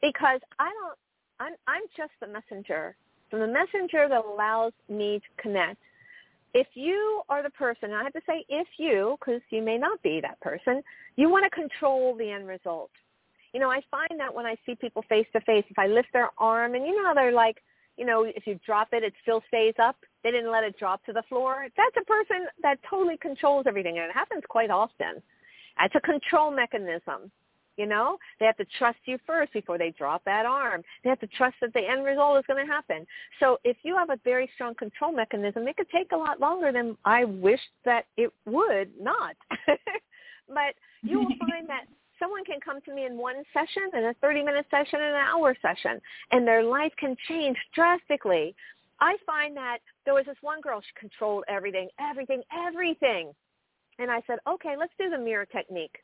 because 0.00 0.40
I 0.58 0.70
don't. 0.70 0.98
I'm 1.40 1.54
I'm 1.66 1.82
just 1.96 2.12
the 2.20 2.26
messenger. 2.26 2.96
So 3.30 3.38
the 3.38 3.46
messenger 3.46 4.08
that 4.08 4.24
allows 4.24 4.72
me 4.88 5.20
to 5.20 5.42
connect. 5.42 5.80
If 6.54 6.66
you 6.74 7.22
are 7.28 7.42
the 7.42 7.50
person, 7.50 7.92
I 7.92 8.02
have 8.02 8.14
to 8.14 8.22
say 8.26 8.44
if 8.48 8.66
you, 8.78 9.16
because 9.20 9.42
you 9.50 9.62
may 9.62 9.76
not 9.76 10.02
be 10.02 10.20
that 10.22 10.40
person, 10.40 10.82
you 11.16 11.28
want 11.28 11.44
to 11.44 11.50
control 11.50 12.16
the 12.16 12.30
end 12.30 12.48
result. 12.48 12.90
You 13.52 13.60
know, 13.60 13.70
I 13.70 13.80
find 13.90 14.18
that 14.18 14.34
when 14.34 14.46
I 14.46 14.56
see 14.64 14.74
people 14.74 15.04
face 15.08 15.26
to 15.34 15.40
face, 15.42 15.64
if 15.68 15.78
I 15.78 15.86
lift 15.86 16.08
their 16.12 16.30
arm, 16.38 16.74
and 16.74 16.86
you 16.86 16.96
know 16.96 17.04
how 17.04 17.14
they're 17.14 17.32
like, 17.32 17.62
you 17.98 18.06
know, 18.06 18.24
if 18.24 18.46
you 18.46 18.58
drop 18.64 18.88
it, 18.92 19.02
it 19.02 19.12
still 19.22 19.42
stays 19.48 19.74
up. 19.82 19.96
They 20.22 20.30
didn't 20.30 20.52
let 20.52 20.64
it 20.64 20.78
drop 20.78 21.04
to 21.04 21.12
the 21.12 21.22
floor. 21.28 21.66
That's 21.76 21.96
a 22.00 22.04
person 22.04 22.46
that 22.62 22.78
totally 22.88 23.18
controls 23.18 23.66
everything, 23.66 23.98
and 23.98 24.06
it 24.08 24.14
happens 24.14 24.42
quite 24.48 24.70
often. 24.70 25.22
It's 25.80 25.94
a 25.94 26.00
control 26.00 26.50
mechanism. 26.50 27.30
You 27.78 27.86
know, 27.86 28.18
they 28.40 28.46
have 28.46 28.56
to 28.56 28.66
trust 28.76 28.98
you 29.04 29.18
first 29.24 29.52
before 29.52 29.78
they 29.78 29.94
drop 29.96 30.24
that 30.24 30.44
arm. 30.44 30.82
They 31.04 31.10
have 31.10 31.20
to 31.20 31.28
trust 31.28 31.54
that 31.60 31.72
the 31.72 31.88
end 31.88 32.04
result 32.04 32.36
is 32.38 32.44
going 32.48 32.64
to 32.66 32.70
happen. 32.70 33.06
So 33.38 33.58
if 33.62 33.76
you 33.84 33.96
have 33.96 34.10
a 34.10 34.18
very 34.24 34.50
strong 34.56 34.74
control 34.74 35.12
mechanism, 35.12 35.68
it 35.68 35.76
could 35.76 35.88
take 35.90 36.10
a 36.10 36.16
lot 36.16 36.40
longer 36.40 36.72
than 36.72 36.96
I 37.04 37.24
wish 37.24 37.60
that 37.84 38.06
it 38.16 38.32
would 38.46 38.90
not. 39.00 39.36
but 40.48 40.74
you 41.02 41.20
will 41.20 41.26
find 41.48 41.68
that 41.68 41.84
someone 42.18 42.44
can 42.44 42.58
come 42.58 42.80
to 42.80 42.92
me 42.92 43.06
in 43.06 43.16
one 43.16 43.44
session, 43.52 43.90
in 43.96 44.06
a 44.06 44.14
30-minute 44.26 44.66
session, 44.72 45.00
and 45.00 45.14
an 45.14 45.22
hour 45.22 45.54
session, 45.62 46.00
and 46.32 46.44
their 46.44 46.64
life 46.64 46.92
can 46.98 47.16
change 47.28 47.56
drastically. 47.76 48.56
I 49.00 49.16
find 49.24 49.56
that 49.56 49.78
there 50.04 50.14
was 50.14 50.24
this 50.26 50.36
one 50.40 50.60
girl, 50.60 50.80
she 50.80 50.98
controlled 50.98 51.44
everything, 51.48 51.88
everything, 52.00 52.42
everything. 52.52 53.32
And 54.00 54.10
I 54.10 54.20
said, 54.26 54.38
okay, 54.48 54.74
let's 54.76 54.92
do 54.98 55.10
the 55.10 55.18
mirror 55.18 55.46
technique. 55.46 55.98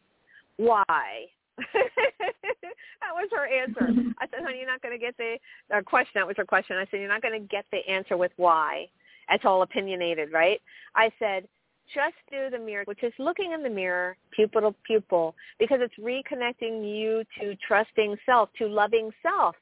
Why? 0.57 1.27
that 1.74 3.12
was 3.14 3.28
her 3.32 3.46
answer. 3.46 4.12
I 4.20 4.26
said, 4.26 4.44
honey, 4.44 4.59
you're 4.59 4.70
not 4.70 4.82
going 4.82 4.98
to 4.98 5.05
get 5.05 5.16
the 5.16 5.36
or 5.70 5.82
question. 5.82 6.12
That 6.16 6.26
was 6.26 6.36
her 6.36 6.44
question. 6.44 6.76
I 6.76 6.86
said, 6.90 7.00
you're 7.00 7.09
not 7.09 7.22
going 7.22 7.40
to 7.40 7.46
get 7.46 7.64
the 7.70 7.86
answer 7.88 8.16
with 8.16 8.32
why. 8.36 8.88
That's 9.28 9.44
all 9.44 9.62
opinionated, 9.62 10.32
right? 10.32 10.61
I 10.94 11.11
said, 11.18 11.46
just 11.94 12.14
do 12.30 12.50
the 12.50 12.59
mirror, 12.59 12.84
which 12.86 13.02
is 13.02 13.12
looking 13.18 13.52
in 13.52 13.62
the 13.62 13.70
mirror, 13.70 14.16
pupil 14.30 14.62
to 14.62 14.74
pupil, 14.86 15.34
because 15.59 15.80
it's 15.80 15.94
reconnecting 15.98 16.84
you 16.84 17.24
to 17.40 17.57
trusting 17.66 18.16
self, 18.24 18.48
to 18.59 18.66
loving 18.66 19.11
self. 19.22 19.55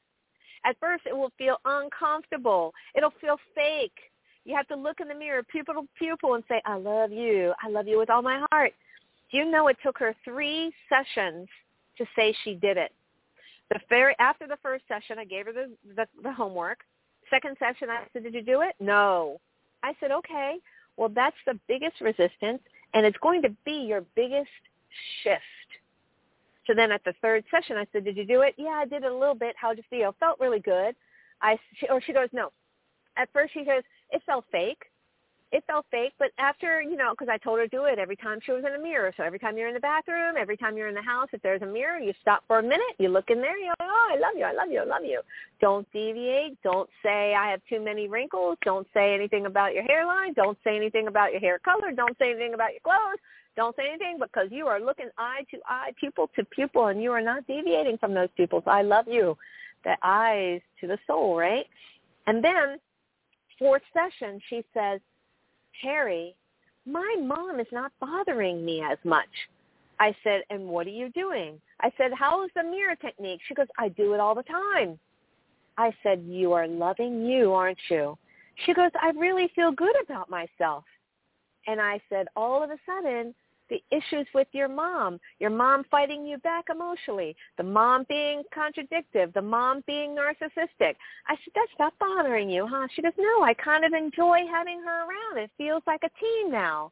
At 0.65 0.77
first, 0.79 1.03
it 1.05 1.15
will 1.15 1.31
feel 1.37 1.57
uncomfortable. 1.65 2.73
It'll 2.95 3.13
feel 3.19 3.37
fake. 3.53 3.97
You 4.45 4.55
have 4.55 4.67
to 4.69 4.75
look 4.75 4.99
in 4.99 5.07
the 5.07 5.15
mirror, 5.15 5.43
pupil 5.43 5.73
to 5.73 5.87
pupil, 5.97 6.35
and 6.35 6.43
say, 6.47 6.61
I 6.65 6.75
love 6.75 7.11
you. 7.11 7.53
I 7.63 7.69
love 7.69 7.87
you 7.87 7.97
with 7.97 8.09
all 8.09 8.21
my 8.21 8.45
heart. 8.51 8.73
Do 9.31 9.37
you 9.37 9.49
know 9.49 9.67
it 9.67 9.77
took 9.83 9.97
her 9.99 10.15
three 10.23 10.71
sessions 10.89 11.47
to 11.97 12.05
say 12.15 12.35
she 12.43 12.55
did 12.55 12.77
it. 12.77 12.91
The 13.69 13.79
very 13.89 14.15
after 14.19 14.47
the 14.47 14.57
first 14.61 14.83
session, 14.87 15.17
I 15.19 15.25
gave 15.25 15.45
her 15.45 15.53
the, 15.53 15.71
the 15.95 16.07
the 16.21 16.31
homework. 16.31 16.79
Second 17.29 17.57
session, 17.57 17.89
I 17.89 18.03
said, 18.11 18.23
"Did 18.23 18.33
you 18.33 18.41
do 18.41 18.61
it?" 18.61 18.75
No. 18.79 19.39
I 19.81 19.95
said, 19.99 20.11
"Okay. 20.11 20.57
Well, 20.97 21.09
that's 21.09 21.35
the 21.45 21.59
biggest 21.67 21.99
resistance, 22.01 22.61
and 22.93 23.05
it's 23.05 23.17
going 23.17 23.41
to 23.41 23.49
be 23.65 23.85
your 23.87 24.01
biggest 24.15 24.49
shift." 25.23 25.43
So 26.67 26.73
then 26.73 26.91
at 26.91 27.03
the 27.03 27.13
third 27.21 27.43
session, 27.49 27.77
I 27.77 27.85
said, 27.91 28.03
"Did 28.05 28.17
you 28.17 28.25
do 28.25 28.41
it?" 28.41 28.53
"Yeah, 28.57 28.79
I 28.81 28.85
did 28.85 29.03
it 29.03 29.11
a 29.11 29.15
little 29.15 29.35
bit. 29.35 29.55
How 29.57 29.69
did 29.69 29.79
you 29.79 29.83
feel?" 29.89 30.15
"Felt 30.19 30.39
really 30.39 30.59
good." 30.59 30.95
I 31.41 31.57
she, 31.77 31.87
or 31.89 32.01
she 32.01 32.13
goes, 32.13 32.29
"No." 32.31 32.51
At 33.17 33.31
first, 33.31 33.53
she 33.53 33.63
goes, 33.63 33.83
"It 34.11 34.21
felt 34.25 34.45
fake." 34.51 34.83
It 35.53 35.63
felt 35.67 35.85
fake, 35.91 36.13
but 36.17 36.31
after, 36.39 36.81
you 36.81 36.97
know, 36.97 37.11
because 37.11 37.29
I 37.31 37.37
told 37.37 37.59
her 37.59 37.67
to 37.67 37.69
do 37.69 37.85
it 37.85 37.99
every 37.99 38.15
time 38.15 38.39
she 38.43 38.51
was 38.51 38.63
in 38.67 38.73
a 38.73 38.83
mirror. 38.83 39.13
So 39.15 39.21
every 39.21 39.37
time 39.37 39.55
you're 39.55 39.67
in 39.67 39.75
the 39.75 39.79
bathroom, 39.79 40.33
every 40.35 40.57
time 40.57 40.75
you're 40.75 40.87
in 40.87 40.95
the 40.95 41.01
house, 41.01 41.27
if 41.31 41.43
there's 41.43 41.61
a 41.61 41.67
mirror, 41.67 41.99
you 41.99 42.11
stop 42.23 42.43
for 42.47 42.57
a 42.57 42.63
minute, 42.63 42.97
you 42.97 43.09
look 43.09 43.29
in 43.29 43.39
there, 43.39 43.55
you're 43.55 43.75
like, 43.79 43.87
oh, 43.87 44.09
I 44.15 44.17
love 44.17 44.33
you, 44.35 44.45
I 44.45 44.51
love 44.51 44.71
you, 44.71 44.79
I 44.79 44.85
love 44.85 45.03
you. 45.03 45.21
Don't 45.61 45.87
deviate. 45.93 46.59
Don't 46.63 46.89
say 47.03 47.35
I 47.35 47.51
have 47.51 47.61
too 47.69 47.79
many 47.79 48.07
wrinkles. 48.07 48.57
Don't 48.65 48.87
say 48.95 49.13
anything 49.13 49.45
about 49.45 49.75
your 49.75 49.83
hairline. 49.83 50.33
Don't 50.33 50.57
say 50.63 50.75
anything 50.75 51.07
about 51.07 51.31
your 51.31 51.39
hair 51.39 51.59
color. 51.59 51.91
Don't 51.91 52.17
say 52.17 52.31
anything 52.31 52.55
about 52.55 52.71
your 52.71 52.81
clothes. 52.83 53.19
Don't 53.55 53.75
say 53.75 53.89
anything 53.89 54.17
because 54.19 54.47
you 54.49 54.65
are 54.65 54.79
looking 54.79 55.09
eye 55.19 55.45
to 55.51 55.57
eye, 55.67 55.91
pupil 55.99 56.31
to 56.35 56.43
pupil, 56.45 56.87
and 56.87 56.99
you 57.03 57.11
are 57.11 57.21
not 57.21 57.45
deviating 57.45 57.99
from 57.99 58.15
those 58.15 58.29
pupils. 58.35 58.63
I 58.65 58.81
love 58.81 59.05
you. 59.07 59.37
The 59.83 59.95
eyes 60.01 60.61
to 60.81 60.87
the 60.87 60.97
soul, 61.05 61.37
right? 61.37 61.67
And 62.25 62.43
then 62.43 62.79
fourth 63.59 63.83
session, 63.93 64.41
she 64.49 64.65
says, 64.73 64.99
Terrie, 65.81 66.33
my 66.85 67.15
mom 67.21 67.59
is 67.59 67.67
not 67.71 67.91
bothering 67.99 68.65
me 68.65 68.83
as 68.83 68.97
much. 69.03 69.29
I 69.99 70.15
said, 70.23 70.41
and 70.49 70.67
what 70.67 70.87
are 70.87 70.91
you 70.91 71.09
doing? 71.09 71.61
I 71.81 71.91
said, 71.97 72.11
how 72.13 72.43
is 72.43 72.51
the 72.55 72.63
mirror 72.63 72.95
technique? 72.95 73.39
She 73.47 73.53
goes, 73.53 73.67
I 73.77 73.89
do 73.89 74.13
it 74.13 74.19
all 74.19 74.35
the 74.35 74.43
time. 74.43 74.99
I 75.77 75.91
said, 76.03 76.23
you 76.27 76.53
are 76.53 76.67
loving 76.67 77.25
you, 77.25 77.53
aren't 77.53 77.77
you? 77.89 78.17
She 78.65 78.73
goes, 78.73 78.91
I 79.01 79.11
really 79.17 79.49
feel 79.55 79.71
good 79.71 79.95
about 80.03 80.29
myself. 80.29 80.83
And 81.67 81.79
I 81.79 81.99
said, 82.09 82.27
all 82.35 82.63
of 82.63 82.69
a 82.69 82.77
sudden, 82.85 83.33
the 83.73 83.97
issues 83.97 84.27
with 84.35 84.47
your 84.51 84.67
mom, 84.67 85.19
your 85.39 85.49
mom 85.49 85.83
fighting 85.89 86.25
you 86.25 86.37
back 86.39 86.65
emotionally, 86.69 87.35
the 87.57 87.63
mom 87.63 88.05
being 88.07 88.43
contradictive, 88.53 89.33
the 89.33 89.41
mom 89.41 89.83
being 89.87 90.15
narcissistic. 90.15 90.95
I 91.27 91.35
said, 91.35 91.53
that's 91.55 91.71
not 91.79 91.93
bothering 91.99 92.51
you, 92.51 92.67
huh? 92.69 92.87
She 92.95 93.01
goes, 93.01 93.13
no, 93.17 93.43
I 93.43 93.55
kind 93.55 93.83
of 93.83 93.93
enjoy 93.93 94.41
having 94.51 94.79
her 94.85 95.01
around. 95.01 95.43
It 95.43 95.49
feels 95.57 95.81
like 95.87 96.01
a 96.03 96.19
team 96.19 96.51
now 96.51 96.91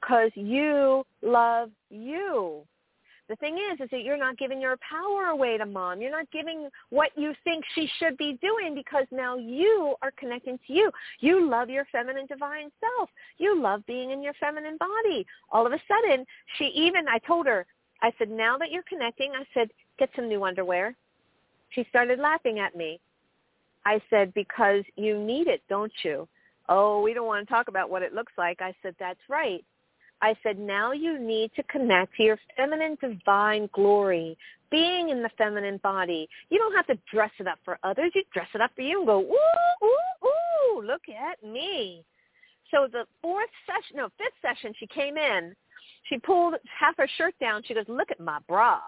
because 0.00 0.30
you 0.34 1.04
love 1.22 1.70
you. 1.88 2.66
The 3.30 3.36
thing 3.36 3.58
is, 3.72 3.80
is 3.80 3.88
that 3.92 4.02
you're 4.02 4.16
not 4.16 4.38
giving 4.38 4.60
your 4.60 4.76
power 4.78 5.26
away 5.26 5.56
to 5.56 5.64
mom. 5.64 6.00
You're 6.00 6.10
not 6.10 6.28
giving 6.32 6.68
what 6.88 7.10
you 7.16 7.32
think 7.44 7.64
she 7.76 7.88
should 8.00 8.16
be 8.16 8.36
doing 8.42 8.74
because 8.74 9.04
now 9.12 9.36
you 9.36 9.94
are 10.02 10.10
connecting 10.18 10.58
to 10.66 10.72
you. 10.72 10.90
You 11.20 11.48
love 11.48 11.70
your 11.70 11.84
feminine 11.92 12.26
divine 12.26 12.72
self. 12.80 13.08
You 13.38 13.62
love 13.62 13.86
being 13.86 14.10
in 14.10 14.20
your 14.20 14.32
feminine 14.40 14.76
body. 14.78 15.24
All 15.52 15.64
of 15.64 15.72
a 15.72 15.78
sudden, 15.86 16.26
she 16.58 16.72
even, 16.74 17.06
I 17.06 17.18
told 17.18 17.46
her, 17.46 17.66
I 18.02 18.10
said, 18.18 18.30
now 18.30 18.58
that 18.58 18.72
you're 18.72 18.82
connecting, 18.82 19.30
I 19.30 19.44
said, 19.54 19.70
get 19.96 20.10
some 20.16 20.28
new 20.28 20.42
underwear. 20.42 20.96
She 21.68 21.86
started 21.88 22.18
laughing 22.18 22.58
at 22.58 22.74
me. 22.74 22.98
I 23.86 24.02
said, 24.10 24.34
because 24.34 24.82
you 24.96 25.16
need 25.16 25.46
it, 25.46 25.62
don't 25.68 25.92
you? 26.02 26.26
Oh, 26.68 27.00
we 27.00 27.14
don't 27.14 27.28
want 27.28 27.46
to 27.46 27.54
talk 27.54 27.68
about 27.68 27.90
what 27.90 28.02
it 28.02 28.12
looks 28.12 28.32
like. 28.36 28.60
I 28.60 28.74
said, 28.82 28.96
that's 28.98 29.20
right. 29.28 29.64
I 30.22 30.36
said, 30.42 30.58
now 30.58 30.92
you 30.92 31.18
need 31.18 31.50
to 31.56 31.62
connect 31.64 32.16
to 32.16 32.22
your 32.22 32.38
feminine 32.56 32.98
divine 33.00 33.68
glory, 33.72 34.36
being 34.70 35.08
in 35.08 35.22
the 35.22 35.30
feminine 35.38 35.78
body. 35.82 36.28
You 36.50 36.58
don't 36.58 36.76
have 36.76 36.86
to 36.88 36.98
dress 37.12 37.30
it 37.38 37.46
up 37.46 37.58
for 37.64 37.78
others. 37.82 38.12
You 38.14 38.22
dress 38.32 38.48
it 38.54 38.60
up 38.60 38.70
for 38.74 38.82
you 38.82 38.98
and 38.98 39.06
go, 39.06 39.20
ooh, 39.20 39.86
ooh, 39.86 40.26
ooh, 40.28 40.82
look 40.82 41.02
at 41.08 41.42
me. 41.42 42.04
So 42.70 42.86
the 42.90 43.04
fourth 43.22 43.50
session, 43.66 43.96
no, 43.96 44.08
fifth 44.18 44.34
session, 44.42 44.72
she 44.78 44.86
came 44.86 45.16
in. 45.16 45.56
She 46.04 46.18
pulled 46.18 46.54
half 46.78 46.96
her 46.98 47.08
shirt 47.16 47.34
down. 47.40 47.62
She 47.64 47.74
goes, 47.74 47.84
look 47.88 48.10
at 48.10 48.20
my 48.20 48.38
bra. 48.48 48.80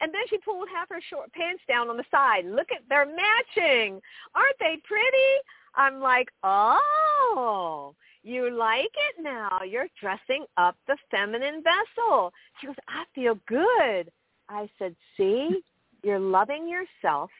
And 0.00 0.12
then 0.12 0.22
she 0.28 0.38
pulled 0.38 0.68
half 0.74 0.88
her 0.88 1.00
short 1.08 1.32
pants 1.32 1.62
down 1.68 1.88
on 1.88 1.96
the 1.96 2.04
side. 2.10 2.44
Look 2.46 2.68
at, 2.72 2.82
they're 2.88 3.06
matching. 3.06 4.00
Aren't 4.34 4.58
they 4.58 4.80
pretty? 4.84 5.32
I'm 5.76 6.00
like, 6.00 6.28
oh, 6.42 7.94
you 8.24 8.50
like 8.50 8.86
it 8.86 9.22
now. 9.22 9.60
You're 9.68 9.88
dressing 10.00 10.46
up 10.56 10.76
the 10.86 10.96
feminine 11.10 11.62
vessel. 11.62 12.32
She 12.60 12.66
goes, 12.66 12.76
I 12.88 13.04
feel 13.14 13.38
good. 13.46 14.10
I 14.48 14.68
said, 14.78 14.96
see, 15.16 15.62
you're 16.02 16.18
loving 16.18 16.68
yourself. 16.68 17.30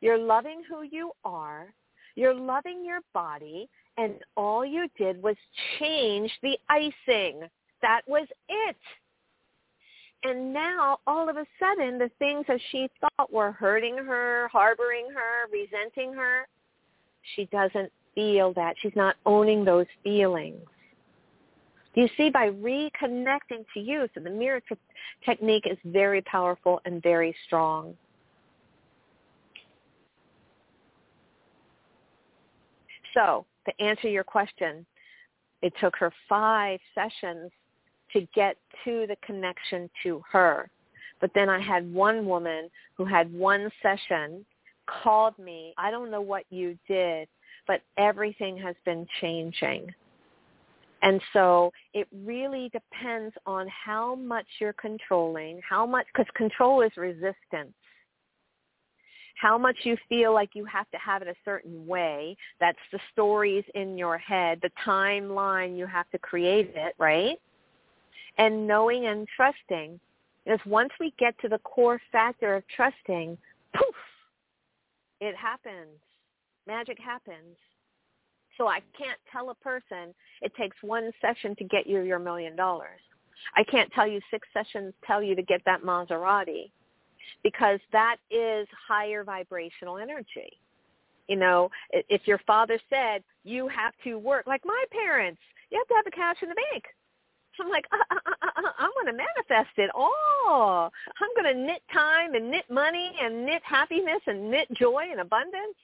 You're 0.00 0.18
loving 0.18 0.62
who 0.68 0.82
you 0.82 1.12
are. 1.24 1.66
You're 2.14 2.34
loving 2.34 2.84
your 2.84 3.00
body. 3.12 3.68
And 3.96 4.14
all 4.36 4.64
you 4.64 4.88
did 4.96 5.22
was 5.22 5.36
change 5.78 6.30
the 6.42 6.56
icing. 6.68 7.42
That 7.82 8.02
was 8.06 8.26
it. 8.48 8.76
And 10.24 10.52
now, 10.52 10.98
all 11.06 11.28
of 11.28 11.36
a 11.36 11.46
sudden, 11.60 11.98
the 11.98 12.10
things 12.18 12.44
that 12.48 12.60
she 12.72 12.88
thought 13.00 13.32
were 13.32 13.52
hurting 13.52 13.96
her, 13.98 14.48
harboring 14.48 15.06
her, 15.14 15.48
resenting 15.52 16.12
her, 16.12 16.48
she 17.36 17.44
doesn't 17.52 17.92
feel 18.18 18.52
that. 18.54 18.74
She's 18.82 18.96
not 18.96 19.14
owning 19.24 19.64
those 19.64 19.86
feelings. 20.02 20.60
You 21.94 22.08
see 22.16 22.30
by 22.30 22.50
reconnecting 22.50 23.64
to 23.74 23.80
you? 23.80 24.08
So 24.12 24.20
the 24.20 24.30
mirror 24.30 24.60
t- 24.68 24.74
technique 25.24 25.66
is 25.70 25.78
very 25.84 26.20
powerful 26.22 26.80
and 26.84 27.00
very 27.00 27.34
strong. 27.46 27.94
So 33.14 33.46
to 33.66 33.82
answer 33.82 34.08
your 34.08 34.24
question, 34.24 34.84
it 35.62 35.72
took 35.80 35.94
her 35.96 36.12
five 36.28 36.80
sessions 36.94 37.52
to 38.12 38.26
get 38.34 38.56
to 38.84 39.06
the 39.06 39.16
connection 39.24 39.88
to 40.02 40.22
her. 40.30 40.68
But 41.20 41.30
then 41.36 41.48
I 41.48 41.60
had 41.60 41.92
one 41.92 42.26
woman 42.26 42.68
who 42.96 43.04
had 43.04 43.32
one 43.32 43.70
session 43.80 44.44
called 44.86 45.38
me. 45.38 45.72
I 45.78 45.92
don't 45.92 46.10
know 46.10 46.20
what 46.20 46.44
you 46.50 46.76
did, 46.88 47.28
but 47.68 47.82
everything 47.96 48.56
has 48.56 48.74
been 48.84 49.06
changing. 49.20 49.94
And 51.02 51.20
so 51.32 51.70
it 51.94 52.08
really 52.24 52.70
depends 52.70 53.32
on 53.46 53.68
how 53.68 54.16
much 54.16 54.46
you're 54.60 54.72
controlling, 54.72 55.60
how 55.68 55.86
much, 55.86 56.06
because 56.12 56.26
control 56.34 56.82
is 56.82 56.90
resistance. 56.96 57.74
How 59.40 59.56
much 59.56 59.76
you 59.84 59.96
feel 60.08 60.34
like 60.34 60.50
you 60.54 60.64
have 60.64 60.90
to 60.90 60.98
have 60.98 61.22
it 61.22 61.28
a 61.28 61.34
certain 61.44 61.86
way. 61.86 62.36
That's 62.58 62.78
the 62.90 62.98
stories 63.12 63.62
in 63.76 63.96
your 63.96 64.18
head, 64.18 64.58
the 64.60 64.70
timeline 64.84 65.78
you 65.78 65.86
have 65.86 66.10
to 66.10 66.18
create 66.18 66.72
it, 66.74 66.94
right? 66.98 67.38
And 68.38 68.66
knowing 68.66 69.06
and 69.06 69.28
trusting. 69.36 70.00
Because 70.44 70.58
once 70.66 70.90
we 70.98 71.14
get 71.18 71.38
to 71.42 71.48
the 71.48 71.58
core 71.58 72.00
factor 72.10 72.56
of 72.56 72.64
trusting, 72.74 73.38
poof, 73.76 73.94
it 75.20 75.36
happens. 75.36 76.00
Magic 76.68 76.98
happens. 77.00 77.56
So 78.58 78.68
I 78.68 78.80
can't 78.96 79.18
tell 79.32 79.50
a 79.50 79.54
person 79.54 80.14
it 80.42 80.54
takes 80.54 80.76
one 80.82 81.10
session 81.20 81.56
to 81.56 81.64
get 81.64 81.86
you 81.86 82.02
your 82.02 82.18
million 82.18 82.54
dollars. 82.54 83.00
I 83.56 83.64
can't 83.64 83.90
tell 83.92 84.06
you 84.06 84.20
six 84.30 84.46
sessions 84.52 84.92
tell 85.06 85.22
you 85.22 85.34
to 85.34 85.42
get 85.42 85.62
that 85.64 85.82
Maserati 85.82 86.70
because 87.42 87.80
that 87.92 88.16
is 88.30 88.68
higher 88.86 89.24
vibrational 89.24 89.96
energy. 89.98 90.60
You 91.28 91.36
know, 91.36 91.70
if 91.90 92.26
your 92.26 92.38
father 92.46 92.78
said 92.90 93.22
you 93.44 93.68
have 93.68 93.94
to 94.04 94.18
work, 94.18 94.46
like 94.46 94.62
my 94.64 94.84
parents, 94.90 95.40
you 95.70 95.78
have 95.78 95.88
to 95.88 95.94
have 95.94 96.04
the 96.04 96.10
cash 96.10 96.36
in 96.42 96.48
the 96.48 96.56
bank. 96.72 96.84
I'm 97.60 97.70
like, 97.70 97.86
uh, 97.90 97.96
uh, 98.10 98.30
uh, 98.40 98.46
uh 98.56 98.70
I'm 98.78 98.90
going 98.94 99.06
to 99.06 99.24
manifest 99.24 99.76
it 99.78 99.90
all. 99.92 100.92
I'm 101.20 101.42
going 101.42 101.54
to 101.54 101.60
knit 101.60 101.82
time 101.92 102.34
and 102.34 102.50
knit 102.50 102.64
money 102.70 103.12
and 103.20 103.44
knit 103.44 103.62
happiness 103.64 104.20
and 104.26 104.48
knit 104.48 104.68
joy 104.74 105.06
and 105.10 105.20
abundance. 105.20 105.74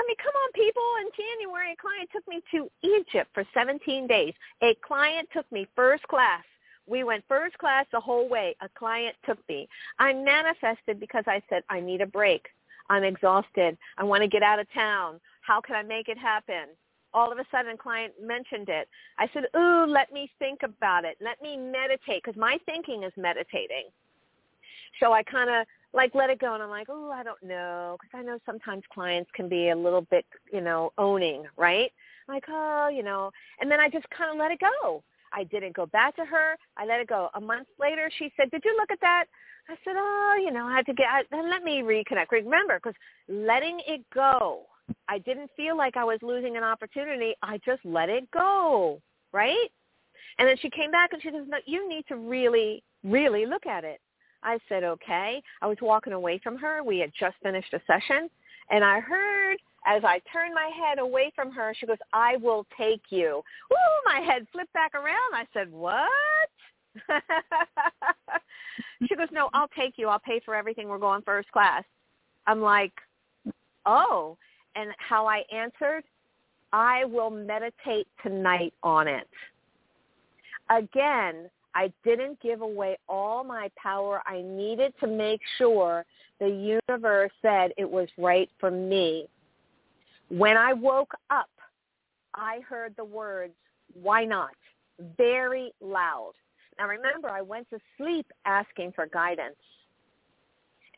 I 0.00 0.04
mean, 0.06 0.16
come 0.16 0.32
on, 0.34 0.52
people. 0.52 0.82
In 1.02 1.10
January, 1.14 1.72
a 1.72 1.76
client 1.76 2.08
took 2.10 2.26
me 2.26 2.40
to 2.52 2.70
Egypt 2.82 3.28
for 3.34 3.44
17 3.52 4.06
days. 4.06 4.32
A 4.62 4.74
client 4.80 5.28
took 5.30 5.50
me 5.52 5.68
first 5.76 6.04
class. 6.04 6.42
We 6.86 7.04
went 7.04 7.22
first 7.28 7.58
class 7.58 7.84
the 7.92 8.00
whole 8.00 8.26
way. 8.26 8.56
A 8.62 8.68
client 8.70 9.14
took 9.26 9.38
me. 9.46 9.68
I 9.98 10.14
manifested 10.14 10.98
because 10.98 11.24
I 11.26 11.42
said, 11.50 11.64
I 11.68 11.80
need 11.80 12.00
a 12.00 12.06
break. 12.06 12.48
I'm 12.88 13.04
exhausted. 13.04 13.76
I 13.98 14.04
want 14.04 14.22
to 14.22 14.28
get 14.28 14.42
out 14.42 14.58
of 14.58 14.72
town. 14.72 15.20
How 15.42 15.60
can 15.60 15.76
I 15.76 15.82
make 15.82 16.08
it 16.08 16.18
happen? 16.18 16.68
all 17.12 17.32
of 17.32 17.38
a 17.38 17.44
sudden 17.50 17.76
client 17.76 18.12
mentioned 18.22 18.68
it. 18.68 18.88
I 19.18 19.28
said, 19.32 19.44
ooh, 19.56 19.84
let 19.84 20.12
me 20.12 20.30
think 20.38 20.60
about 20.62 21.04
it. 21.04 21.16
Let 21.20 21.42
me 21.42 21.56
meditate 21.56 22.22
because 22.24 22.38
my 22.38 22.58
thinking 22.66 23.02
is 23.02 23.12
meditating. 23.16 23.86
So 25.00 25.12
I 25.12 25.22
kind 25.22 25.50
of 25.50 25.66
like 25.92 26.14
let 26.14 26.30
it 26.30 26.38
go 26.38 26.54
and 26.54 26.62
I'm 26.62 26.70
like, 26.70 26.88
oh, 26.88 27.10
I 27.10 27.22
don't 27.22 27.42
know 27.42 27.96
because 28.00 28.18
I 28.18 28.22
know 28.22 28.38
sometimes 28.46 28.82
clients 28.92 29.30
can 29.34 29.48
be 29.48 29.70
a 29.70 29.76
little 29.76 30.02
bit, 30.02 30.24
you 30.52 30.60
know, 30.60 30.92
owning, 30.98 31.44
right? 31.56 31.90
like, 32.28 32.44
oh, 32.48 32.88
you 32.88 33.02
know, 33.02 33.32
and 33.60 33.68
then 33.68 33.80
I 33.80 33.88
just 33.88 34.08
kind 34.10 34.30
of 34.30 34.36
let 34.36 34.52
it 34.52 34.60
go. 34.60 35.02
I 35.32 35.42
didn't 35.42 35.74
go 35.74 35.86
back 35.86 36.14
to 36.14 36.24
her. 36.24 36.54
I 36.76 36.86
let 36.86 37.00
it 37.00 37.08
go. 37.08 37.28
A 37.34 37.40
month 37.40 37.66
later, 37.80 38.08
she 38.18 38.32
said, 38.36 38.52
did 38.52 38.62
you 38.64 38.76
look 38.78 38.92
at 38.92 39.00
that? 39.00 39.24
I 39.68 39.74
said, 39.84 39.94
oh, 39.96 40.40
you 40.40 40.52
know, 40.52 40.66
I 40.66 40.76
had 40.76 40.86
to 40.86 40.94
get, 40.94 41.06
I, 41.10 41.22
then 41.32 41.50
let 41.50 41.64
me 41.64 41.82
reconnect. 41.82 42.30
Remember, 42.30 42.76
because 42.76 42.94
letting 43.28 43.80
it 43.84 44.02
go 44.14 44.66
I 45.08 45.18
didn't 45.18 45.50
feel 45.56 45.76
like 45.76 45.96
I 45.96 46.04
was 46.04 46.18
losing 46.22 46.56
an 46.56 46.64
opportunity. 46.64 47.34
I 47.42 47.58
just 47.64 47.84
let 47.84 48.08
it 48.08 48.30
go, 48.30 49.00
right? 49.32 49.68
And 50.38 50.48
then 50.48 50.56
she 50.60 50.70
came 50.70 50.90
back 50.90 51.12
and 51.12 51.22
she 51.22 51.30
says, 51.30 51.44
no, 51.48 51.58
you 51.66 51.88
need 51.88 52.06
to 52.08 52.16
really, 52.16 52.82
really 53.04 53.46
look 53.46 53.66
at 53.66 53.84
it. 53.84 54.00
I 54.42 54.58
said, 54.68 54.84
okay. 54.84 55.42
I 55.62 55.66
was 55.66 55.76
walking 55.80 56.12
away 56.12 56.40
from 56.42 56.56
her. 56.58 56.82
We 56.82 56.98
had 56.98 57.12
just 57.18 57.36
finished 57.42 57.72
a 57.72 57.80
session. 57.86 58.28
And 58.70 58.84
I 58.84 59.00
heard 59.00 59.58
as 59.86 60.02
I 60.04 60.20
turned 60.32 60.54
my 60.54 60.70
head 60.74 60.98
away 60.98 61.32
from 61.34 61.50
her, 61.52 61.74
she 61.78 61.86
goes, 61.86 61.96
I 62.12 62.36
will 62.36 62.66
take 62.78 63.02
you. 63.10 63.42
Ooh, 63.72 64.00
my 64.04 64.20
head 64.20 64.46
flipped 64.52 64.72
back 64.72 64.94
around. 64.94 65.34
I 65.34 65.46
said, 65.52 65.70
what? 65.70 66.08
she 69.08 69.16
goes, 69.16 69.28
no, 69.32 69.48
I'll 69.52 69.68
take 69.68 69.94
you. 69.96 70.08
I'll 70.08 70.18
pay 70.18 70.40
for 70.44 70.54
everything. 70.54 70.88
We're 70.88 70.98
going 70.98 71.22
first 71.22 71.50
class. 71.52 71.84
I'm 72.46 72.60
like, 72.60 72.92
oh 73.86 74.36
and 74.76 74.90
how 74.98 75.26
I 75.26 75.42
answered, 75.52 76.04
I 76.72 77.04
will 77.04 77.30
meditate 77.30 78.06
tonight 78.22 78.72
on 78.82 79.08
it. 79.08 79.28
Again, 80.70 81.50
I 81.74 81.92
didn't 82.04 82.40
give 82.40 82.62
away 82.62 82.98
all 83.08 83.44
my 83.44 83.70
power. 83.76 84.22
I 84.26 84.42
needed 84.42 84.92
to 85.00 85.06
make 85.06 85.40
sure 85.56 86.04
the 86.40 86.48
universe 86.88 87.30
said 87.42 87.72
it 87.76 87.88
was 87.88 88.08
right 88.18 88.50
for 88.58 88.70
me. 88.70 89.28
When 90.28 90.56
I 90.56 90.72
woke 90.72 91.12
up, 91.30 91.50
I 92.34 92.60
heard 92.68 92.94
the 92.96 93.04
words, 93.04 93.54
why 94.00 94.24
not? 94.24 94.50
Very 95.16 95.72
loud. 95.80 96.32
Now 96.78 96.88
remember, 96.88 97.28
I 97.28 97.42
went 97.42 97.68
to 97.70 97.78
sleep 97.96 98.26
asking 98.46 98.92
for 98.92 99.06
guidance. 99.06 99.56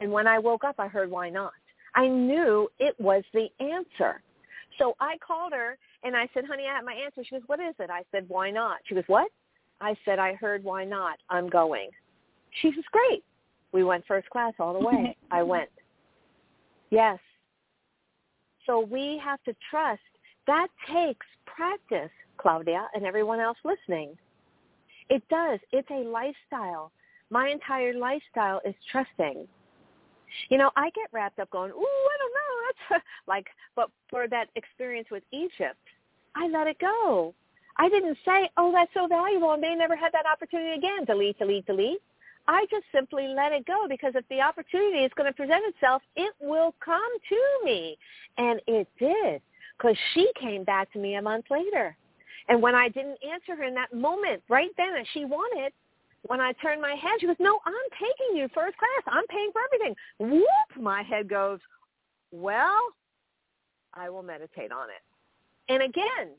And 0.01 0.11
when 0.11 0.27
I 0.27 0.39
woke 0.39 0.65
up, 0.65 0.77
I 0.79 0.89
heard, 0.89 1.11
why 1.11 1.29
not? 1.29 1.53
I 1.95 2.09
knew 2.09 2.69
it 2.79 2.99
was 2.99 3.23
the 3.33 3.49
answer. 3.61 4.23
So 4.79 4.97
I 5.01 5.17
called 5.27 5.53
her 5.53 5.77
and 6.03 6.17
I 6.17 6.29
said, 6.33 6.45
honey, 6.47 6.65
I 6.71 6.75
have 6.75 6.85
my 6.85 6.95
answer. 6.95 7.23
She 7.25 7.35
goes, 7.35 7.43
what 7.47 7.61
is 7.61 7.75
it? 7.79 7.91
I 7.91 8.03
said, 8.11 8.25
why 8.29 8.51
not? 8.51 8.79
She 8.87 8.95
goes, 8.95 9.05
what? 9.07 9.31
I 9.83 9.97
said, 10.05 10.21
I 10.21 10.35
heard 10.35 10.63
why 10.63 10.85
not. 10.85 11.19
I'm 11.29 11.49
going. 11.49 11.91
She 12.61 12.73
says, 12.73 12.85
great. 12.93 13.25
We 13.73 13.83
went 13.83 14.07
first 14.07 14.31
class 14.31 14.55
all 14.61 14.73
the 14.73 14.79
way. 14.79 15.17
I 15.31 15.43
went. 15.43 15.71
Yes. 16.91 17.19
So 18.65 18.81
we 18.81 19.21
have 19.25 19.43
to 19.43 19.55
trust. 19.71 20.01
That 20.47 20.69
takes 20.93 21.27
practice, 21.47 22.11
Claudia, 22.39 22.89
and 22.95 23.05
everyone 23.05 23.41
else 23.41 23.59
listening. 23.65 24.17
It 25.11 25.23
does. 25.29 25.59
It's 25.73 25.91
a 25.91 26.09
lifestyle. 26.09 26.93
My 27.31 27.49
entire 27.49 27.95
lifestyle 27.95 28.61
is 28.65 28.75
trusting. 28.91 29.49
You 30.49 30.59
know, 30.59 30.71
I 30.77 30.91
get 30.91 31.09
wrapped 31.13 31.41
up 31.41 31.51
going, 31.51 31.73
ooh, 31.73 31.75
I 31.75 32.17
don't 32.19 32.35
know. 32.35 32.41
That's 32.91 33.05
like, 33.27 33.47
but 33.75 33.91
for 34.09 34.29
that 34.29 34.47
experience 34.55 35.09
with 35.11 35.25
Egypt, 35.33 35.77
I 36.37 36.47
let 36.49 36.69
it 36.69 36.79
go. 36.79 37.35
I 37.77 37.89
didn't 37.89 38.19
say, 38.25 38.51
oh, 38.57 38.73
that's 38.73 38.93
so 38.95 39.07
valuable, 39.07 39.53
and 39.53 39.63
they 39.63 39.75
never 39.75 39.97
had 39.97 40.13
that 40.13 40.27
opportunity 40.31 40.77
again. 40.77 41.05
Delete, 41.07 41.39
delete, 41.39 41.67
delete. 41.67 42.03
I 42.49 42.67
just 42.71 42.85
simply 42.93 43.29
let 43.29 43.53
it 43.53 43.67
go 43.67 43.87
because 43.89 44.13
if 44.17 44.29
the 44.29 44.41
opportunity 44.41 45.05
is 45.05 45.13
going 45.17 45.31
to 45.31 45.37
present 45.37 45.63
itself, 45.67 46.03
it 46.17 46.35
will 46.41 46.75
come 46.85 47.01
to 47.29 47.65
me. 47.65 47.97
And 48.37 48.61
it 48.67 48.89
did 48.99 49.41
because 49.79 49.97
she 50.13 50.31
came 50.41 50.65
back 50.65 50.93
to 50.93 50.99
me 50.99 51.15
a 51.15 51.23
month 51.23 51.47
later. 51.51 51.97
And 52.49 52.61
when 52.61 52.75
I 52.75 52.89
didn't 52.89 53.19
answer 53.23 53.55
her 53.57 53.65
in 53.65 53.75
that 53.75 53.95
moment, 53.95 54.43
right 54.49 54.71
then 54.77 54.97
as 55.01 55.07
she 55.13 55.25
wanted, 55.25 55.73
when 56.27 56.41
I 56.41 56.53
turned 56.55 56.81
my 56.81 56.95
head, 56.95 57.21
she 57.21 57.27
goes, 57.27 57.37
no, 57.39 57.59
I'm 57.65 57.75
taking 57.93 58.37
you 58.37 58.49
first 58.55 58.77
class. 58.77 59.03
I'm 59.07 59.27
paying 59.29 59.51
for 59.53 59.61
everything. 59.73 59.95
Whoop, 60.19 60.83
my 60.83 61.03
head 61.03 61.29
goes, 61.29 61.59
well, 62.33 62.81
I 63.95 64.09
will 64.09 64.23
meditate 64.23 64.73
on 64.73 64.89
it. 64.89 65.73
And 65.73 65.83
again, 65.83 66.35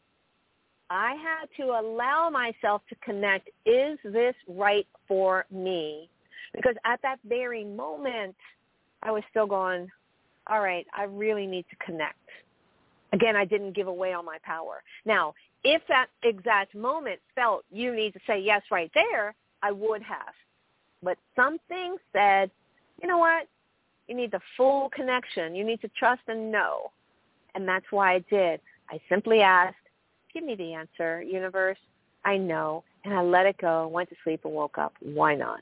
I 0.89 1.15
had 1.15 1.47
to 1.57 1.71
allow 1.71 2.29
myself 2.29 2.81
to 2.89 2.95
connect, 3.03 3.49
is 3.65 3.97
this 4.03 4.35
right 4.47 4.87
for 5.07 5.45
me? 5.51 6.09
Because 6.53 6.75
at 6.85 7.01
that 7.01 7.17
very 7.27 7.63
moment, 7.63 8.35
I 9.01 9.11
was 9.11 9.23
still 9.29 9.47
going, 9.47 9.89
all 10.47 10.61
right, 10.61 10.85
I 10.95 11.03
really 11.03 11.47
need 11.47 11.65
to 11.69 11.85
connect. 11.85 12.17
Again, 13.11 13.35
I 13.35 13.45
didn't 13.45 13.75
give 13.75 13.87
away 13.87 14.13
all 14.13 14.23
my 14.23 14.37
power. 14.43 14.83
Now, 15.05 15.33
if 15.63 15.81
that 15.87 16.07
exact 16.23 16.75
moment 16.75 17.19
felt 17.35 17.63
you 17.71 17.95
need 17.95 18.13
to 18.13 18.19
say 18.27 18.39
yes 18.39 18.61
right 18.71 18.91
there, 18.93 19.35
I 19.61 19.71
would 19.71 20.01
have. 20.03 20.33
But 21.01 21.17
something 21.35 21.97
said, 22.11 22.51
you 23.01 23.07
know 23.07 23.17
what? 23.17 23.47
You 24.07 24.15
need 24.15 24.31
the 24.31 24.41
full 24.57 24.89
connection. 24.89 25.55
You 25.55 25.63
need 25.63 25.81
to 25.81 25.89
trust 25.97 26.21
and 26.27 26.51
know. 26.51 26.91
And 27.55 27.67
that's 27.67 27.85
why 27.91 28.15
I 28.15 28.19
did. 28.29 28.59
I 28.89 28.99
simply 29.07 29.41
asked, 29.41 29.75
give 30.33 30.43
me 30.43 30.55
the 30.55 30.73
answer, 30.73 31.21
universe. 31.21 31.77
I 32.25 32.37
know. 32.37 32.83
And 33.05 33.13
I 33.13 33.21
let 33.21 33.45
it 33.45 33.57
go, 33.57 33.87
went 33.87 34.09
to 34.09 34.15
sleep 34.23 34.41
and 34.45 34.53
woke 34.53 34.77
up. 34.77 34.93
Why 35.01 35.35
not? 35.35 35.61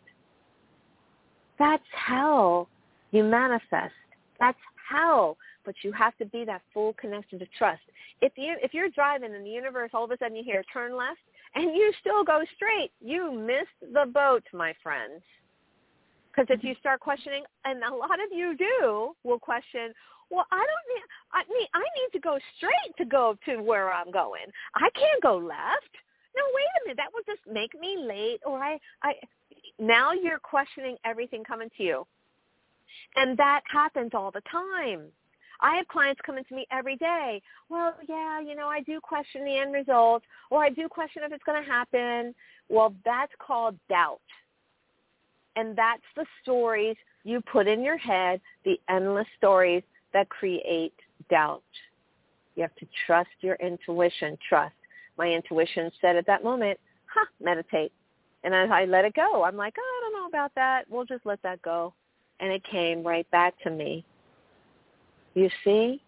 That's 1.58 1.84
how 1.94 2.68
you 3.12 3.24
manifest. 3.24 3.94
That's 4.40 4.58
how. 4.90 5.38
But 5.66 5.76
you 5.84 5.92
have 5.92 6.18
to 6.18 6.26
be 6.26 6.44
that 6.46 6.62
full 6.74 6.94
connection 6.94 7.40
to 7.40 7.46
trust. 7.58 7.82
If 8.22 8.34
you 8.36 8.56
if 8.62 8.74
you're 8.74 8.90
driving 8.90 9.34
and 9.34 9.46
the 9.46 9.50
universe 9.50 9.92
all 9.94 10.04
of 10.04 10.12
a 10.12 10.18
sudden 10.18 10.36
you 10.36 10.44
hear 10.44 10.64
turn 10.74 10.96
left 10.96 11.20
and 11.56 11.76
you 11.76 11.92
still 12.00 12.24
go 12.24 12.42
straight, 12.56 12.92
you 13.00 13.32
missed 13.32 13.94
the 13.94 14.12
boat, 14.12 14.44
my 14.54 14.74
friends. 14.82 15.22
Because 16.32 16.48
if 16.50 16.60
mm-hmm. 16.60 16.68
you 16.68 16.76
start 16.80 17.00
questioning, 17.00 17.44
and 17.66 17.84
a 17.84 17.94
lot 17.94 18.24
of 18.24 18.32
you 18.32 18.56
do, 18.56 19.12
will 19.24 19.40
question, 19.40 19.94
well, 20.30 20.46
I 20.52 20.58
don't 20.58 20.88
need, 20.96 21.04
I 21.34 21.44
mean, 21.52 21.68
I 21.74 21.80
need 21.80 22.11
to 22.11 22.11
go 22.22 22.38
straight 22.58 22.96
to 22.98 23.06
go 23.06 23.36
to 23.46 23.58
where 23.58 23.92
I'm 23.92 24.12
going. 24.12 24.46
I 24.76 24.90
can't 24.92 25.22
go 25.22 25.38
left. 25.38 25.94
No, 26.36 26.44
wait 26.54 26.66
a 26.66 26.88
minute. 26.88 26.98
That 26.98 27.12
will 27.14 27.24
just 27.26 27.42
make 27.52 27.80
me 27.80 27.98
late. 28.08 28.40
Or 28.46 28.60
I, 28.60 28.80
I, 29.04 29.14
now 29.80 30.14
you're 30.14 30.40
questioning 30.40 30.98
everything 31.04 31.44
coming 31.44 31.70
to 31.78 31.84
you. 31.84 32.08
And 33.16 33.38
that 33.38 33.62
happens 33.72 34.12
all 34.14 34.32
the 34.32 34.42
time. 34.52 35.08
I 35.62 35.76
have 35.76 35.88
clients 35.88 36.22
coming 36.26 36.44
to 36.46 36.56
me 36.56 36.66
every 36.72 36.96
day. 36.96 37.42
Well, 37.70 37.96
yeah, 38.10 38.42
you 38.42 38.56
know, 38.56 38.68
I 38.68 38.82
do 38.82 39.00
question 39.00 39.46
the 39.46 39.58
end 39.58 39.74
result, 39.74 40.24
or 40.50 40.64
I 40.64 40.70
do 40.70 40.88
question 40.88 41.22
if 41.24 41.32
it's 41.32 41.44
going 41.44 41.62
to 41.64 41.70
happen. 41.70 42.34
Well, 42.68 42.96
that's 43.06 43.32
called 43.46 43.78
doubt. 43.88 44.22
And 45.56 45.78
that's 45.78 46.02
the 46.16 46.26
stories 46.42 46.96
you 47.24 47.42
put 47.42 47.68
in 47.68 47.84
your 47.84 47.98
head, 47.98 48.42
the 48.66 48.80
endless 48.90 49.28
stories 49.38 49.84
that 50.14 50.30
create 50.30 50.94
doubt. 51.30 51.62
You 52.56 52.64
have 52.64 52.76
to 52.76 52.88
trust 53.06 53.30
your 53.42 53.56
intuition. 53.56 54.38
Trust. 54.48 54.76
My 55.18 55.28
intuition 55.28 55.92
said 56.02 56.16
at 56.16 56.26
that 56.28 56.44
moment, 56.44 56.80
huh, 57.06 57.26
meditate. 57.42 57.92
And 58.44 58.56
I 58.56 58.86
let 58.86 59.06
it 59.06 59.14
go, 59.14 59.44
I'm 59.44 59.56
like, 59.56 59.76
oh, 59.78 59.82
I 59.82 60.10
don't 60.10 60.20
know 60.20 60.28
about 60.28 60.52
that. 60.56 60.86
We'll 60.90 61.06
just 61.06 61.26
let 61.26 61.42
that 61.44 61.62
go. 61.62 61.94
And 62.40 62.52
it 62.52 62.64
came 62.64 63.04
right 63.04 63.30
back 63.30 63.54
to 63.64 63.70
me. 63.70 64.04
You 65.36 65.50
see? 65.64 66.02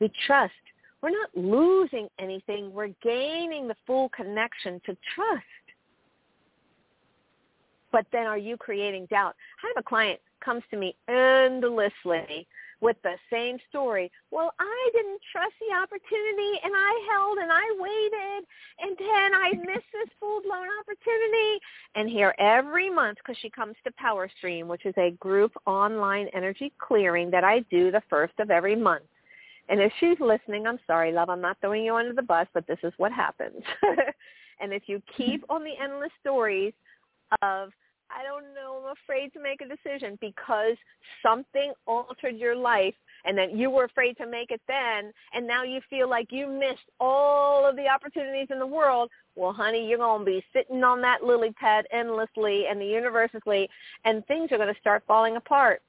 We 0.00 0.10
trust. 0.26 0.52
We're 1.02 1.10
not 1.10 1.30
losing 1.34 2.08
anything. 2.20 2.72
We're 2.72 2.94
gaining 3.02 3.66
the 3.66 3.74
full 3.86 4.08
connection 4.10 4.80
to 4.86 4.96
trust. 5.14 5.44
But 7.90 8.06
then 8.12 8.26
are 8.26 8.38
you 8.38 8.56
creating 8.56 9.06
doubt? 9.06 9.34
I 9.62 9.68
have 9.68 9.84
a 9.84 9.88
client 9.88 10.20
comes 10.42 10.62
to 10.70 10.76
me 10.76 10.94
endlessly 11.08 12.46
with 12.82 12.96
the 13.04 13.14
same 13.30 13.58
story. 13.70 14.10
Well, 14.32 14.52
I 14.58 14.90
didn't 14.92 15.20
trust 15.30 15.54
the 15.60 15.74
opportunity 15.74 16.58
and 16.64 16.74
I 16.76 17.08
held 17.10 17.38
and 17.38 17.50
I 17.50 17.64
waited 17.78 18.44
and 18.80 18.96
then 18.98 19.34
I 19.34 19.52
missed 19.54 19.88
this 19.92 20.10
full-blown 20.18 20.66
opportunity. 20.80 21.60
And 21.94 22.10
here 22.10 22.34
every 22.38 22.90
month, 22.90 23.18
because 23.18 23.38
she 23.40 23.48
comes 23.48 23.76
to 23.84 23.92
Power 23.92 24.28
Stream, 24.36 24.66
which 24.66 24.84
is 24.84 24.94
a 24.98 25.12
group 25.20 25.52
online 25.64 26.26
energy 26.34 26.72
clearing 26.78 27.30
that 27.30 27.44
I 27.44 27.60
do 27.70 27.92
the 27.92 28.02
first 28.10 28.34
of 28.40 28.50
every 28.50 28.74
month. 28.74 29.04
And 29.68 29.80
if 29.80 29.92
she's 30.00 30.18
listening, 30.18 30.66
I'm 30.66 30.80
sorry, 30.86 31.12
love, 31.12 31.30
I'm 31.30 31.40
not 31.40 31.58
throwing 31.60 31.84
you 31.84 31.94
under 31.94 32.12
the 32.12 32.22
bus, 32.22 32.48
but 32.52 32.66
this 32.66 32.80
is 32.82 32.92
what 32.96 33.12
happens. 33.12 33.62
and 34.60 34.72
if 34.72 34.82
you 34.86 35.00
keep 35.16 35.42
mm-hmm. 35.42 35.52
on 35.52 35.64
the 35.64 35.80
endless 35.80 36.10
stories 36.20 36.72
of 37.42 37.70
I 38.14 38.22
don't 38.24 38.54
know, 38.54 38.82
I'm 38.84 38.94
afraid 39.04 39.32
to 39.32 39.40
make 39.40 39.60
a 39.60 39.68
decision 39.68 40.18
because 40.20 40.76
something 41.22 41.72
altered 41.86 42.36
your 42.36 42.56
life 42.56 42.94
and 43.24 43.38
then 43.38 43.56
you 43.56 43.70
were 43.70 43.84
afraid 43.84 44.16
to 44.18 44.26
make 44.26 44.50
it 44.50 44.60
then 44.68 45.12
and 45.32 45.46
now 45.46 45.62
you 45.62 45.80
feel 45.88 46.08
like 46.08 46.28
you 46.30 46.46
missed 46.46 46.90
all 47.00 47.66
of 47.68 47.76
the 47.76 47.88
opportunities 47.88 48.48
in 48.50 48.58
the 48.58 48.66
world, 48.66 49.10
well, 49.34 49.52
honey, 49.52 49.88
you're 49.88 49.98
going 49.98 50.20
to 50.20 50.26
be 50.26 50.44
sitting 50.52 50.84
on 50.84 51.00
that 51.02 51.24
lily 51.24 51.52
pad 51.52 51.86
endlessly 51.92 52.66
and 52.68 52.80
the 52.80 52.86
universe 52.86 53.12
universally 53.32 53.68
and 54.04 54.26
things 54.26 54.50
are 54.52 54.58
going 54.58 54.72
to 54.72 54.80
start 54.80 55.02
falling 55.06 55.36
apart 55.36 55.82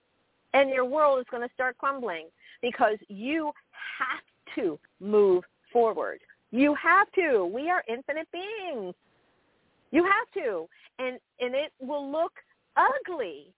and 0.54 0.70
your 0.70 0.86
world 0.86 1.20
is 1.20 1.26
going 1.30 1.48
to 1.48 1.54
start 1.54 1.78
crumbling 1.78 2.28
because 2.62 2.98
you 3.08 3.52
have 4.00 4.56
to 4.56 4.80
move 5.00 5.44
forward. 5.72 6.20
You 6.52 6.76
have 6.76 7.12
to. 7.14 7.46
We 7.46 7.70
are 7.70 7.84
infinite 7.88 8.28
beings. 8.32 8.94
You 9.94 10.04
have 10.04 10.44
to. 10.44 10.68
And 11.00 11.20
and 11.39 11.56
it 11.56 11.72
will 11.80 12.12
look 12.12 12.34
ugly. 12.76 13.54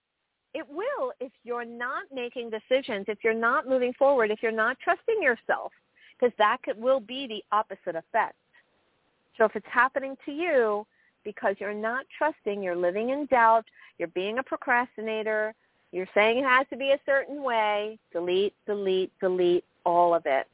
It 0.54 0.66
will 0.70 1.14
if 1.20 1.32
you're 1.44 1.66
not 1.66 2.04
making 2.14 2.52
decisions, 2.52 3.06
if 3.08 3.20
you're 3.24 3.34
not 3.34 3.68
moving 3.68 3.94
forward, 3.94 4.30
if 4.30 4.44
you're 4.44 4.52
not 4.52 4.78
trusting 4.80 5.22
yourself, 5.22 5.72
because 6.20 6.34
that 6.38 6.58
could, 6.64 6.78
will 6.78 7.00
be 7.00 7.26
the 7.26 7.44
opposite 7.52 7.96
effect. 7.96 8.36
So 9.38 9.46
if 9.46 9.56
it's 9.56 9.66
happening 9.70 10.16
to 10.26 10.32
you 10.32 10.86
because 11.24 11.56
you're 11.60 11.74
not 11.74 12.06
trusting, 12.18 12.62
you're 12.62 12.76
living 12.76 13.10
in 13.10 13.26
doubt, 13.26 13.66
you're 13.98 14.08
being 14.10 14.38
a 14.38 14.44
procrastinator, 14.44 15.54
you're 15.92 16.08
saying 16.14 16.40
it 16.40 16.46
has 16.46 16.68
to 16.70 16.78
be 16.78 16.92
a 16.92 17.00
certain 17.06 17.42
way, 17.42 17.98
delete, 18.12 18.54
delete, 18.68 19.12
delete 19.20 19.64
all 19.86 20.14
of 20.14 20.24
it. 20.26 20.48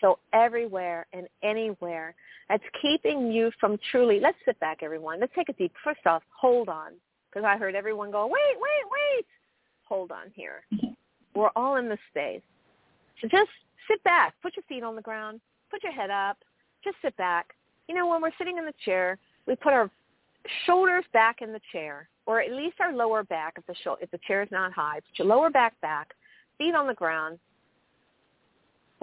So 0.00 0.18
everywhere 0.32 1.06
and 1.12 1.28
anywhere 1.42 2.14
that's 2.48 2.64
keeping 2.82 3.30
you 3.30 3.50
from 3.60 3.78
truly, 3.90 4.20
let's 4.20 4.36
sit 4.44 4.58
back 4.60 4.78
everyone. 4.82 5.20
Let's 5.20 5.32
take 5.34 5.48
a 5.48 5.54
deep, 5.54 5.72
first 5.82 6.06
off, 6.06 6.22
hold 6.30 6.68
on. 6.68 6.92
Because 7.30 7.46
I 7.46 7.56
heard 7.56 7.74
everyone 7.74 8.10
go, 8.10 8.26
wait, 8.26 8.56
wait, 8.56 9.16
wait. 9.16 9.26
Hold 9.84 10.12
on 10.12 10.30
here. 10.34 10.62
We're 11.34 11.50
all 11.56 11.76
in 11.76 11.88
this 11.88 11.98
space. 12.10 12.42
So 13.20 13.28
just 13.28 13.50
sit 13.88 14.02
back. 14.04 14.34
Put 14.42 14.56
your 14.56 14.64
feet 14.68 14.84
on 14.84 14.96
the 14.96 15.02
ground. 15.02 15.40
Put 15.70 15.82
your 15.82 15.92
head 15.92 16.10
up. 16.10 16.38
Just 16.82 16.96
sit 17.02 17.16
back. 17.16 17.54
You 17.88 17.94
know, 17.94 18.06
when 18.06 18.22
we're 18.22 18.30
sitting 18.38 18.58
in 18.58 18.64
the 18.64 18.74
chair, 18.84 19.18
we 19.46 19.56
put 19.56 19.72
our 19.72 19.90
shoulders 20.66 21.04
back 21.12 21.42
in 21.42 21.52
the 21.52 21.60
chair, 21.72 22.08
or 22.26 22.40
at 22.40 22.52
least 22.52 22.76
our 22.80 22.94
lower 22.94 23.24
back 23.24 23.54
if 23.58 23.66
the, 23.66 23.74
sh- 23.74 24.00
if 24.00 24.10
the 24.10 24.20
chair 24.26 24.42
is 24.42 24.48
not 24.50 24.72
high. 24.72 24.96
Put 24.96 25.18
your 25.18 25.28
lower 25.28 25.50
back 25.50 25.78
back, 25.80 26.14
feet 26.58 26.74
on 26.74 26.86
the 26.86 26.94
ground, 26.94 27.38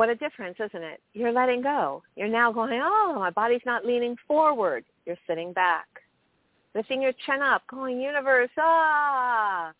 what 0.02 0.10
a 0.10 0.16
difference, 0.16 0.56
isn't 0.60 0.82
it? 0.82 1.00
You're 1.14 1.32
letting 1.32 1.62
go. 1.62 2.02
You're 2.16 2.28
now 2.28 2.52
going, 2.52 2.82
oh, 2.84 3.14
my 3.20 3.30
body's 3.30 3.62
not 3.68 3.86
leaning 3.86 4.16
forward. 4.28 4.84
You're 5.06 5.16
sitting 5.28 5.54
back. 5.54 5.86
Lifting 6.74 7.04
your 7.04 7.12
chin 7.28 7.44
up, 7.44 7.62
going, 7.68 8.02
universe, 8.02 8.50
ah, 8.58 9.72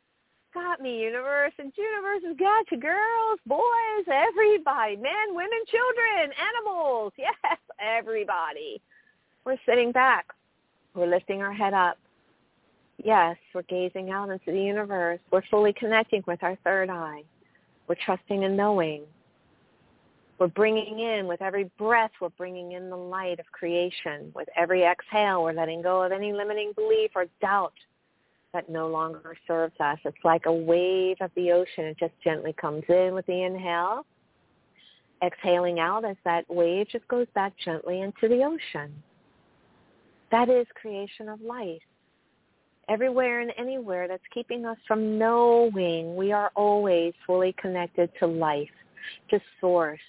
got 0.54 0.80
me, 0.80 1.00
universe. 1.00 1.54
And 1.58 1.74
universe 1.76 2.22
has 2.28 2.38
got 2.38 2.72
you, 2.72 2.80
girls, 2.80 3.40
boys, 3.48 4.06
everybody, 4.14 4.96
men, 4.96 5.30
women, 5.30 5.64
children, 5.72 6.32
animals. 6.38 7.14
Yes, 7.18 7.58
everybody. 7.80 8.80
We're 9.44 9.58
sitting 9.66 9.92
back. 9.92 10.28
We're 10.94 11.10
lifting 11.10 11.42
our 11.42 11.52
head 11.52 11.74
up. 11.74 11.98
Yes, 13.04 13.38
we're 13.56 13.64
gazing 13.64 14.12
out 14.12 14.30
into 14.30 14.52
the 14.52 14.62
universe. 14.62 15.20
We're 15.32 15.42
fully 15.50 15.74
connecting 15.74 16.22
with 16.28 16.44
our 16.44 16.60
third 16.64 16.92
eye. 16.92 17.24
We're 17.88 17.96
trusting 18.06 18.44
and 18.44 18.56
knowing. 18.56 19.02
We're 20.42 20.48
bringing 20.48 21.02
in, 21.02 21.28
with 21.28 21.40
every 21.40 21.66
breath, 21.78 22.10
we're 22.20 22.30
bringing 22.30 22.72
in 22.72 22.90
the 22.90 22.98
light 22.98 23.40
of 23.40 23.46
creation. 23.52 24.32
With 24.34 24.50
every 24.58 24.84
exhale, 24.84 25.44
we're 25.44 25.54
letting 25.54 25.84
go 25.84 26.02
of 26.02 26.12
any 26.12 26.34
limiting 26.34 26.72
belief 26.76 27.12
or 27.14 27.28
doubt 27.42 27.76
that 28.52 28.68
no 28.68 28.88
longer 28.88 29.38
serves 29.46 29.80
us. 29.80 30.00
It's 30.04 30.18
like 30.24 30.48
a 30.48 30.52
wave 30.52 31.18
of 31.22 31.30
the 31.36 31.52
ocean. 31.52 31.86
It 31.86 32.00
just 32.00 32.14
gently 32.24 32.54
comes 32.54 32.82
in 32.90 33.14
with 33.14 33.28
the 33.28 33.44
inhale. 33.44 34.04
Exhaling 35.24 35.80
out 35.80 36.06
as 36.06 36.18
that 36.26 36.50
wave 36.50 36.88
just 36.90 37.08
goes 37.08 37.28
back 37.36 37.54
gently 37.64 38.02
into 38.02 38.28
the 38.28 38.44
ocean. 38.44 38.92
That 40.32 40.50
is 40.50 40.66
creation 40.74 41.30
of 41.30 41.40
life. 41.42 41.84
everywhere 42.90 43.40
and 43.40 43.54
anywhere 43.58 44.08
that's 44.08 44.24
keeping 44.34 44.66
us 44.66 44.78
from 44.88 45.18
knowing 45.18 46.16
we 46.16 46.32
are 46.32 46.52
always 46.56 47.14
fully 47.26 47.54
connected 47.54 48.10
to 48.20 48.28
life, 48.28 48.70
to 49.30 49.40
source, 49.60 50.00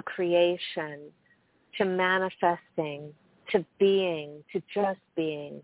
to 0.00 0.02
creation, 0.02 1.00
to 1.78 1.84
manifesting, 1.84 3.12
to 3.50 3.64
being, 3.78 4.42
to 4.52 4.62
just 4.72 5.00
being, 5.16 5.60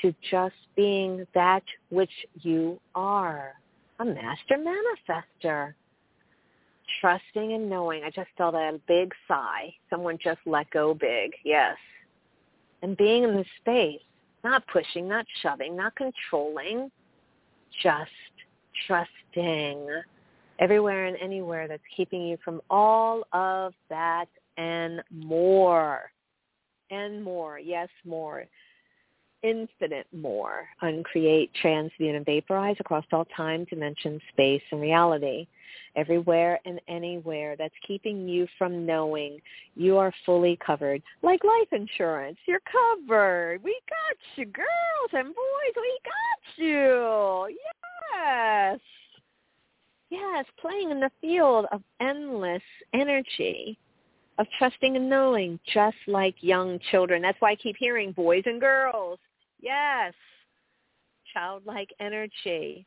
to 0.00 0.14
just 0.30 0.54
being 0.76 1.26
that 1.34 1.62
which 1.90 2.10
you 2.40 2.80
are, 2.94 3.52
a 4.00 4.04
master 4.04 4.56
manifester. 4.58 5.74
Trusting 7.00 7.54
and 7.54 7.70
knowing. 7.70 8.02
I 8.04 8.10
just 8.10 8.28
felt 8.36 8.54
a 8.54 8.78
big 8.86 9.12
sigh. 9.26 9.72
Someone 9.88 10.18
just 10.22 10.40
let 10.44 10.68
go 10.70 10.92
big. 10.92 11.32
Yes. 11.42 11.76
And 12.82 12.96
being 12.96 13.22
in 13.22 13.34
the 13.34 13.44
space, 13.60 14.02
not 14.44 14.66
pushing, 14.66 15.08
not 15.08 15.24
shoving, 15.40 15.74
not 15.74 15.94
controlling, 15.94 16.90
just 17.82 18.10
trusting 18.86 20.02
everywhere 20.62 21.06
and 21.06 21.16
anywhere 21.20 21.66
that's 21.66 21.82
keeping 21.96 22.22
you 22.22 22.38
from 22.44 22.60
all 22.70 23.24
of 23.32 23.74
that 23.90 24.26
and 24.56 25.02
more. 25.10 26.10
And 26.90 27.24
more. 27.24 27.58
Yes, 27.58 27.88
more 28.04 28.44
infinite 29.42 30.06
more, 30.12 30.68
uncreate, 30.82 31.50
transmute, 31.60 32.14
and 32.14 32.24
vaporize 32.24 32.76
across 32.78 33.04
all 33.12 33.26
time, 33.36 33.64
dimension, 33.68 34.20
space, 34.32 34.62
and 34.70 34.80
reality. 34.80 35.46
Everywhere 35.94 36.58
and 36.64 36.80
anywhere 36.88 37.54
that's 37.56 37.74
keeping 37.86 38.26
you 38.26 38.46
from 38.56 38.86
knowing 38.86 39.38
you 39.74 39.98
are 39.98 40.12
fully 40.24 40.58
covered. 40.64 41.02
Like 41.22 41.44
life 41.44 41.68
insurance, 41.72 42.38
you're 42.46 42.60
covered. 42.60 43.62
We 43.62 43.78
got 43.88 44.16
you, 44.36 44.46
girls 44.46 45.10
and 45.12 45.34
boys. 45.34 45.74
We 45.76 45.98
got 46.04 46.64
you. 46.64 47.56
Yes. 48.14 48.80
Yes, 50.12 50.44
playing 50.60 50.90
in 50.90 51.00
the 51.00 51.10
field 51.22 51.64
of 51.72 51.80
endless 51.98 52.60
energy 52.92 53.78
of 54.36 54.46
trusting 54.58 54.94
and 54.94 55.08
knowing, 55.08 55.58
just 55.72 55.96
like 56.06 56.34
young 56.42 56.78
children. 56.90 57.22
That's 57.22 57.40
why 57.40 57.52
I 57.52 57.54
keep 57.54 57.76
hearing 57.78 58.12
boys 58.12 58.42
and 58.44 58.60
girls. 58.60 59.18
Yes. 59.58 60.12
Childlike 61.32 61.94
energy. 61.98 62.84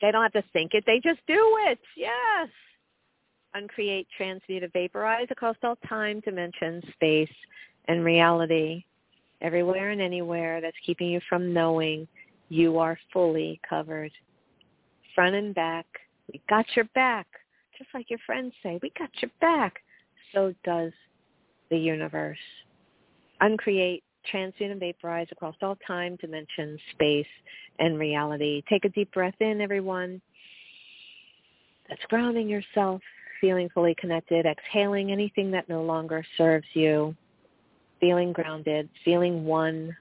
They 0.00 0.12
don't 0.12 0.22
have 0.22 0.32
to 0.34 0.48
think 0.52 0.74
it. 0.74 0.84
They 0.86 1.00
just 1.02 1.18
do 1.26 1.58
it. 1.66 1.80
Yes. 1.96 2.48
Uncreate, 3.54 4.06
transmute, 4.16 4.62
vaporize 4.72 5.26
across 5.32 5.56
all 5.64 5.76
time, 5.88 6.20
dimension, 6.20 6.80
space, 6.92 7.34
and 7.88 8.04
reality. 8.04 8.84
Everywhere 9.40 9.90
and 9.90 10.00
anywhere 10.00 10.60
that's 10.60 10.76
keeping 10.86 11.08
you 11.08 11.20
from 11.28 11.52
knowing 11.52 12.06
you 12.48 12.78
are 12.78 12.96
fully 13.12 13.60
covered. 13.68 14.12
Front 15.16 15.34
and 15.34 15.52
back. 15.52 15.86
We 16.32 16.40
got 16.48 16.66
your 16.76 16.86
back. 16.94 17.26
Just 17.76 17.90
like 17.94 18.10
your 18.10 18.18
friends 18.26 18.52
say, 18.62 18.78
we 18.82 18.92
got 18.98 19.10
your 19.20 19.30
back. 19.40 19.82
So 20.34 20.54
does 20.64 20.92
the 21.70 21.78
universe. 21.78 22.38
Uncreate, 23.40 24.02
transmute 24.30 24.70
and 24.70 24.80
vaporize 24.80 25.28
across 25.30 25.54
all 25.62 25.78
time, 25.86 26.16
dimensions, 26.16 26.80
space, 26.92 27.26
and 27.78 27.98
reality. 27.98 28.62
Take 28.68 28.84
a 28.84 28.88
deep 28.88 29.12
breath 29.12 29.40
in, 29.40 29.60
everyone. 29.60 30.20
That's 31.88 32.02
grounding 32.08 32.48
yourself, 32.48 33.00
feeling 33.40 33.68
fully 33.72 33.94
connected, 33.94 34.44
exhaling 34.44 35.12
anything 35.12 35.50
that 35.52 35.68
no 35.68 35.82
longer 35.82 36.24
serves 36.36 36.66
you, 36.74 37.16
feeling 38.00 38.32
grounded, 38.32 38.88
feeling 39.04 39.44
one 39.44 39.96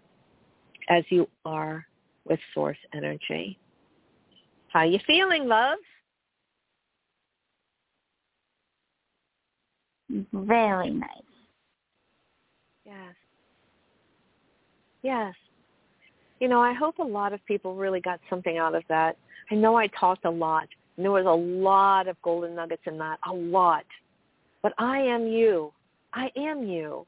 as 0.90 1.04
you 1.10 1.28
are 1.46 1.86
with 2.26 2.40
source 2.54 2.78
energy. 2.94 3.58
How 4.70 4.84
you 4.84 5.00
feeling, 5.08 5.48
love? 5.48 5.78
Very 10.10 10.90
nice. 10.90 11.10
Yes. 12.86 13.16
Yes. 15.04 15.34
You 16.40 16.48
know, 16.48 16.62
I 16.62 16.74
hope 16.74 17.00
a 17.00 17.04
lot 17.04 17.34
of 17.34 17.44
people 17.46 17.76
really 17.76 18.00
got 18.00 18.20
something 18.30 18.58
out 18.58 18.76
of 18.76 18.84
that. 18.90 19.18
I 19.52 19.56
know 19.56 19.76
I 19.76 19.88
talked 19.88 20.26
a 20.26 20.30
lot. 20.30 20.68
And 20.96 21.04
there 21.04 21.12
was 21.12 21.26
a 21.26 21.30
lot 21.30 22.08
of 22.08 22.22
golden 22.22 22.56
nuggets 22.56 22.84
in 22.86 22.98
that, 22.98 23.20
a 23.30 23.34
lot. 23.34 23.86
But 24.64 24.74
I 24.78 25.00
am 25.00 25.28
you. 25.28 25.72
I 26.14 26.30
am 26.36 26.64
you. 26.64 27.06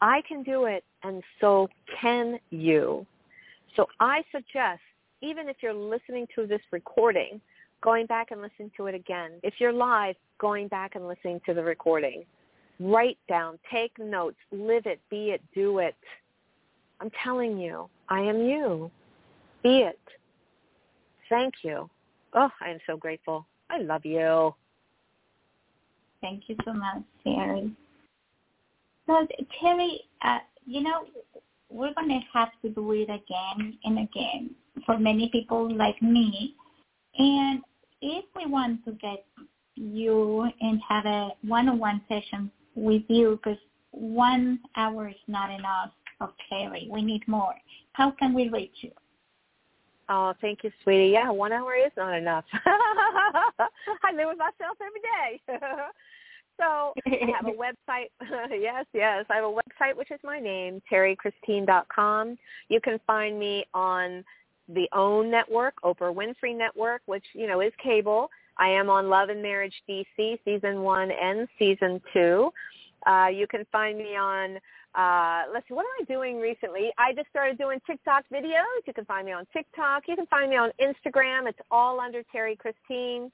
I 0.00 0.22
can 0.28 0.42
do 0.42 0.66
it, 0.66 0.84
and 1.02 1.22
so 1.40 1.68
can 2.00 2.38
you. 2.50 3.06
So 3.76 3.86
I 4.00 4.22
suggest, 4.30 4.82
even 5.22 5.48
if 5.48 5.56
you're 5.62 5.72
listening 5.72 6.26
to 6.34 6.46
this 6.46 6.60
recording, 6.70 7.40
going 7.84 8.06
back 8.06 8.30
and 8.30 8.40
listening 8.40 8.70
to 8.78 8.86
it 8.86 8.94
again. 8.94 9.32
If 9.42 9.54
you're 9.58 9.72
live, 9.72 10.16
going 10.40 10.68
back 10.68 10.94
and 10.94 11.06
listening 11.06 11.40
to 11.46 11.52
the 11.52 11.62
recording. 11.62 12.24
Write 12.80 13.18
down, 13.28 13.58
take 13.70 13.92
notes, 13.98 14.38
live 14.50 14.86
it, 14.86 15.00
be 15.10 15.30
it, 15.30 15.42
do 15.54 15.78
it. 15.78 15.94
I'm 17.00 17.10
telling 17.22 17.58
you, 17.58 17.88
I 18.08 18.20
am 18.20 18.38
you. 18.38 18.90
Be 19.62 19.80
it. 19.80 20.00
Thank 21.28 21.54
you. 21.62 21.88
Oh, 22.32 22.48
I 22.60 22.70
am 22.70 22.78
so 22.86 22.96
grateful. 22.96 23.46
I 23.70 23.78
love 23.78 24.04
you. 24.04 24.54
Thank 26.20 26.44
you 26.48 26.56
so 26.64 26.72
much, 26.72 27.02
Terrie. 27.24 27.70
So, 29.06 29.26
Terrie, 29.62 29.98
uh, 30.22 30.38
you 30.66 30.82
know, 30.82 31.04
we're 31.68 31.92
going 31.94 32.08
to 32.08 32.20
have 32.32 32.48
to 32.62 32.70
do 32.70 32.92
it 32.92 33.04
again 33.04 33.78
and 33.84 33.98
again 33.98 34.50
for 34.86 34.98
many 34.98 35.28
people 35.30 35.72
like 35.76 36.00
me. 36.02 36.54
And 37.18 37.60
if 38.04 38.24
we 38.36 38.46
want 38.46 38.84
to 38.84 38.92
get 38.92 39.24
you 39.74 40.48
and 40.60 40.80
have 40.86 41.06
a 41.06 41.30
one-on-one 41.42 42.02
session 42.08 42.50
with 42.74 43.02
you, 43.08 43.40
because 43.42 43.58
one 43.92 44.60
hour 44.76 45.08
is 45.08 45.14
not 45.26 45.50
enough, 45.50 45.90
of 46.20 46.30
Terrie. 46.50 46.88
We 46.88 47.02
need 47.02 47.26
more. 47.26 47.54
How 47.92 48.10
can 48.10 48.34
we 48.34 48.48
reach 48.48 48.74
you? 48.80 48.90
Oh, 50.08 50.34
thank 50.40 50.62
you, 50.62 50.70
sweetie. 50.82 51.12
Yeah, 51.12 51.30
one 51.30 51.52
hour 51.52 51.74
is 51.74 51.92
not 51.96 52.14
enough. 52.14 52.44
I 52.52 54.12
live 54.14 54.28
with 54.28 54.38
myself 54.38 54.76
every 54.80 55.00
day. 55.00 55.40
so 56.60 56.92
I 57.06 57.32
have 57.34 57.46
a 57.46 57.56
website. 57.56 58.08
yes, 58.50 58.84
yes. 58.92 59.24
I 59.30 59.36
have 59.36 59.44
a 59.44 59.52
website, 59.52 59.96
which 59.96 60.10
is 60.10 60.20
my 60.22 60.38
name, 60.38 60.82
terriechristine.com. 60.92 62.36
You 62.68 62.80
can 62.80 63.00
find 63.06 63.38
me 63.38 63.64
on 63.72 64.24
the 64.68 64.88
OWN 64.92 65.30
network, 65.30 65.74
Oprah 65.82 66.14
Winfrey 66.14 66.56
Network, 66.56 67.02
which, 67.06 67.24
you 67.34 67.46
know, 67.46 67.60
is 67.60 67.72
cable. 67.82 68.30
I 68.56 68.68
am 68.68 68.88
on 68.88 69.08
Love 69.08 69.28
and 69.28 69.42
Marriage 69.42 69.74
DC, 69.88 70.38
season 70.44 70.82
one 70.82 71.10
and 71.10 71.48
season 71.58 72.00
two. 72.12 72.50
Uh, 73.06 73.26
you 73.32 73.46
can 73.46 73.66
find 73.72 73.98
me 73.98 74.16
on 74.16 74.58
uh, 74.94 75.42
let's 75.52 75.66
see, 75.66 75.74
what 75.74 75.82
am 75.82 76.02
I 76.02 76.04
doing 76.04 76.38
recently? 76.38 76.92
I 76.98 77.12
just 77.12 77.28
started 77.28 77.58
doing 77.58 77.80
TikTok 77.86 78.24
videos. 78.32 78.86
You 78.86 78.92
can 78.92 79.04
find 79.04 79.26
me 79.26 79.32
on 79.32 79.44
TikTok. 79.52 80.04
You 80.06 80.14
can 80.14 80.26
find 80.26 80.50
me 80.50 80.56
on 80.56 80.70
Instagram. 80.80 81.48
It's 81.48 81.58
all 81.70 81.98
under 81.98 82.22
Terrie 82.34 82.56
Christine. 82.56 83.32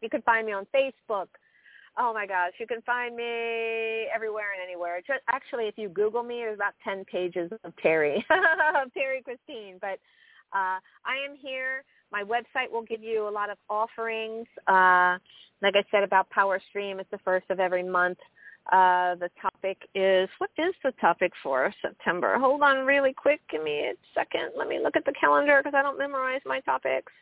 You 0.00 0.08
can 0.08 0.22
find 0.22 0.46
me 0.46 0.52
on 0.52 0.64
Facebook. 0.74 1.26
Oh 1.98 2.14
my 2.14 2.26
gosh, 2.26 2.52
you 2.58 2.66
can 2.66 2.80
find 2.82 3.16
me 3.16 4.06
everywhere 4.14 4.52
and 4.54 4.62
anywhere. 4.66 5.00
Actually, 5.28 5.64
if 5.64 5.76
you 5.76 5.88
Google 5.88 6.22
me, 6.22 6.36
there's 6.36 6.54
about 6.54 6.74
10 6.84 7.04
pages 7.04 7.50
of 7.64 7.72
Terrie, 7.84 8.16
of 8.30 8.92
Terrie 8.96 9.22
Christine. 9.24 9.76
But 9.80 9.98
uh, 10.54 10.78
I 11.04 11.16
am 11.28 11.36
here. 11.40 11.84
My 12.10 12.22
website 12.22 12.70
will 12.70 12.82
give 12.82 13.02
you 13.02 13.26
a 13.26 13.30
lot 13.30 13.50
of 13.50 13.56
offerings. 13.70 14.46
Uh, 14.66 15.18
like 15.62 15.76
I 15.76 15.84
said 15.90 16.02
about 16.02 16.28
Power 16.30 16.60
Stream, 16.68 17.00
it's 17.00 17.10
the 17.10 17.18
first 17.18 17.46
of 17.50 17.60
every 17.60 17.82
month. 17.82 18.18
Uh, 18.70 19.16
the 19.16 19.30
topic 19.40 19.78
is, 19.94 20.28
what 20.38 20.50
is 20.56 20.74
the 20.84 20.92
topic 21.00 21.32
for 21.42 21.72
September? 21.82 22.38
Hold 22.38 22.62
on 22.62 22.86
really 22.86 23.12
quick. 23.12 23.40
Give 23.50 23.62
me 23.62 23.80
a 23.80 23.92
second. 24.14 24.50
Let 24.56 24.68
me 24.68 24.78
look 24.80 24.94
at 24.94 25.04
the 25.04 25.14
calendar 25.18 25.60
because 25.62 25.76
I 25.76 25.82
don't 25.82 25.98
memorize 25.98 26.40
my 26.44 26.60
topics. 26.60 27.12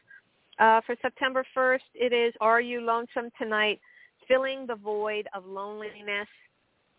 Uh, 0.59 0.81
for 0.85 0.95
September 1.01 1.45
1st, 1.57 1.81
it 1.95 2.13
is 2.13 2.35
Are 2.41 2.61
You 2.61 2.83
Lonesome 2.83 3.31
Tonight? 3.39 3.81
Filling 4.29 4.67
the 4.67 4.77
Void 4.77 5.27
of 5.35 5.47
Loneliness. 5.47 6.29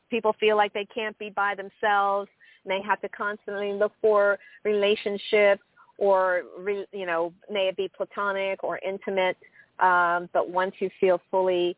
People 0.10 0.36
feel 0.40 0.58
like 0.58 0.74
they 0.74 0.86
can't 0.86 1.18
be 1.20 1.30
by 1.30 1.54
themselves. 1.54 2.30
And 2.64 2.72
they 2.72 2.82
have 2.86 3.02
to 3.02 3.10
constantly 3.10 3.74
look 3.74 3.92
for 4.02 4.38
relationships 4.64 5.62
or, 6.02 6.42
re, 6.58 6.84
you 6.92 7.06
know, 7.06 7.32
may 7.50 7.68
it 7.68 7.78
be 7.78 7.88
platonic 7.96 8.64
or 8.64 8.80
intimate. 8.80 9.38
Um, 9.80 10.30
but 10.34 10.50
once 10.50 10.74
you 10.80 10.90
feel 11.00 11.22
fully 11.30 11.78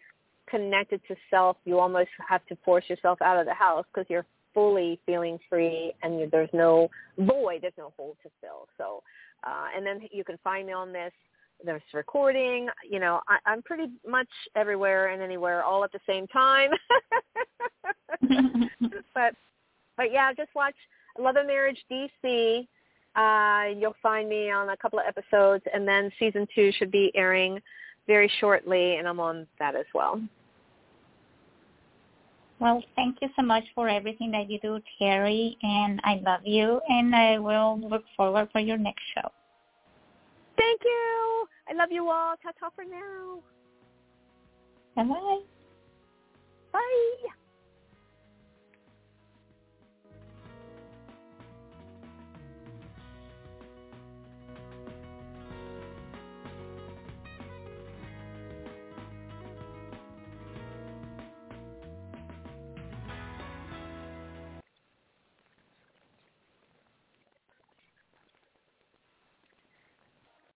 connected 0.49 1.01
to 1.09 1.15
self, 1.29 1.57
you 1.65 1.77
almost 1.77 2.09
have 2.25 2.45
to 2.45 2.57
force 2.63 2.85
yourself 2.87 3.21
out 3.21 3.37
of 3.37 3.45
the 3.45 3.53
house 3.53 3.85
because 3.93 4.09
you're 4.09 4.25
fully 4.53 4.97
feeling 5.05 5.37
free 5.49 5.91
and 6.03 6.21
you, 6.21 6.29
there's 6.31 6.49
no 6.53 6.89
void, 7.19 7.59
there's 7.63 7.73
no 7.77 7.91
hole 7.97 8.15
to 8.23 8.29
fill. 8.39 8.69
So, 8.77 9.03
uh, 9.43 9.65
and 9.75 9.85
then 9.85 9.99
you 10.09 10.23
can 10.23 10.37
find 10.41 10.67
me 10.67 10.73
on 10.73 10.93
this. 10.93 11.11
There's 11.65 11.81
recording. 11.93 12.69
You 12.89 12.99
know, 12.99 13.19
I, 13.27 13.39
I'm 13.45 13.61
pretty 13.61 13.91
much 14.07 14.29
everywhere 14.55 15.07
and 15.09 15.21
anywhere 15.21 15.63
all 15.63 15.83
at 15.83 15.91
the 15.91 15.99
same 16.07 16.27
time. 16.27 16.69
but, 19.13 19.35
but 19.97 20.13
yeah, 20.13 20.31
just 20.33 20.55
watch 20.55 20.75
Love 21.19 21.35
and 21.35 21.47
Marriage 21.47 21.83
DC 21.91 22.67
Uh, 23.15 23.65
you'll 23.77 23.95
find 24.01 24.27
me 24.27 24.49
on 24.51 24.69
a 24.69 24.77
couple 24.77 24.99
of 24.99 25.05
episodes, 25.07 25.63
and 25.73 25.87
then 25.87 26.11
season 26.17 26.47
two 26.53 26.71
should 26.71 26.91
be 26.91 27.11
airing 27.15 27.61
very 28.07 28.31
shortly, 28.39 28.95
and 28.95 29.07
I'm 29.07 29.19
on 29.19 29.47
that 29.59 29.75
as 29.75 29.85
well. 29.93 30.21
Well, 32.59 32.83
thank 32.95 33.17
you 33.21 33.29
so 33.35 33.41
much 33.41 33.63
for 33.75 33.89
everything 33.89 34.31
that 34.31 34.49
you 34.49 34.59
do, 34.59 34.79
Terrie, 34.99 35.55
and 35.63 35.99
I 36.03 36.21
love 36.25 36.41
you, 36.45 36.79
and 36.87 37.15
I 37.15 37.37
will 37.37 37.79
look 37.79 38.03
forward 38.15 38.49
for 38.51 38.59
your 38.59 38.77
next 38.77 39.03
show. 39.13 39.29
Thank 40.57 40.81
you. 40.83 41.47
I 41.69 41.73
love 41.73 41.91
you 41.91 42.09
all. 42.09 42.35
Ta-ta 42.41 42.69
for 42.75 42.85
now. 42.85 43.39
Bye-bye. 44.95 45.39
Bye. 46.71 47.29